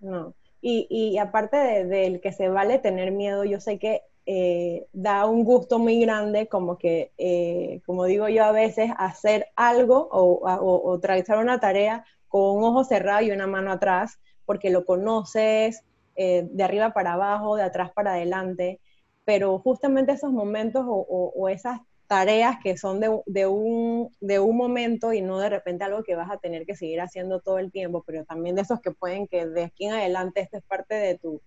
No. 0.00 0.34
Y, 0.60 0.86
y 0.90 1.18
aparte 1.18 1.56
del 1.56 1.88
de, 1.88 2.20
que 2.20 2.32
se 2.32 2.48
vale 2.48 2.78
tener 2.78 3.10
miedo, 3.10 3.44
yo 3.44 3.60
sé 3.60 3.78
que 3.78 4.02
eh, 4.30 4.86
da 4.92 5.24
un 5.24 5.42
gusto 5.42 5.78
muy 5.78 5.98
grande 6.02 6.48
como 6.48 6.76
que, 6.76 7.12
eh, 7.16 7.80
como 7.86 8.04
digo 8.04 8.28
yo 8.28 8.44
a 8.44 8.52
veces, 8.52 8.90
hacer 8.98 9.48
algo 9.56 10.06
o, 10.12 10.46
o, 10.46 10.92
o 10.92 10.98
realizar 10.98 11.38
una 11.38 11.60
tarea 11.60 12.04
con 12.28 12.58
un 12.58 12.64
ojo 12.64 12.84
cerrado 12.84 13.22
y 13.22 13.30
una 13.30 13.46
mano 13.46 13.72
atrás, 13.72 14.20
porque 14.44 14.68
lo 14.68 14.84
conoces 14.84 15.82
eh, 16.14 16.46
de 16.50 16.62
arriba 16.62 16.92
para 16.92 17.14
abajo, 17.14 17.56
de 17.56 17.62
atrás 17.62 17.90
para 17.94 18.12
adelante, 18.12 18.80
pero 19.24 19.58
justamente 19.60 20.12
esos 20.12 20.30
momentos 20.30 20.84
o, 20.86 21.48
esas 21.48 21.80
tareas 22.06 22.58
que 22.62 22.76
son 22.76 23.00
de, 23.00 23.46
un, 23.46 24.14
de 24.20 24.40
un 24.40 24.58
momento 24.58 25.14
y 25.14 25.22
no 25.22 25.38
de 25.38 25.48
repente 25.48 25.84
algo 25.84 26.02
que 26.02 26.16
vas 26.16 26.30
a 26.30 26.36
tener 26.36 26.66
que 26.66 26.76
seguir 26.76 27.00
haciendo 27.00 27.40
todo 27.40 27.58
el 27.58 27.72
tiempo, 27.72 28.04
pero 28.06 28.26
también 28.26 28.56
de 28.56 28.62
esos 28.62 28.80
que 28.82 28.90
pueden 28.90 29.26
que 29.26 29.46
de 29.46 29.64
aquí 29.64 29.86
en 29.86 29.94
adelante 29.94 30.42
esto 30.42 30.58
es 30.58 30.64
parte 30.64 30.96
de 30.96 31.16
tu, 31.16 31.40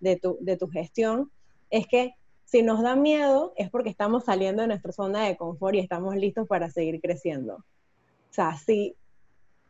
de 0.00 0.16
tu, 0.16 0.38
de 0.40 0.56
tu 0.56 0.68
gestión, 0.68 1.30
es 1.68 1.86
que 1.86 2.14
si 2.52 2.62
nos 2.62 2.82
da 2.82 2.96
miedo 2.96 3.54
es 3.56 3.70
porque 3.70 3.88
estamos 3.88 4.26
saliendo 4.26 4.60
de 4.60 4.68
nuestra 4.68 4.92
zona 4.92 5.24
de 5.24 5.38
confort 5.38 5.74
y 5.74 5.78
estamos 5.78 6.14
listos 6.16 6.46
para 6.46 6.68
seguir 6.68 7.00
creciendo. 7.00 7.54
O 7.54 8.34
sea, 8.34 8.58
si, 8.58 8.94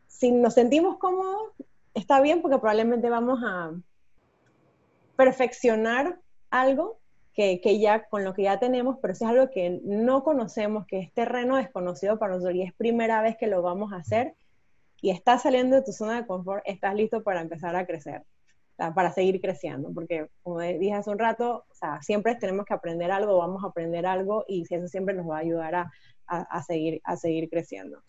si 0.07 0.31
nos 0.31 0.55
sentimos 0.55 0.97
cómodos, 0.97 1.53
está 1.93 2.19
bien 2.19 2.41
porque 2.41 2.57
probablemente 2.57 3.09
vamos 3.09 3.39
a 3.41 3.71
perfeccionar 5.15 6.19
algo 6.49 6.97
que, 7.33 7.61
ya 7.79 8.03
con 8.09 8.25
lo 8.25 8.33
que 8.33 8.43
ya 8.43 8.59
tenemos, 8.59 8.97
pero 9.01 9.15
si 9.15 9.23
es 9.23 9.29
algo 9.29 9.49
que 9.49 9.79
no 9.85 10.25
conocemos, 10.25 10.85
que 10.85 10.99
es 10.99 11.13
terreno 11.13 11.55
desconocido 11.55 12.19
para 12.19 12.33
nosotros 12.33 12.57
y 12.57 12.63
es 12.63 12.73
primera 12.73 13.21
vez 13.21 13.37
que 13.37 13.47
lo 13.47 13.61
vamos 13.61 13.93
a 13.93 13.97
hacer 13.97 14.35
y 14.99 15.11
estás 15.11 15.43
saliendo 15.43 15.77
de 15.77 15.83
tu 15.83 15.93
zona 15.93 16.19
de 16.19 16.27
confort, 16.27 16.63
estás 16.65 16.95
listo 16.95 17.23
para 17.23 17.39
empezar 17.39 17.77
a 17.77 17.85
crecer, 17.85 18.23
para 18.77 19.11
seguir 19.11 19.39
creciendo, 19.39 19.91
porque 19.93 20.27
como 20.41 20.59
dije 20.59 20.93
hace 20.93 21.09
un 21.09 21.19
rato, 21.19 21.65
o 21.69 21.75
sea, 21.75 22.01
siempre 22.01 22.35
tenemos 22.35 22.65
que 22.65 22.73
aprender 22.73 23.11
algo, 23.11 23.37
vamos 23.37 23.63
a 23.63 23.67
aprender 23.67 24.05
algo 24.05 24.45
y 24.47 24.63
eso 24.69 24.87
siempre 24.87 25.13
nos 25.13 25.29
va 25.29 25.37
a 25.37 25.41
ayudar 25.41 25.87
a 26.27 26.63
seguir, 26.63 27.01
a 27.03 27.15
seguir 27.15 27.49
creciendo. 27.49 28.01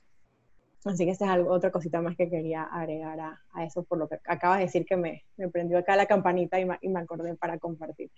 Así 0.85 1.07
que 1.07 1.13
esa 1.13 1.25
es 1.25 1.31
algo, 1.31 1.51
otra 1.51 1.71
cosita 1.71 2.03
más 2.03 2.15
que 2.15 2.29
quería 2.29 2.65
agregar 2.65 3.19
a, 3.19 3.65
eso, 3.65 3.85
por 3.85 3.99
lo 3.99 4.07
que 4.07 4.19
acabas 4.27 4.59
de 4.59 4.65
decir 4.65 4.85
que 4.85 4.97
me, 4.97 5.25
me 5.37 5.49
prendió 5.49 5.79
acá 5.79 5.97
la 5.97 6.07
campanita 6.07 6.61
y, 6.61 6.67
me 6.67 7.01
acordé 7.01 7.35
para 7.37 7.59
compartir. 7.59 8.11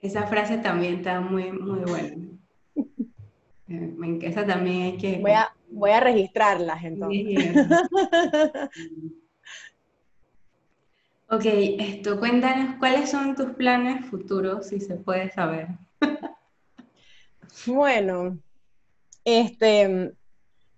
Esa 0.00 0.26
frase 0.26 0.58
también 0.58 0.96
está 0.96 1.20
muy, 1.20 1.52
muy 1.52 1.80
buena. 1.80 2.16
Eh, 3.72 4.18
esa 4.22 4.44
también 4.44 4.82
hay 4.82 4.96
que... 4.96 5.18
Voy 5.20 5.30
a, 5.30 5.48
voy 5.70 5.92
a 5.92 6.00
registrarlas 6.00 6.82
entonces. 6.82 7.54
ok, 11.30 11.44
esto, 11.44 12.18
cuéntanos, 12.18 12.76
¿cuáles 12.78 13.10
son 13.10 13.36
tus 13.36 13.50
planes 13.52 14.04
futuros, 14.06 14.66
si 14.66 14.80
se 14.80 14.96
puede 14.96 15.30
saber? 15.30 15.68
bueno, 17.66 18.38
este, 19.24 20.12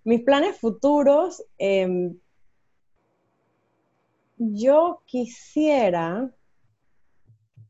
mis 0.03 0.21
planes 0.21 0.59
futuros, 0.59 1.43
em, 1.57 2.15
yo 4.37 5.01
quisiera, 5.05 6.29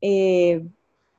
eh, 0.02 0.68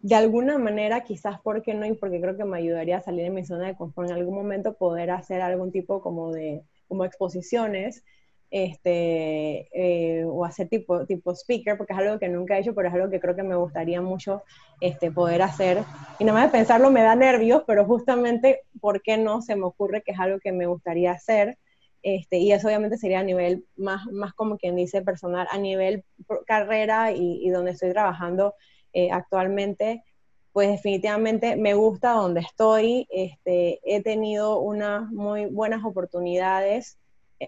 de 0.00 0.14
alguna 0.14 0.58
manera, 0.58 1.02
quizás 1.02 1.40
porque 1.40 1.72
no, 1.72 1.86
y 1.86 1.94
porque 1.94 2.20
creo 2.20 2.36
que 2.36 2.44
me 2.44 2.58
ayudaría 2.58 2.98
a 2.98 3.02
salir 3.02 3.24
de 3.24 3.30
mi 3.30 3.46
zona 3.46 3.68
de 3.68 3.76
confort 3.76 4.10
en 4.10 4.16
algún 4.16 4.34
momento, 4.34 4.76
poder 4.76 5.10
hacer 5.10 5.40
algún 5.40 5.72
tipo 5.72 6.02
como 6.02 6.30
de 6.30 6.62
como 6.88 7.06
exposiciones 7.06 8.04
este, 8.50 9.68
eh, 9.72 10.24
o 10.24 10.44
hacer 10.44 10.68
tipo, 10.68 11.04
tipo 11.06 11.32
speaker, 11.34 11.76
porque 11.76 11.92
es 11.92 11.98
algo 11.98 12.18
que 12.18 12.28
nunca 12.28 12.56
he 12.56 12.60
hecho, 12.60 12.74
pero 12.74 12.88
es 12.88 12.94
algo 12.94 13.10
que 13.10 13.20
creo 13.20 13.34
que 13.34 13.42
me 13.42 13.56
gustaría 13.56 14.00
mucho 14.00 14.42
este, 14.80 15.10
poder 15.10 15.42
hacer. 15.42 15.82
Y 16.18 16.24
nada 16.24 16.38
más 16.38 16.52
de 16.52 16.58
pensarlo 16.58 16.90
me 16.90 17.02
da 17.02 17.16
nervios, 17.16 17.64
pero 17.66 17.84
justamente, 17.84 18.60
¿por 18.80 19.02
qué 19.02 19.16
no? 19.16 19.42
Se 19.42 19.56
me 19.56 19.64
ocurre 19.64 20.02
que 20.02 20.12
es 20.12 20.20
algo 20.20 20.38
que 20.38 20.52
me 20.52 20.66
gustaría 20.66 21.12
hacer. 21.12 21.58
Este, 22.02 22.36
y 22.36 22.52
eso 22.52 22.68
obviamente 22.68 22.98
sería 22.98 23.20
a 23.20 23.24
nivel 23.24 23.64
más, 23.76 24.06
más 24.12 24.34
como 24.34 24.58
quien 24.58 24.76
dice 24.76 25.02
personal, 25.02 25.48
a 25.50 25.58
nivel 25.58 26.04
carrera 26.46 27.12
y, 27.12 27.48
donde 27.48 27.70
estoy 27.72 27.92
trabajando 27.92 28.54
eh, 28.92 29.10
actualmente, 29.10 30.04
pues 30.52 30.68
definitivamente 30.68 31.56
me 31.56 31.74
gusta 31.74 32.12
donde 32.12 32.42
estoy, 32.42 33.08
este, 33.10 33.80
he 33.82 34.02
tenido 34.02 34.60
unas 34.60 35.10
muy 35.10 35.46
buenas 35.46 35.84
oportunidades 35.84 36.98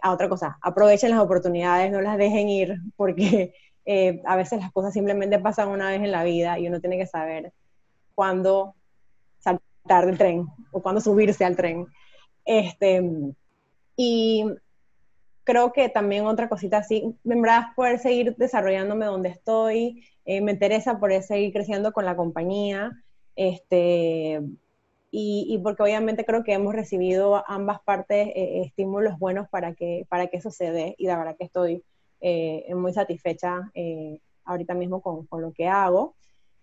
a 0.02 0.12
otra 0.12 0.28
cosa, 0.28 0.58
aprovechen 0.60 1.10
las 1.10 1.20
oportunidades, 1.20 1.90
no 1.90 2.00
las 2.00 2.18
dejen 2.18 2.48
ir, 2.48 2.76
porque 2.96 3.54
eh, 3.86 4.22
a 4.24 4.36
veces 4.36 4.60
las 4.60 4.72
cosas 4.72 4.92
simplemente 4.92 5.38
pasan 5.38 5.68
una 5.68 5.90
vez 5.90 6.00
en 6.00 6.12
la 6.12 6.24
vida 6.24 6.58
y 6.58 6.68
uno 6.68 6.80
tiene 6.80 6.98
que 6.98 7.06
saber 7.06 7.52
cuándo 8.14 8.74
saltar 9.38 10.06
del 10.06 10.18
tren 10.18 10.46
o 10.72 10.82
cuándo 10.82 11.00
subirse 11.00 11.44
al 11.44 11.56
tren. 11.56 11.86
Este, 12.44 13.02
y 13.96 14.44
creo 15.44 15.72
que 15.72 15.88
también 15.88 16.26
otra 16.26 16.48
cosita 16.48 16.78
así, 16.78 17.16
en 17.24 17.42
verdad 17.42 17.68
poder 17.74 17.98
seguir 17.98 18.36
desarrollándome 18.36 19.06
donde 19.06 19.28
estoy, 19.30 20.04
eh, 20.24 20.40
me 20.40 20.52
interesa 20.52 20.98
poder 20.98 21.22
seguir 21.22 21.52
creciendo 21.52 21.92
con 21.92 22.04
la 22.04 22.16
compañía, 22.16 22.90
este, 23.36 24.42
y, 25.18 25.58
porque 25.62 25.82
obviamente 25.82 26.26
creo 26.26 26.44
que 26.44 26.52
hemos 26.52 26.74
recibido 26.74 27.42
ambas 27.48 27.80
partes 27.80 28.28
eh, 28.36 28.60
estímulos 28.66 29.18
buenos 29.18 29.48
para 29.48 29.72
que, 29.72 30.04
para 30.10 30.26
que 30.26 30.36
eso 30.36 30.50
se 30.50 30.70
dé, 30.70 30.94
y 30.98 31.06
la 31.06 31.16
verdad 31.16 31.36
que 31.38 31.44
estoy 31.44 31.82
eh, 32.20 32.66
muy 32.74 32.92
satisfecha 32.92 33.72
ahorita 34.44 34.74
mismo 34.74 35.00
con, 35.00 35.26
con, 35.26 35.40
lo 35.40 35.52
que 35.52 35.68
hago. 35.68 36.16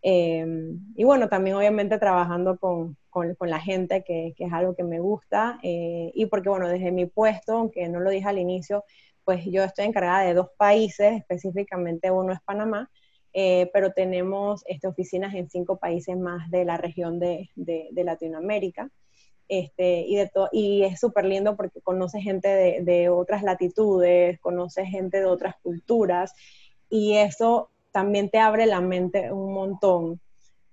y 0.04 1.04
bueno, 1.04 1.30
también 1.30 1.56
obviamente 1.56 1.98
trabajando 1.98 2.58
con, 2.60 2.96
con, 3.10 3.34
con 3.34 3.50
la 3.50 3.60
gente, 3.60 4.04
que, 4.04 4.36
que, 4.38 4.46
es 4.46 4.54
algo 4.54 4.76
que 4.76 4.84
me 4.84 5.00
gusta, 5.00 5.58
y 5.64 6.26
porque 6.28 6.50
bueno, 6.50 6.68
desde 6.68 6.92
mi 6.92 7.08
puesto, 7.08 7.54
aunque 7.54 7.90
no 7.90 8.02
lo 8.02 8.12
dije 8.12 8.28
al 8.28 8.38
inicio, 8.38 8.84
pues 9.24 9.46
yo 9.46 9.64
estoy 9.64 9.86
encargada 9.86 10.22
de 10.22 10.36
dos 10.36 10.50
países, 10.58 11.14
específicamente 11.14 12.12
uno 12.12 12.34
es 12.34 12.40
Panamá, 12.42 12.92
eh, 13.34 13.70
pero 13.74 13.92
tenemos 13.94 14.64
este, 14.68 14.88
oficinas 14.88 15.34
en 15.34 15.50
cinco 15.50 15.78
países 15.78 16.18
más 16.18 16.50
de 16.52 16.66
la 16.66 16.78
región 16.78 17.20
de, 17.20 17.50
de, 17.56 18.04
Latinoamérica. 18.04 18.90
Este, 19.50 20.02
y, 20.08 20.16
de 20.16 20.32
y 20.52 20.84
es 20.84 21.00
súper 21.00 21.26
lindo 21.26 21.58
porque 21.58 21.82
conoce 21.82 22.22
gente 22.22 22.48
de, 22.48 22.82
de, 22.82 23.10
otras 23.10 23.44
latitudes, 23.44 24.40
conoce 24.40 24.86
gente 24.86 25.20
de 25.20 25.26
otras 25.26 25.56
culturas 25.62 26.34
y 26.90 27.18
eso 27.18 27.70
también 27.92 28.30
te 28.30 28.40
abre 28.40 28.66
la 28.66 28.82
mente 28.82 29.32
un 29.32 29.54
montón 29.54 30.20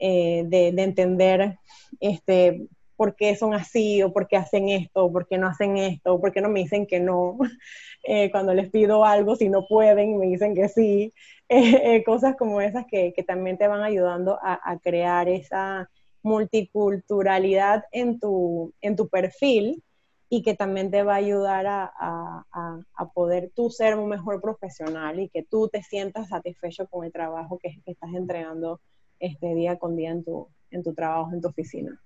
eh, 0.02 0.44
de, 0.46 0.68
entender 0.68 1.58
este, 2.00 2.66
por 3.01 3.16
qué 3.16 3.34
son 3.34 3.55
así 3.55 4.03
o 4.03 4.12
por 4.12 4.28
qué 4.28 4.36
hacen 4.36 4.68
esto 4.68 5.07
o 5.07 5.11
por 5.11 5.26
qué 5.26 5.38
no 5.38 5.46
hacen 5.46 5.78
esto 5.78 6.12
o 6.12 6.20
por 6.20 6.32
qué 6.32 6.42
no 6.42 6.51
me 6.51 6.61
dicen 6.61 6.86
que 6.86 7.01
no 7.01 7.38
eh, 8.05 8.30
cuando 8.30 8.53
les 8.53 8.68
pido 8.70 9.07
algo 9.07 9.36
si 9.36 9.48
no 9.48 9.66
pueden 9.66 10.18
me 10.18 10.26
dicen 10.26 10.55
que 10.55 10.68
sí. 10.68 11.12
Eh, 11.53 12.05
cosas 12.05 12.36
como 12.36 12.61
esas 12.61 12.86
que, 12.86 13.12
que, 13.12 13.24
también 13.24 13.59
te 13.59 13.66
van 13.66 13.82
ayudando 13.82 14.38
a, 14.40 14.78
crear 14.80 15.28
esa 15.28 15.90
multiculturalidad 16.22 17.82
en 17.90 18.20
tu, 18.20 18.72
en 18.80 18.94
tu 18.94 19.09
perfil 19.09 19.82
y 20.28 20.42
que 20.42 20.55
también 20.55 20.92
te 20.92 21.03
va 21.03 21.14
a 21.14 21.16
ayudar 21.16 21.66
a, 21.66 21.92
a, 21.98 22.44
a, 22.94 23.07
poder 23.12 23.51
tú 23.53 23.68
ser 23.68 23.96
un 23.96 24.09
mejor 24.09 24.40
profesional 24.40 25.18
y 25.18 25.28
que 25.28 25.42
tú 25.42 25.68
te 25.68 25.82
sientas 25.82 26.28
satisfecho 26.28 26.86
con 26.86 27.05
el 27.05 27.11
trabajo 27.11 27.59
que, 27.59 27.80
que 27.84 27.90
estás 27.92 28.14
entregando 28.14 28.80
este 29.18 29.53
día 29.57 29.76
con 29.76 29.96
día 29.96 30.11
en 30.11 30.22
tu, 30.22 30.46
en 30.70 30.84
tu 30.84 30.94
trabajo, 30.94 31.32
en 31.32 31.40
tu 31.40 31.48
oficina. 31.48 32.01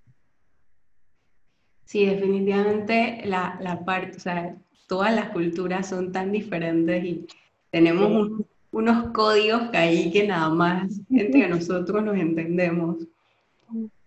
Sí, 1.85 2.07
definitivamente 2.07 3.23
la, 3.25 3.59
la 3.61 3.85
parte, 3.85 4.17
o 4.17 4.21
sea, 4.21 4.57
todas 4.87 5.15
las 5.15 5.31
culturas 5.31 5.89
son 5.89 6.13
tan 6.13 6.33
diferentes 6.33 7.05
y 7.05 7.27
tenemos 7.71 8.11
un 8.11 8.47
unos 8.75 9.13
códigos 9.13 9.71
que 9.71 9.77
ahí 9.77 10.11
que 10.11 10.27
nada 10.27 10.49
más 10.51 11.01
entre 11.11 11.49
nosotros 11.49 12.03
nos 12.03 12.17
entendemos. 12.17 12.97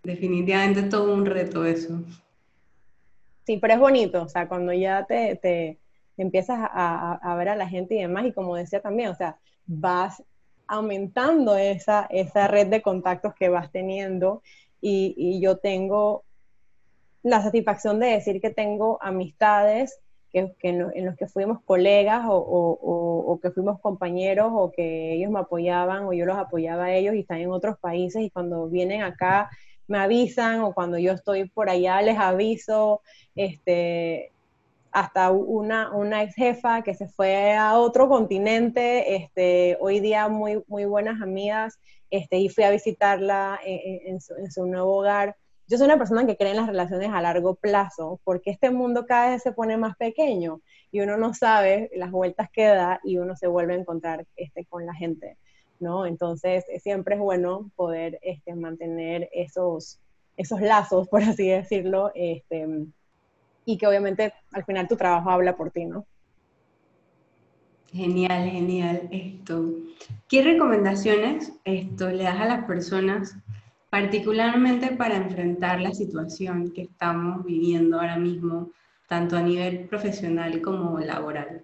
Definitivamente 0.03 0.83
todo 0.83 1.13
un 1.13 1.25
reto 1.25 1.65
eso. 1.65 2.01
Sí, 3.45 3.57
pero 3.57 3.73
es 3.73 3.79
bonito, 3.79 4.23
o 4.23 4.27
sea, 4.27 4.47
cuando 4.47 4.73
ya 4.73 5.05
te, 5.05 5.37
te, 5.37 5.77
empiezas 6.17 6.59
a, 6.59 7.13
a, 7.13 7.35
ver 7.35 7.49
a 7.49 7.55
la 7.55 7.67
gente 7.67 7.95
y 7.95 8.01
demás, 8.01 8.25
y 8.25 8.33
como 8.33 8.55
decía 8.55 8.81
también, 8.81 9.09
o 9.09 9.15
sea, 9.15 9.37
vas 9.65 10.21
aumentando 10.67 11.55
esa, 11.55 12.05
esa 12.09 12.47
red 12.47 12.67
de 12.67 12.81
contactos 12.81 13.33
que 13.35 13.47
vas 13.47 13.71
teniendo 13.71 14.41
y, 14.81 15.13
y 15.17 15.39
yo 15.39 15.57
tengo 15.57 16.25
la 17.27 17.41
satisfacción 17.41 17.99
de 17.99 18.07
decir 18.07 18.41
que 18.41 18.49
tengo 18.49 18.97
amistades 19.01 19.99
que, 20.31 20.53
en, 20.61 21.05
los 21.05 21.15
que 21.15 21.27
fuimos 21.27 21.61
colegas 21.63 22.23
o, 22.27 23.39
que 23.41 23.51
fuimos 23.51 23.79
compañeros 23.79 24.51
o 24.53 24.71
que 24.71 25.13
ellos 25.13 25.31
me 25.31 25.39
apoyaban 25.39 26.05
o 26.05 26.13
yo 26.13 26.25
los 26.25 26.37
apoyaba 26.37 26.85
a 26.85 26.93
ellos 26.93 27.15
y 27.15 27.19
están 27.19 27.39
en 27.39 27.51
otros 27.51 27.77
países 27.79 28.21
y 28.21 28.29
cuando 28.29 28.67
vienen 28.67 29.03
acá 29.03 29.49
me 29.87 29.99
avisan 29.99 30.61
o 30.61 30.73
cuando 30.73 30.97
yo 30.97 31.13
estoy 31.13 31.47
por 31.49 31.69
allá 31.69 32.01
les 32.01 32.17
aviso, 32.17 33.01
este, 33.35 34.31
hasta 34.91 35.31
una, 35.31 35.95
una 35.95 36.23
ex 36.23 36.35
jefa 36.35 36.81
que 36.81 36.93
se 36.93 37.07
fue 37.07 37.53
a 37.55 37.77
otro 37.77 38.09
continente, 38.09 39.15
este, 39.15 39.77
hoy 39.79 39.99
día 40.01 40.27
muy, 40.27 40.61
muy 40.67 40.85
buenas 40.85 41.21
amigas, 41.21 41.79
este, 42.09 42.37
y 42.37 42.49
fui 42.49 42.63
a 42.65 42.71
visitarla 42.71 43.59
en 43.63 44.19
su 44.19 44.65
nuevo 44.65 44.97
hogar 44.97 45.35
yo 45.67 45.77
soy 45.77 45.85
una 45.85 45.97
persona 45.97 46.25
que 46.25 46.37
cree 46.37 46.51
en 46.51 46.57
las 46.57 46.67
relaciones 46.67 47.09
a 47.11 47.21
largo 47.21 47.55
plazo, 47.55 48.21
porque 48.23 48.51
este 48.51 48.71
mundo 48.71 49.05
cada 49.05 49.31
vez 49.31 49.43
se 49.43 49.51
pone 49.51 49.75
más 49.75 49.97
pequeño 49.97 50.61
y 50.91 51.01
uno 51.01 51.17
no 51.17 51.33
sabe 51.33 51.91
las 51.95 52.11
vueltas 52.11 52.49
que 52.51 52.65
da 52.65 53.01
y 53.03 53.17
uno 53.17 53.35
se 53.35 53.47
vuelve 53.47 53.73
a 53.73 53.77
encontrar 53.77 54.25
este, 54.37 54.65
con 54.65 54.85
la 54.85 54.93
gente, 54.93 55.37
¿no? 55.79 56.05
Entonces, 56.05 56.63
siempre 56.81 57.15
es 57.15 57.21
bueno 57.21 57.69
poder 57.75 58.17
este, 58.21 58.55
mantener 58.55 59.29
esos, 59.33 59.99
esos 60.37 60.61
lazos, 60.61 61.09
por 61.09 61.21
así 61.23 61.49
decirlo, 61.49 62.11
este, 62.15 62.65
y 63.65 63.77
que 63.77 63.87
obviamente 63.87 64.33
al 64.53 64.63
final 64.63 64.87
tu 64.87 64.95
trabajo 64.95 65.29
habla 65.29 65.57
por 65.57 65.71
ti, 65.71 65.85
¿no? 65.85 66.05
Genial, 67.91 68.49
genial 68.49 69.07
esto. 69.11 69.65
¿Qué 70.29 70.41
recomendaciones 70.43 71.53
esto 71.65 72.09
le 72.09 72.23
das 72.23 72.39
a 72.39 72.45
las 72.45 72.65
personas 72.65 73.35
particularmente 73.89 74.91
para 74.95 75.15
enfrentar 75.15 75.81
la 75.81 75.91
situación 75.93 76.71
que 76.71 76.83
estamos 76.83 77.43
viviendo 77.45 77.99
ahora 77.99 78.17
mismo, 78.17 78.69
tanto 79.07 79.37
a 79.37 79.41
nivel 79.41 79.87
profesional 79.87 80.61
como 80.61 80.99
laboral? 80.99 81.63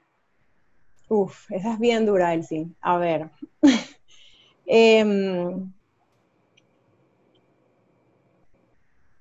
Uf, 1.09 1.51
esa 1.51 1.74
es 1.74 1.80
bien 1.80 2.05
dura, 2.05 2.34
Elsie. 2.34 2.67
A 2.82 2.97
ver. 2.97 3.30
Em, 4.65 5.74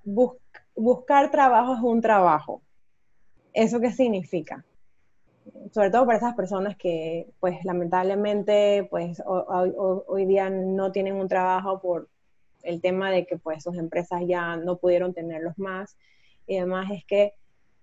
buscar 0.04 1.32
trabajo 1.32 1.74
es 1.74 1.80
un 1.80 2.00
trabajo. 2.00 2.62
¿Eso 3.52 3.80
qué 3.80 3.90
significa? 3.90 4.64
Sobre 5.72 5.90
todo 5.90 6.06
para 6.06 6.18
esas 6.18 6.34
personas 6.34 6.76
que, 6.76 7.28
pues, 7.40 7.58
lamentablemente, 7.64 8.86
pues, 8.88 9.20
hoy 9.26 10.26
día 10.26 10.48
no 10.48 10.92
tienen 10.92 11.16
un 11.16 11.26
trabajo 11.26 11.80
por 11.80 12.08
el 12.62 12.80
tema 12.80 13.10
de 13.10 13.26
que 13.26 13.36
pues 13.36 13.62
sus 13.62 13.76
empresas 13.76 14.22
ya 14.26 14.56
no 14.56 14.76
pudieron 14.76 15.14
tenerlos 15.14 15.58
más. 15.58 15.96
Y 16.46 16.56
además 16.56 16.90
es 16.90 17.04
que 17.04 17.34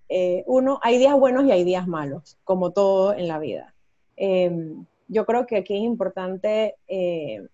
eh, 0.09 0.43
uno, 0.47 0.79
hay 0.81 0.97
días 0.97 1.13
buenos 1.13 1.45
y 1.45 1.51
hay 1.51 1.63
días 1.63 1.87
malos, 1.87 2.37
como 2.43 2.71
todo 2.71 3.13
en 3.13 3.27
la 3.27 3.37
vida. 3.37 3.73
Em, 4.17 4.85
yo 5.07 5.25
creo 5.25 5.45
que 5.45 5.57
aquí 5.57 5.75
es 5.75 5.83
importante 5.83 6.75
eh, 6.87 7.47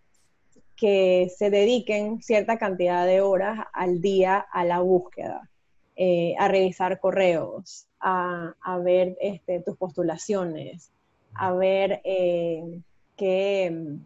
que 0.78 1.30
se 1.36 1.50
dediquen 1.50 2.22
cierta 2.22 2.58
cantidad 2.58 3.06
de 3.06 3.22
horas 3.22 3.68
al 3.74 4.02
día 4.02 4.38
a 4.38 4.64
la 4.64 4.80
búsqueda, 4.80 5.50
eh, 5.98 6.36
a 6.40 6.48
revisar 6.48 7.00
correos, 7.00 7.88
a, 8.00 8.54
ver 8.84 9.18
este, 9.20 9.62
tus 9.62 9.78
postulaciones, 9.78 10.92
a 11.34 11.54
ver 11.54 12.02
qué, 12.04 13.98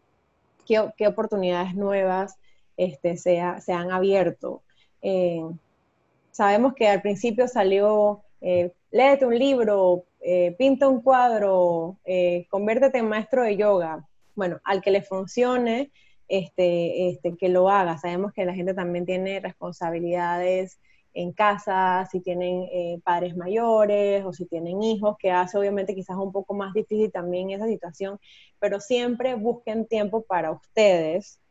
qué, 0.65 1.07
oportunidades 1.07 1.76
nuevas 1.76 2.38
este, 2.80 3.18
se, 3.18 3.40
han 3.40 3.92
abierto. 3.92 4.64
Eh, 5.02 5.44
sabemos 6.32 6.74
que 6.74 6.88
al 6.88 7.02
principio 7.02 7.46
salió, 7.50 8.22
eh, 8.40 8.72
léete 8.92 9.26
un 9.26 9.38
libro, 9.38 10.06
eh, 10.22 10.56
pinta 10.58 10.88
un 10.88 11.02
cuadro, 11.02 11.98
conviértete 12.50 13.00
en 13.00 13.10
maestro 13.10 13.44
de 13.44 13.58
yoga. 13.58 14.08
Bueno, 14.34 14.62
al 14.64 14.82
que 14.82 14.92
le 14.92 15.02
funcione, 15.02 15.92
este, 16.30 17.10
este, 17.10 17.36
que 17.36 17.50
lo 17.50 17.70
haga. 17.70 17.98
Sabemos 17.98 18.32
que 18.32 18.46
la 18.46 18.54
gente 18.54 18.74
también 18.74 19.06
tiene 19.06 19.42
responsabilidades 19.42 20.80
en 21.14 21.34
casa, 21.34 22.08
si 22.10 22.22
tienen 22.22 23.02
padres 23.04 23.36
mayores 23.36 24.24
o 24.24 24.32
si 24.32 24.46
tienen 24.46 24.82
hijos, 24.82 25.18
que 25.20 25.32
hace 25.32 25.58
obviamente 25.58 25.96
quizás 25.96 26.16
un 26.16 26.32
poco 26.32 26.54
más 26.54 26.74
difícil 26.74 27.12
también 27.12 27.50
esa 27.50 27.68
situación, 27.68 28.20
pero 28.60 28.80
siempre 28.80 29.36
busquen 29.36 29.86
tiempo 29.86 30.22
para 30.22 30.52
ustedes, 30.52 31.42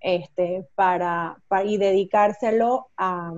este, 0.00 0.66
para, 0.74 1.36
y 1.64 1.76
dedicárselo 1.76 2.88
a, 2.96 3.32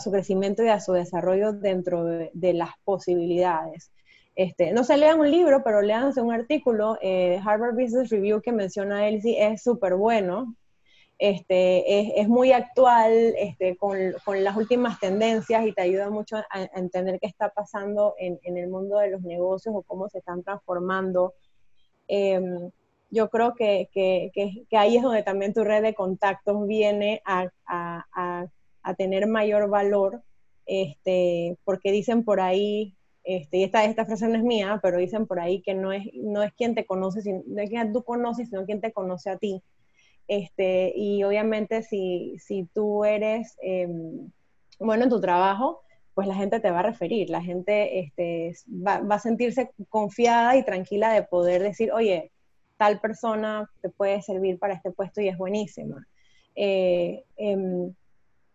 su, 0.00 0.10
crecimiento 0.10 0.62
y 0.64 0.68
a 0.68 0.80
su 0.80 0.92
desarrollo 0.92 1.52
dentro 1.52 2.04
de, 2.04 2.52
las 2.54 2.70
posibilidades. 2.84 3.90
Este, 4.34 4.72
no 4.72 4.84
se 4.84 4.98
lean 4.98 5.18
un 5.18 5.30
libro, 5.30 5.62
pero 5.64 5.80
leanse 5.80 6.20
un 6.20 6.32
artículo. 6.32 6.98
Eh, 7.00 7.40
Harvard 7.44 7.74
Business 7.74 8.10
Review 8.10 8.42
que 8.42 8.52
menciona 8.52 9.08
Elsie 9.08 9.42
es 9.42 9.62
súper 9.62 9.94
bueno. 9.94 10.54
Este, 11.18 12.20
es, 12.20 12.28
muy 12.28 12.52
actual 12.52 13.10
este, 13.38 13.78
con, 13.78 13.98
las 14.44 14.54
últimas 14.54 15.00
tendencias 15.00 15.66
y 15.66 15.72
te 15.72 15.80
ayuda 15.80 16.10
mucho 16.10 16.36
a, 16.36 16.62
entender 16.74 17.18
qué 17.20 17.26
está 17.26 17.48
pasando 17.48 18.14
en, 18.18 18.38
el 18.44 18.68
mundo 18.68 18.98
de 18.98 19.10
los 19.10 19.22
negocios 19.22 19.74
o 19.74 19.82
cómo 19.82 20.10
se 20.10 20.18
están 20.18 20.42
transformando. 20.42 21.32
Em, 22.06 22.70
yo 23.10 23.30
creo 23.30 23.54
que, 23.54 23.88
que, 23.92 24.30
que, 24.32 24.76
ahí 24.76 24.96
es 24.96 25.02
donde 25.02 25.22
también 25.22 25.54
tu 25.54 25.64
red 25.64 25.82
de 25.82 25.94
contactos 25.94 26.66
viene 26.66 27.22
a, 27.24 27.48
a, 27.66 28.46
a, 28.82 28.94
tener 28.94 29.26
mayor 29.26 29.68
valor 29.68 30.22
este, 30.66 31.56
porque 31.64 31.92
dicen 31.92 32.24
por 32.24 32.40
ahí, 32.40 32.96
este, 33.24 33.58
y 33.58 33.64
esta, 33.64 33.84
esta 33.84 34.04
frase 34.04 34.28
no 34.28 34.36
es 34.36 34.42
mía, 34.42 34.78
pero 34.82 34.98
dicen 34.98 35.26
por 35.26 35.40
ahí 35.40 35.60
que 35.62 35.74
no 35.74 35.92
es, 35.92 36.04
no 36.14 36.42
es 36.42 36.52
quien 36.54 36.74
te 36.74 36.86
conoce, 36.86 37.42
no 37.46 37.62
es 37.62 37.70
quien 37.70 37.92
tú 37.92 38.02
conoces, 38.04 38.48
sino 38.48 38.64
quien 38.64 38.80
te 38.80 38.92
conoce 38.92 39.30
a 39.30 39.36
ti. 39.38 39.62
Este, 40.28 40.92
y 40.96 41.22
obviamente 41.22 41.82
si, 41.82 42.36
si 42.38 42.64
tú 42.74 43.04
eres 43.04 43.56
em, 43.62 44.30
bueno 44.80 45.04
en 45.04 45.10
tu 45.10 45.20
trabajo, 45.20 45.82
pues 46.14 46.26
la 46.26 46.34
gente 46.34 46.60
te 46.60 46.70
va 46.70 46.80
a 46.80 46.82
referir, 46.82 47.30
la 47.30 47.42
gente 47.42 48.00
este, 48.00 48.54
va, 48.68 49.00
va, 49.00 49.16
a 49.16 49.20
sentirse 49.20 49.70
confiada 49.88 50.56
y 50.56 50.64
tranquila 50.64 51.12
de 51.12 51.22
poder 51.22 51.62
decir, 51.62 51.92
oye, 51.92 52.32
tal 52.76 53.00
persona 53.00 53.70
te 53.80 53.88
puede 53.88 54.22
servir 54.22 54.58
para 54.58 54.74
este 54.74 54.90
puesto 54.90 55.20
y 55.20 55.28
es 55.28 55.38
buenísima. 55.38 56.06
Eh, 56.54 57.24
em, 57.36 57.94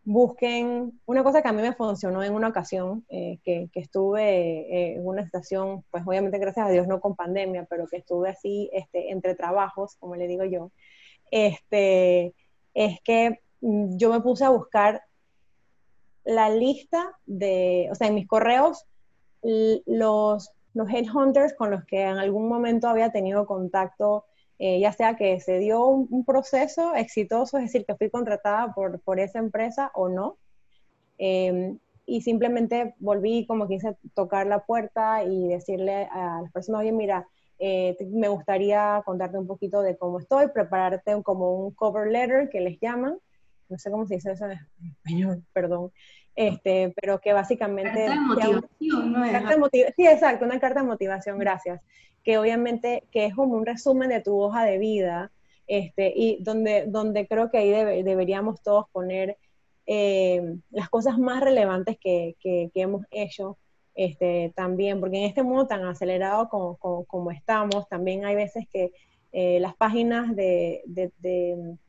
busquen, 0.04 1.00
una 1.06 1.24
cosa 1.24 1.42
que 1.42 1.48
a 1.48 1.54
mí 1.54 1.62
me 1.62 1.74
funcionó 1.74 2.24
en 2.24 2.34
una 2.34 2.50
ocasión, 2.50 3.06
eh, 3.10 3.40
que, 3.44 3.70
que, 3.72 3.80
estuve 3.80 4.24
eh, 4.24 4.96
en 4.96 5.06
una 5.06 5.22
estación, 5.22 5.84
pues 5.92 6.04
obviamente 6.06 6.40
gracias 6.40 6.68
a 6.68 6.72
Dios 6.72 6.88
no 6.88 7.00
con 7.00 7.16
pandemia, 7.16 7.66
pero 7.70 7.88
que 7.88 7.98
estuve 7.98 8.30
así 8.30 8.70
este, 8.74 9.12
entre 9.12 9.36
trabajos, 9.36 9.96
como 10.00 10.16
le 10.16 10.28
digo 10.28 10.44
yo, 10.46 10.72
este, 11.30 12.34
es 12.74 13.00
que 13.04 13.40
mm, 13.62 13.98
yo 13.98 14.12
me 14.12 14.22
puse 14.22 14.44
a 14.46 14.50
buscar 14.50 15.04
la 16.24 16.50
lista 16.50 17.18
de, 17.26 17.90
o 17.92 17.96
sea, 17.96 18.08
en 18.08 18.16
mis 18.16 18.28
correos, 18.28 18.86
los, 19.44 20.52
los 20.74 20.90
headhunters 20.90 21.54
con 21.54 21.72
los 21.72 21.86
que 21.86 22.02
en 22.04 22.18
algún 22.18 22.48
momento 22.48 22.88
había 22.88 23.12
tenido 23.12 23.46
contacto 23.46 24.26
eh, 24.64 24.80
ya 24.80 24.92
sea 24.92 25.16
que 25.16 25.40
se 25.40 25.58
dio 25.58 25.88
un, 25.88 26.24
proceso 26.24 26.94
exitoso, 26.94 27.58
es 27.58 27.64
decir, 27.64 27.84
que 27.84 27.96
fui 27.96 28.12
contratada 28.12 28.72
por, 28.76 29.02
por 29.02 29.20
esa 29.20 29.40
empresa 29.40 29.90
o 29.96 30.08
no. 30.08 30.38
Em, 31.18 31.80
y 32.06 32.22
simplemente 32.22 32.94
volví 33.00 33.48
como 33.48 33.68
quise 33.68 33.98
tocar 34.14 34.46
la 34.46 34.64
puerta 34.64 35.24
y 35.24 35.48
decirle 35.48 36.08
a 36.12 36.42
las 36.44 36.52
personas, 36.52 36.82
oye, 36.82 36.92
mira, 36.92 37.28
eh, 37.58 37.98
me 38.12 38.28
gustaría 38.28 39.02
contarte 39.04 39.40
un 39.40 39.48
poquito 39.48 39.82
de 39.82 39.98
cómo 39.98 40.20
estoy, 40.20 40.50
prepararte 40.50 41.24
como 41.24 41.56
un 41.56 41.72
cover 41.74 42.12
letter 42.12 42.48
que 42.50 42.62
les 42.62 42.80
llaman, 42.80 43.18
no 43.68 43.80
sé 43.80 43.90
cómo 43.90 44.06
se 44.06 44.16
dice 44.16 44.34
eso 44.34 44.46
en 44.46 44.60
español, 44.92 45.44
perdón, 45.54 45.92
este, 46.36 46.94
pero 47.02 47.20
que 47.20 47.34
básicamente... 47.34 48.06
Carta 48.06 48.14
de 48.14 48.20
motivación, 48.20 49.12
¿no 49.12 49.26
es? 49.26 49.94
sí, 49.96 50.08
exacto, 50.08 50.46
una 50.46 50.60
carta 50.60 50.82
de 50.82 50.88
motivación, 50.88 51.38
gracias 51.38 51.82
que 52.24 52.38
obviamente 52.38 53.04
que 53.12 53.26
es 53.26 53.36
como 53.36 53.56
un 53.56 53.66
resumen 53.66 54.10
de 54.10 54.22
tu 54.22 54.40
hoja 54.40 54.64
de 54.64 54.78
vida, 54.78 55.32
este, 55.68 56.14
y 56.16 56.38
donde, 56.44 56.86
donde 56.88 57.28
creo 57.28 57.50
que 57.50 57.58
ahí 57.58 58.04
deberíamos 58.04 58.62
todos 58.62 58.86
poner 58.92 59.38
eh, 59.86 60.56
las 60.70 60.90
cosas 60.90 61.18
más 61.18 61.42
relevantes 61.42 61.98
que, 62.00 62.36
que, 62.40 62.70
hemos 62.76 63.06
hecho 63.12 63.58
este, 63.96 64.54
también, 64.56 65.00
porque 65.00 65.18
en 65.18 65.24
este 65.24 65.44
mundo 65.44 65.68
tan 65.68 65.86
acelerado 65.86 66.50
como, 66.50 66.78
como, 66.78 67.32
estamos, 67.32 67.88
también 67.90 68.26
hay 68.26 68.36
veces 68.36 68.66
que 68.72 68.92
eh, 69.32 69.60
las 69.60 69.76
páginas 69.76 70.36
de, 70.36 70.82
de, 70.86 71.12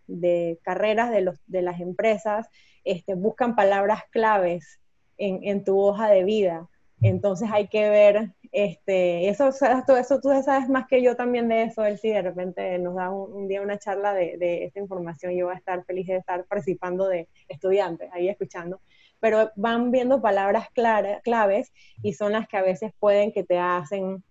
de, 0.07 0.59
carreras 0.63 1.11
de, 1.11 1.23
los, 1.23 1.37
de 1.47 1.63
las 1.63 1.81
empresas 1.81 2.49
este, 2.85 3.15
buscan 3.15 3.55
palabras 3.55 4.03
claves 4.11 4.81
en, 5.19 5.65
tu 5.65 5.79
hoja 5.79 6.09
de 6.09 6.25
vida. 6.25 6.69
Entonces 7.01 7.49
hay 7.53 7.69
que 7.69 7.89
ver 7.89 8.33
este, 8.51 9.29
eso, 9.29 9.51
todo 9.87 9.97
eso 9.97 10.21
tú 10.21 10.31
sabes 10.45 10.69
más 10.69 10.87
que 10.89 11.03
yo 11.03 11.17
también 11.17 11.49
de 11.49 11.65
eso, 11.65 11.85
él 11.85 11.99
si 11.99 12.11
de 12.11 12.23
repente 12.23 12.79
nos 12.79 12.97
da 12.97 13.11
un, 13.11 13.49
día 13.49 13.63
una 13.63 13.79
charla 13.79 14.13
de, 14.15 14.37
de, 14.37 14.65
esta 14.65 14.81
información, 14.81 15.33
yo 15.33 15.47
voy 15.47 15.55
a 15.55 15.59
estar 15.59 15.85
feliz 15.85 16.07
de 16.07 16.17
estar 16.17 16.45
participando 16.45 17.09
de 17.09 17.29
estudiantes, 17.49 18.11
ahí 18.13 18.29
escuchando, 18.29 18.81
pero 19.21 19.53
van 19.57 19.91
viendo 19.91 20.21
palabras 20.21 20.69
claves 20.71 21.73
y 22.03 22.13
son 22.15 22.33
las 22.33 22.49
que 22.49 22.57
a 22.57 22.63
veces 22.63 22.93
pueden 22.99 23.33
que 23.33 23.45
te 23.45 23.59
hacen 23.59 24.23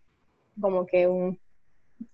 como 0.60 0.86
que 0.86 1.38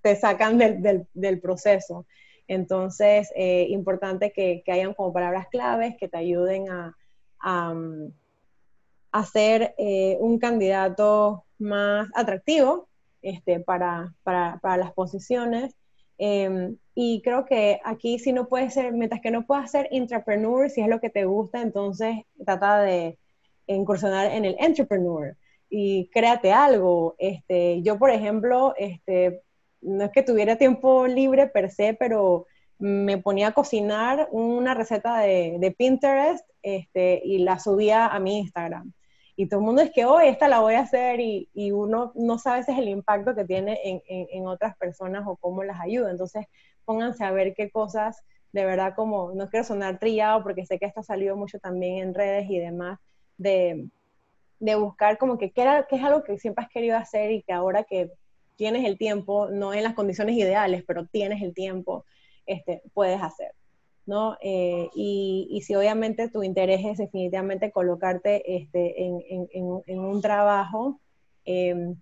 te 0.02 0.16
sacan 0.16 0.58
del 0.58 1.40
proceso. 1.42 2.06
Entonces, 2.48 3.32
eh, 3.36 3.68
importante 3.70 4.32
que, 4.32 4.64
que, 4.66 4.72
hayan 4.72 4.93
como 4.93 5.14
palabras 5.14 5.48
claves 5.50 5.95
que 5.98 6.08
te 6.08 6.18
ayuden 6.18 6.70
a, 6.70 6.95
a, 7.39 9.24
ser 9.26 9.74
eh, 9.78 10.18
un 10.20 10.39
candidato 10.39 11.43
más 11.58 12.08
atractivo 12.14 12.88
este, 13.22 13.60
para, 13.60 14.14
para, 14.24 14.60
para 14.62 14.78
las 14.78 14.93
posiciones. 14.93 15.76
Em, 16.18 16.78
y 16.95 17.22
creo 17.22 17.45
que 17.45 17.80
aquí 17.84 18.18
si 18.20 18.32
no 18.32 18.48
puedes 18.48 18.74
ser, 18.74 18.93
mientras 18.93 19.22
que 19.22 19.32
no 19.32 19.45
puedas 19.45 19.72
ser 19.72 19.88
entrepreneur, 19.91 20.70
si 20.70 20.82
es 20.82 20.88
lo 20.88 21.00
que 21.00 21.10
te 21.10 21.26
gusta, 21.26 21.62
entonces 21.62 22.18
trata 22.43 22.82
de 22.82 23.20
incursionar 23.68 24.32
en 24.32 24.45
el 24.45 24.56
entrepreneur 24.60 25.36
y 25.70 26.10
créate 26.10 26.52
algo. 26.54 27.16
Este, 27.20 27.82
yo, 27.82 28.00
por 28.00 28.10
ejemplo, 28.10 28.74
este, 28.78 29.43
no 29.82 30.05
es 30.05 30.11
que 30.11 30.23
tuviera 30.23 30.57
tiempo 30.57 31.07
libre 31.07 31.47
per 31.47 31.71
se, 31.71 31.93
pero 31.93 32.45
me 32.80 33.17
ponía 33.17 33.47
a 33.47 33.53
cocinar 33.53 34.28
una 34.32 34.73
receta 34.73 35.19
de, 35.19 35.75
Pinterest 35.78 36.47
este, 36.61 37.21
y 37.23 37.39
la 37.39 37.59
subía 37.59 38.07
a 38.07 38.19
mi 38.19 38.39
Instagram 38.39 38.91
y 39.39 39.47
todo 39.47 39.59
el 39.59 39.67
mundo 39.67 39.84
es 39.84 39.91
que 39.91 40.03
hoy 40.03 40.25
oh, 40.25 40.30
esta 40.32 40.47
la 40.47 40.61
voy 40.61 40.73
a 40.73 40.80
hacer 40.80 41.19
y, 41.19 41.47
y, 41.53 41.71
uno 41.71 42.11
no 42.15 42.39
sabe 42.39 42.61
ese 42.61 42.71
es 42.71 42.80
el 42.80 42.89
impacto 42.89 43.36
que 43.36 43.45
tiene 43.45 43.80
en, 43.84 44.01
en, 44.07 44.47
otras 44.47 44.75
personas 44.78 45.25
o 45.28 45.36
cómo 45.36 45.63
las 45.63 45.80
ayuda. 45.80 46.09
Entonces, 46.09 46.47
pónganse 46.86 47.23
a 47.23 47.30
ver 47.30 47.53
qué 47.53 47.69
cosas, 47.69 48.23
de 48.51 48.65
verdad, 48.65 48.95
como, 48.95 49.34
no 49.36 49.47
quiero 49.47 49.63
sonar 49.63 49.99
trillado 49.99 50.41
porque 50.41 50.65
sé 50.65 50.80
que 50.80 50.88
esto 50.88 51.01
ha 51.01 51.03
salido 51.03 51.38
mucho 51.38 51.59
también 51.59 51.99
en 51.99 52.15
redes 52.15 52.49
y 52.49 52.57
demás, 52.57 52.97
de, 53.38 53.88
de 54.59 54.75
buscar 54.75 55.19
como 55.19 55.38
que 55.38 55.51
qué, 55.51 55.61
era, 55.61 55.86
qué 55.88 55.97
es 55.97 56.03
algo 56.03 56.23
que 56.23 56.39
siempre 56.39 56.65
has 56.65 56.71
querido 56.71 56.97
hacer 56.97 57.30
y 57.30 57.43
que 57.43 57.53
ahora 57.53 57.84
que 57.84 58.11
tienes 58.58 58.86
el 58.86 58.97
tiempo, 58.97 59.49
no 59.49 59.74
en 59.74 59.84
las 59.84 59.93
condiciones 59.93 60.36
ideales, 60.36 60.84
pero 60.86 61.05
tienes 61.05 61.41
el 61.41 61.53
tiempo, 61.53 62.05
este, 62.45 62.82
puedes 62.93 63.22
hacer. 63.22 63.51
¿no? 64.08 64.38
Eh, 64.41 64.89
y, 64.95 65.62
si 65.66 65.76
obviamente 65.76 66.30
tu 66.30 66.41
interés 66.41 66.84
es 66.86 66.97
definitivamente 66.97 67.72
colocarte 67.72 68.55
este, 68.58 69.03
en, 69.03 69.99
un 69.99 70.22
trabajo, 70.22 70.99
em, 71.45 71.95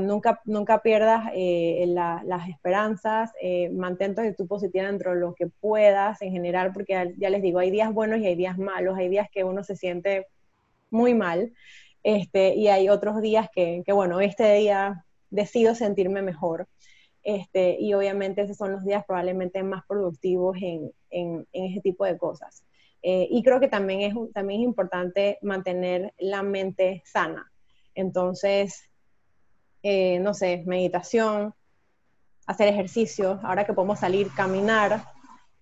nunca, 0.00 0.40
nunca 0.46 0.82
pierdas 0.82 1.30
eh, 1.34 1.84
las 1.86 2.48
esperanzas, 2.48 3.32
eh, 3.40 3.68
mantén 3.70 4.14
tu 4.36 4.46
positiva 4.46 4.86
dentro 4.86 5.12
de 5.12 5.20
lo 5.20 5.34
que 5.34 5.46
puedas 5.48 6.22
en 6.22 6.32
general, 6.32 6.72
porque 6.72 7.14
ya, 7.18 7.30
les 7.30 7.42
digo, 7.42 7.58
hay 7.58 7.70
días 7.70 7.92
buenos 7.92 8.18
y 8.20 8.26
hay 8.26 8.34
días 8.34 8.58
malos, 8.58 8.96
hay 8.98 9.08
días 9.08 9.28
que 9.30 9.44
uno 9.44 9.62
se 9.62 9.76
siente 9.76 10.26
muy 10.90 11.14
mal, 11.14 11.52
este, 12.02 12.54
y 12.54 12.68
hay 12.68 12.88
otros 12.88 13.20
días 13.20 13.48
que, 13.54 13.82
que 13.84 13.92
bueno, 13.92 14.20
este 14.20 14.54
día 14.54 15.05
decido 15.36 15.74
sentirme 15.74 16.22
mejor. 16.22 16.66
Este, 17.22 17.76
y 17.80 17.92
obviamente 17.94 18.42
esos 18.42 18.56
son 18.56 18.72
los 18.72 18.84
días 18.84 19.04
probablemente 19.06 19.62
más 19.62 19.84
productivos 19.86 20.56
en, 20.60 20.92
en, 21.10 21.46
ese 21.52 21.80
tipo 21.80 22.04
de 22.04 22.16
cosas. 22.16 22.64
Eh, 23.02 23.28
y 23.30 23.42
creo 23.42 23.60
que 23.60 23.68
también 23.68 24.00
es, 24.00 24.14
también 24.32 24.60
es 24.60 24.64
importante 24.64 25.38
mantener 25.42 26.14
la 26.18 26.42
mente 26.42 27.02
sana. 27.04 27.50
Entonces, 27.94 28.88
eh, 29.82 30.18
no 30.20 30.34
sé, 30.34 30.62
meditación, 30.66 31.54
hacer 32.46 32.68
ejercicio, 32.68 33.40
ahora 33.42 33.66
que 33.66 33.72
podemos 33.72 33.98
salir, 33.98 34.28
caminar, 34.36 35.04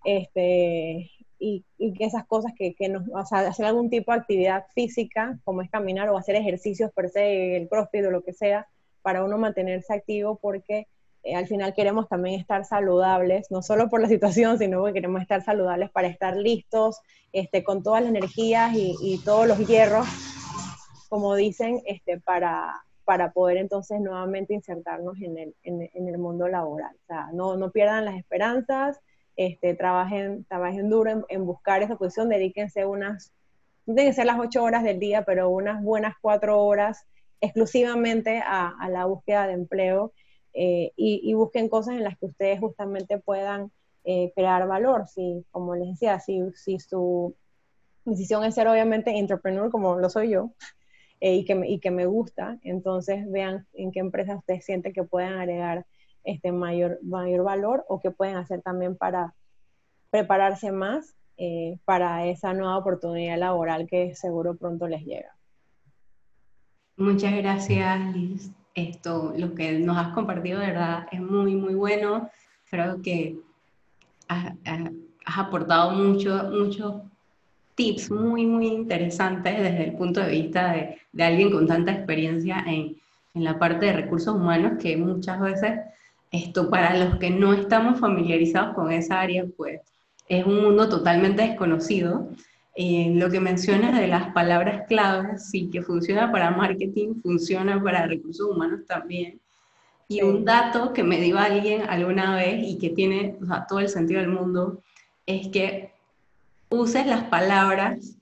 este, 0.05 1.11
y, 1.39 1.65
y 1.79 2.05
esas 2.05 2.27
cosas 2.27 2.53
que, 2.57 2.75
que 2.75 2.89
nos, 2.89 3.09
o 3.09 3.25
sea, 3.25 3.41
hacer 3.41 3.67
algún 3.67 3.89
tipo 3.89 4.13
de 4.13 4.19
actividad 4.19 4.67
física, 4.75 5.39
como 5.45 5.63
es 5.63 5.71
caminar 5.71 6.09
o 6.11 6.19
hacer 6.19 6.37
ejercicios 6.37 6.91
per 6.93 7.09
se, 7.09 7.57
el 7.57 7.69
crossfit 7.69 8.05
o 8.05 8.11
lo 8.11 8.23
que 8.23 8.35
sea, 8.35 8.69
para 9.05 9.23
uno 9.23 9.37
mantenerse 9.37 9.93
activo, 9.93 10.39
porque 10.41 10.89
eh, 11.25 11.37
al 11.37 11.47
final 11.47 11.75
queremos 11.75 12.09
también 12.09 12.41
estar 12.41 12.65
saludables, 12.65 13.51
no 13.51 13.61
solo 13.61 13.91
por 13.91 14.01
la 14.01 14.09
situación, 14.15 14.59
sino 14.59 14.83
que 14.87 14.95
queremos 14.95 15.21
estar 15.21 15.45
saludables 15.45 15.91
para 15.91 16.09
estar 16.09 16.35
listos, 16.37 17.01
este, 17.31 17.63
con 17.63 17.83
todas 17.83 18.01
las 18.01 18.11
energías 18.11 18.73
y, 18.75 19.21
todos 19.23 19.47
los 19.47 19.59
hierros, 19.59 20.07
como 21.11 21.35
dicen, 21.35 21.83
este, 21.85 22.19
para, 22.19 22.83
para 23.05 23.33
poder 23.33 23.59
entonces 23.59 24.01
nuevamente 24.01 24.55
insertarnos 24.55 25.21
en 25.21 25.37
el, 25.37 25.55
en, 25.65 26.09
el 26.09 26.19
mundo 26.19 26.49
laboral. 26.49 26.97
O 27.03 27.07
sea, 27.07 27.29
no, 27.35 27.59
no 27.59 27.71
pierdan 27.71 28.07
las 28.07 28.17
esperanzas, 28.17 29.01
este, 29.37 29.75
trabajen, 29.75 30.45
trabajen 30.45 30.89
duro 30.89 31.27
en, 31.29 31.45
buscar 31.45 31.83
esa 31.83 31.97
posición, 31.97 32.31
dedíquense 32.31 32.87
unas, 32.87 33.33
no 33.85 33.95
tienen 33.95 34.13
que 34.13 34.17
ser 34.17 34.27
las 34.27 34.39
ocho 34.39 34.63
horas 34.63 34.83
del 34.83 34.99
día, 34.99 35.25
pero 35.27 35.51
unas 35.51 35.83
buenas 35.83 36.15
cuatro 36.23 36.63
horas 36.63 37.07
exclusivamente 37.45 38.43
a, 38.45 38.89
la 38.91 39.05
búsqueda 39.05 39.47
de 39.47 39.53
empleo 39.53 40.13
eh, 40.55 40.93
y, 40.97 41.35
busquen 41.35 41.69
cosas 41.69 41.97
en 41.97 42.05
las 42.05 42.17
que 42.19 42.27
ustedes 42.27 42.61
justamente 42.61 43.19
puedan 43.19 43.71
eh, 44.05 44.33
crear 44.35 44.67
valor. 44.67 45.07
Si, 45.09 45.45
como 45.51 45.75
les 45.75 45.89
decía, 45.89 46.21
si, 46.21 46.43
su 46.79 47.35
decisión 48.05 48.45
es 48.45 48.55
ser 48.55 48.69
obviamente 48.69 49.19
entrepreneur, 49.19 49.71
como 49.71 49.99
lo 49.99 50.09
soy 50.09 50.31
yo, 50.31 50.53
eh, 51.21 51.35
y, 51.35 51.45
que 51.45 51.55
me, 51.55 51.69
y 51.69 51.81
que 51.81 51.91
me 51.91 52.07
gusta, 52.07 52.59
entonces 52.63 53.31
vean 53.31 53.67
en 53.75 53.93
qué 53.93 54.01
empresa 54.01 54.37
ustedes 54.37 54.65
sienten 54.65 54.93
que 54.93 55.05
pueden 55.05 55.35
agregar 55.35 55.87
este 56.25 56.53
mayor, 56.53 56.99
mayor 57.03 57.45
valor 57.45 57.85
o 57.89 58.01
qué 58.01 58.11
pueden 58.11 58.37
hacer 58.37 58.63
también 58.63 58.97
para 58.97 59.35
prepararse 60.11 60.73
más 60.73 61.15
para 61.85 62.27
esa 62.27 62.55
nueva 62.55 62.79
oportunidad 62.79 63.37
laboral 63.37 63.89
que 63.89 64.15
seguro 64.15 64.57
pronto 64.57 64.87
les 64.87 65.05
llega. 65.05 65.34
Muchas 66.97 67.35
gracias, 67.35 68.15
Liz. 68.15 68.51
Esto, 68.75 69.35
lo 69.37 69.55
que 69.55 69.79
nos 69.79 69.97
has 69.97 70.13
compartido, 70.15 70.61
de 70.61 70.69
verdad, 70.69 71.07
es 71.11 71.21
muy, 71.21 71.55
muy 71.57 71.75
bueno. 71.75 72.31
Creo 72.71 73.03
que 73.03 73.37
has, 74.29 74.55
aportado 75.27 75.91
mucho, 75.93 76.51
muchos 76.53 77.03
tips 77.75 78.11
muy, 78.11 78.47
muy 78.47 78.69
interesantes 78.69 79.57
desde 79.61 79.85
el 79.85 79.93
punto 79.95 80.21
de 80.21 80.31
vista 80.31 80.73
de, 80.73 80.99
de 81.13 81.25
alguien 81.25 81.51
con 81.51 81.67
tanta 81.67 81.93
experiencia 81.93 82.63
en, 82.67 82.97
en, 83.35 83.45
la 83.45 83.59
parte 83.59 83.87
de 83.87 83.93
recursos 83.93 84.35
humanos 84.35 84.75
que 84.81 84.97
muchas 84.97 85.41
veces 85.41 85.81
esto 86.31 86.71
para 86.71 86.97
los 86.97 87.19
que 87.19 87.31
no 87.31 87.53
estamos 87.55 87.99
familiarizados 87.99 88.75
con 88.75 88.93
esa 88.93 89.21
área, 89.21 89.45
pues 89.57 89.81
es 90.29 90.45
un 90.47 90.63
mundo 90.63 90.89
totalmente 90.89 91.43
desconocido. 91.43 92.29
Eh, 92.77 93.13
lo 93.15 93.31
que 93.31 93.39
mencionas 93.39 93.99
de 93.99 94.09
las 94.09 94.33
palabras 94.33 94.87
claves, 94.89 95.49
sí, 95.49 95.71
que 95.71 95.83
funciona 95.83 96.33
para 96.33 96.51
marketing, 96.51 97.21
funciona 97.23 97.81
para 97.81 98.07
recursos 98.07 98.51
humanos 98.51 98.81
también. 98.87 99.41
Y 100.09 100.23
un 100.23 100.45
dato 100.45 100.93
que 100.93 101.05
me 101.05 101.21
dio 101.21 101.39
alguien 101.39 101.83
alguna 101.89 102.35
vez 102.35 102.67
y 102.67 102.79
que 102.79 102.91
tiene 102.91 103.39
todo 103.69 103.79
el 103.79 103.89
sentido 103.89 104.21
del 104.21 104.31
mundo 104.31 104.83
es 105.25 105.49
que 105.49 105.93
uses 106.69 107.07
las 107.07 107.25
palabras 107.25 108.17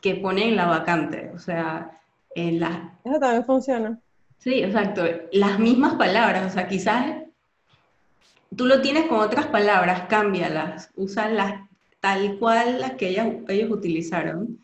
que 0.00 0.16
ponen 0.16 0.56
la 0.56 0.66
vacante. 0.66 1.30
O 1.34 1.38
sea, 1.38 2.00
en 2.34 2.60
las... 2.60 2.78
Eso 3.04 3.18
también 3.18 3.44
funciona. 3.44 4.00
Sí, 4.38 4.62
exacto. 4.62 5.04
Las 5.32 5.58
mismas 5.58 5.94
palabras. 5.94 6.46
O 6.46 6.50
sea, 6.50 6.68
quizás 6.68 7.22
tú 8.54 8.66
lo 8.66 8.80
tienes 8.80 9.06
con 9.06 9.20
otras 9.20 9.46
palabras, 9.46 10.02
cámbialas. 10.08 10.90
Úsalas 10.96 11.67
tal 12.00 12.38
cual 12.38 12.80
las 12.80 12.92
que 12.92 13.08
ellos 13.48 13.70
utilizaron 13.70 14.58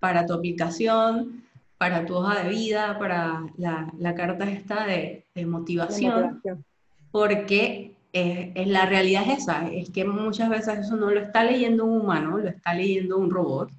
para 0.00 0.26
tu 0.26 0.34
aplicación, 0.34 1.44
para 1.78 2.04
tu 2.04 2.14
hoja 2.14 2.42
de 2.42 2.48
vida, 2.50 2.98
para 2.98 3.44
la, 3.56 4.14
carta 4.14 4.50
esta 4.50 4.86
de, 4.86 5.24
motivación, 5.46 6.40
porque 7.10 7.94
es, 8.12 8.66
la 8.68 8.86
realidad 8.86 9.24
es 9.28 9.38
esa, 9.40 9.68
es 9.70 9.90
que 9.90 10.04
muchas 10.04 10.48
veces 10.48 10.78
eso 10.80 10.96
no 10.96 11.10
lo 11.10 11.20
está 11.20 11.44
leyendo 11.44 11.84
un 11.84 12.02
humano, 12.02 12.38
lo 12.38 12.48
está 12.48 12.74
leyendo 12.74 13.18
un 13.18 13.30
robot, 13.30 13.70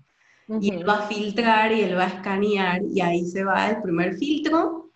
y 0.59 0.71
él 0.71 0.87
va 0.87 0.99
a 0.99 1.07
filtrar 1.07 1.71
y 1.71 1.81
él 1.81 1.97
va 1.97 2.03
a 2.03 2.07
escanear, 2.07 2.81
y 2.83 2.99
ahí 3.01 3.25
se 3.25 3.43
va 3.43 3.69
el 3.69 3.81
primer 3.81 4.15
filtro, 4.15 4.89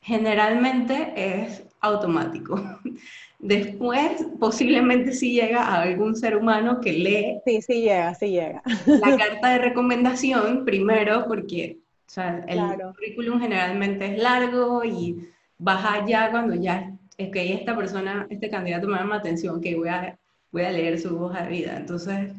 generalmente 0.00 1.12
es 1.16 1.62
automático. 1.80 2.60
Después, 3.38 4.26
posiblemente 4.40 5.12
sí 5.12 5.32
llega 5.32 5.62
a 5.62 5.82
algún 5.82 6.16
ser 6.16 6.36
humano 6.36 6.80
que 6.80 6.92
lee. 6.92 7.40
Sí, 7.44 7.62
sí 7.62 7.80
llega, 7.82 8.14
sí 8.14 8.30
llega. 8.30 8.62
La 8.86 9.16
carta 9.16 9.50
de 9.50 9.58
recomendación 9.58 10.64
primero, 10.64 11.24
porque 11.28 11.78
el 12.16 12.60
currículum 12.94 13.40
generalmente 13.40 14.06
es 14.06 14.22
largo 14.22 14.84
y 14.84 15.28
baja 15.56 16.04
ya 16.06 16.30
cuando 16.30 16.54
ya 16.54 16.92
es 17.16 17.30
que 17.30 17.52
esta 17.52 17.76
persona, 17.76 18.26
este 18.30 18.48
candidato 18.48 18.88
me 18.88 18.96
llama 18.96 19.16
atención, 19.16 19.60
que 19.60 19.76
voy 19.76 19.88
a, 19.88 20.18
voy 20.50 20.62
a 20.62 20.70
leer 20.70 20.98
su 20.98 21.16
hoja 21.20 21.42
de 21.42 21.48
vida. 21.50 21.76
Entonces, 21.76 22.32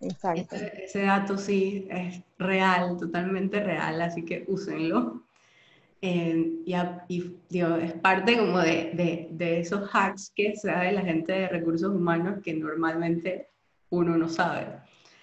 este, 0.00 0.84
ese 0.84 1.02
dato 1.02 1.38
sí 1.38 1.86
es 1.90 2.20
real, 2.38 2.96
totalmente 2.96 3.60
real, 3.60 4.00
así 4.02 4.24
que 4.24 4.44
úsenlo. 4.46 5.22
Eh, 6.00 6.62
y, 6.64 6.74
es 6.74 7.92
parte 7.94 8.38
como 8.38 8.60
de, 8.60 9.28
de, 9.32 9.60
esos 9.60 9.88
hacks 9.92 10.30
que 10.34 10.54
sabe 10.54 10.92
la 10.92 11.02
gente 11.02 11.32
de 11.32 11.48
recursos 11.48 11.92
humanos 11.92 12.40
que 12.44 12.54
normalmente 12.54 13.48
uno 13.90 14.16
no 14.16 14.28
sabe. 14.28 14.66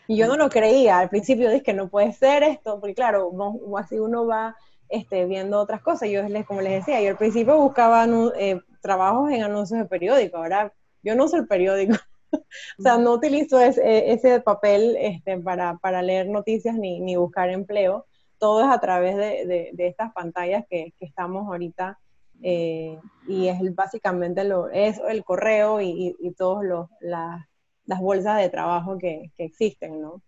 Y 0.08 0.18
yo 0.18 0.28
no 0.28 0.36
lo 0.36 0.50
creía, 0.50 1.00
al 1.00 1.10
principio 1.10 1.50
dije 1.50 1.64
que 1.64 1.74
no 1.74 1.88
puede 1.88 2.12
ser 2.12 2.44
esto, 2.44 2.80
porque 2.80 2.94
claro, 2.94 3.32
así 3.78 4.00
uno 4.00 4.28
va 4.28 4.56
este, 4.90 5.26
viendo 5.26 5.60
otras 5.60 5.82
cosas. 5.82 6.10
Yo 6.10 6.24
les, 6.24 6.46
como 6.46 6.62
les 6.62 6.86
decía, 6.86 7.02
yo 7.02 7.12
al 7.12 7.18
principio 7.18 7.58
buscaba 7.58 8.06
eh, 8.38 8.60
trabajos 8.82 9.32
en 9.32 9.44
anuncios 9.44 9.80
de 9.80 9.86
periódico, 9.86 10.38
ahora 10.38 10.74
yo 11.02 11.16
no 11.16 11.26
uso 11.26 11.38
el 11.38 11.48
periódico. 11.48 11.96
o 12.32 12.82
sea, 12.82 12.98
no 12.98 13.14
utilizo 13.14 13.62
ese, 13.62 14.12
ese 14.12 14.42
papel 14.42 14.98
este, 15.00 15.38
para, 15.38 15.78
para, 15.78 16.02
leer 16.02 16.28
noticias 16.28 16.76
ni, 16.76 17.00
ni 17.00 17.16
buscar 17.16 17.50
empleo 17.50 18.06
todo 18.38 18.62
es 18.62 18.70
a 18.70 18.80
través 18.80 19.16
de, 19.16 19.74
estas 19.78 20.14
pantallas 20.14 20.66
que, 20.70 20.94
estamos 21.00 21.48
ahorita 21.48 22.00
eh, 22.42 23.00
y 23.28 23.48
es 23.48 23.76
básicamente 23.76 24.44
lo, 24.44 24.70
es 24.70 25.00
el 25.08 25.24
correo 25.24 25.82
y, 25.82 26.16
y, 26.20 26.32
todas 26.32 26.88
las 27.02 28.00
bolsas 28.00 28.40
de 28.40 28.50
trabajo 28.50 28.98
que, 28.98 29.32
existen, 29.38 30.02
¿no? 30.02 30.22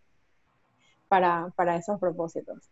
Para, 1.08 1.52
para, 1.56 1.76
esos 1.76 2.00
propósitos. 2.00 2.70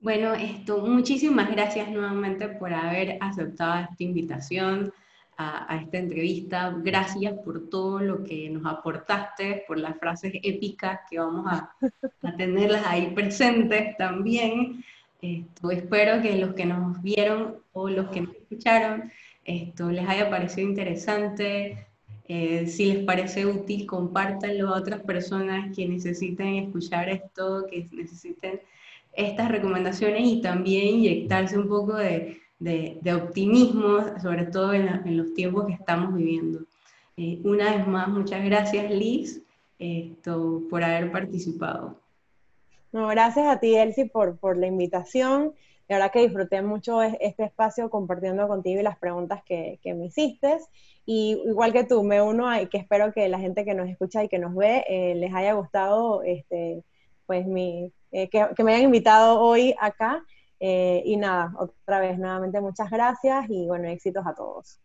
Bueno, 0.00 0.34
esto, 0.34 0.78
muchísimas 0.78 1.50
gracias 1.50 1.90
nuevamente 1.90 2.48
por 2.48 2.72
haber 2.72 3.18
aceptado 3.20 3.84
esta 3.84 4.02
invitación 4.02 4.92
a, 5.36 5.80
esta 5.82 5.98
entrevista. 5.98 6.74
Gracias 6.82 7.34
por 7.44 7.68
todo 7.68 8.00
lo 8.00 8.24
que 8.24 8.48
nos 8.50 8.64
aportaste, 8.66 9.64
por 9.66 9.78
las 9.78 9.98
frases 9.98 10.32
épicas 10.42 11.00
que 11.10 11.18
vamos 11.18 11.46
a, 11.46 11.74
tenerlas 12.36 12.86
ahí 12.86 13.12
presentes 13.14 13.96
también. 13.96 14.84
Esto, 15.20 15.70
espero 15.70 16.20
que 16.20 16.36
los 16.36 16.54
que 16.54 16.66
nos 16.66 17.00
vieron 17.02 17.56
o 17.72 17.88
los 17.88 18.08
que 18.10 18.20
nos 18.20 18.34
escucharon 18.34 19.10
esto 19.44 19.90
les 19.90 20.08
haya 20.08 20.30
parecido 20.30 20.68
interesante. 20.68 21.86
Eh, 22.26 22.66
si 22.66 22.86
les 22.86 23.04
parece 23.04 23.44
útil, 23.44 23.86
compártanlo 23.86 24.68
a 24.68 24.78
otras 24.78 25.00
personas 25.02 25.74
que 25.76 25.86
necesiten 25.86 26.54
escuchar 26.56 27.10
esto, 27.10 27.66
que 27.70 27.86
necesiten 27.92 28.60
estas 29.12 29.50
recomendaciones 29.50 30.22
y 30.24 30.40
también 30.40 30.96
inyectarse 30.96 31.58
un 31.58 31.68
poco 31.68 31.96
de, 31.96 32.40
de, 32.58 33.12
optimismo, 33.12 34.18
sobre 34.20 34.46
todo 34.46 34.72
en, 34.72 35.16
los 35.16 35.34
tiempos 35.34 35.66
que 35.66 35.72
estamos 35.74 36.14
viviendo. 36.14 36.60
Eh, 37.16 37.40
una 37.44 37.76
vez 37.76 37.86
más, 37.86 38.08
muchas 38.08 38.44
gracias 38.44 38.90
Liz 38.90 39.42
esto, 39.78 40.62
por 40.70 40.82
haber 40.82 41.10
participado. 41.12 42.00
No, 42.92 43.08
gracias 43.08 43.46
a 43.46 43.58
ti, 43.58 43.74
Elsie, 43.74 44.06
por, 44.06 44.38
por 44.38 44.56
la 44.56 44.66
invitación. 44.66 45.52
La 45.88 45.96
verdad 45.96 46.12
que 46.12 46.20
disfruté 46.20 46.62
mucho 46.62 47.02
este 47.02 47.44
espacio 47.44 47.90
compartiendo 47.90 48.48
contigo 48.48 48.80
y 48.80 48.84
las 48.84 48.98
preguntas 48.98 49.42
que, 49.44 49.78
que 49.82 49.94
me 49.94 50.06
hiciste. 50.06 50.58
Y 51.04 51.42
igual 51.44 51.72
que 51.72 51.84
tú, 51.84 52.02
me 52.02 52.22
uno 52.22 52.48
a, 52.48 52.64
que 52.66 52.78
espero 52.78 53.12
que 53.12 53.28
la 53.28 53.38
gente 53.38 53.64
que 53.64 53.74
nos 53.74 53.88
escucha 53.88 54.24
y 54.24 54.28
que 54.28 54.38
nos 54.38 54.54
ve 54.54 54.84
eh, 54.88 55.14
les 55.16 55.34
haya 55.34 55.52
gustado 55.52 56.22
este, 56.22 56.82
pues 57.26 57.46
mi, 57.46 57.92
eh, 58.12 58.28
que, 58.28 58.46
que, 58.56 58.64
me 58.64 58.72
hayan 58.72 58.84
invitado 58.84 59.40
hoy 59.40 59.74
acá 59.78 60.24
eh, 60.60 61.02
y 61.04 61.16
nada, 61.16 61.52
otra 61.58 62.00
vez, 62.00 62.18
nuevamente 62.18 62.60
muchas 62.60 62.90
gracias 62.90 63.46
y 63.48 63.66
bueno, 63.66 63.88
éxitos 63.88 64.26
a 64.26 64.34
todos. 64.34 64.78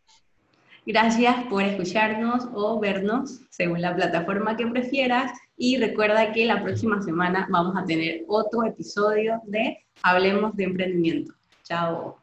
Gracias 0.86 1.44
por 1.50 1.62
escucharnos 1.62 2.48
o 2.54 2.80
vernos 2.80 3.42
según 3.50 3.82
la 3.82 3.96
plataforma 3.96 4.58
que 4.58 4.66
prefieras 4.66 5.32
y 5.58 5.78
recuerda 5.78 6.32
que 6.32 6.46
la 6.46 6.64
próxima 6.64 7.02
semana 7.02 7.48
vamos 7.50 7.76
a 7.78 7.86
tener 7.86 8.24
otro 8.28 8.64
episodio 8.64 9.42
de 9.46 9.78
Hablemos 10.02 10.56
de 10.56 10.64
Emprendimiento. 10.64 11.34
Chao. 11.64 12.18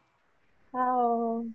Chao. 0.71 1.45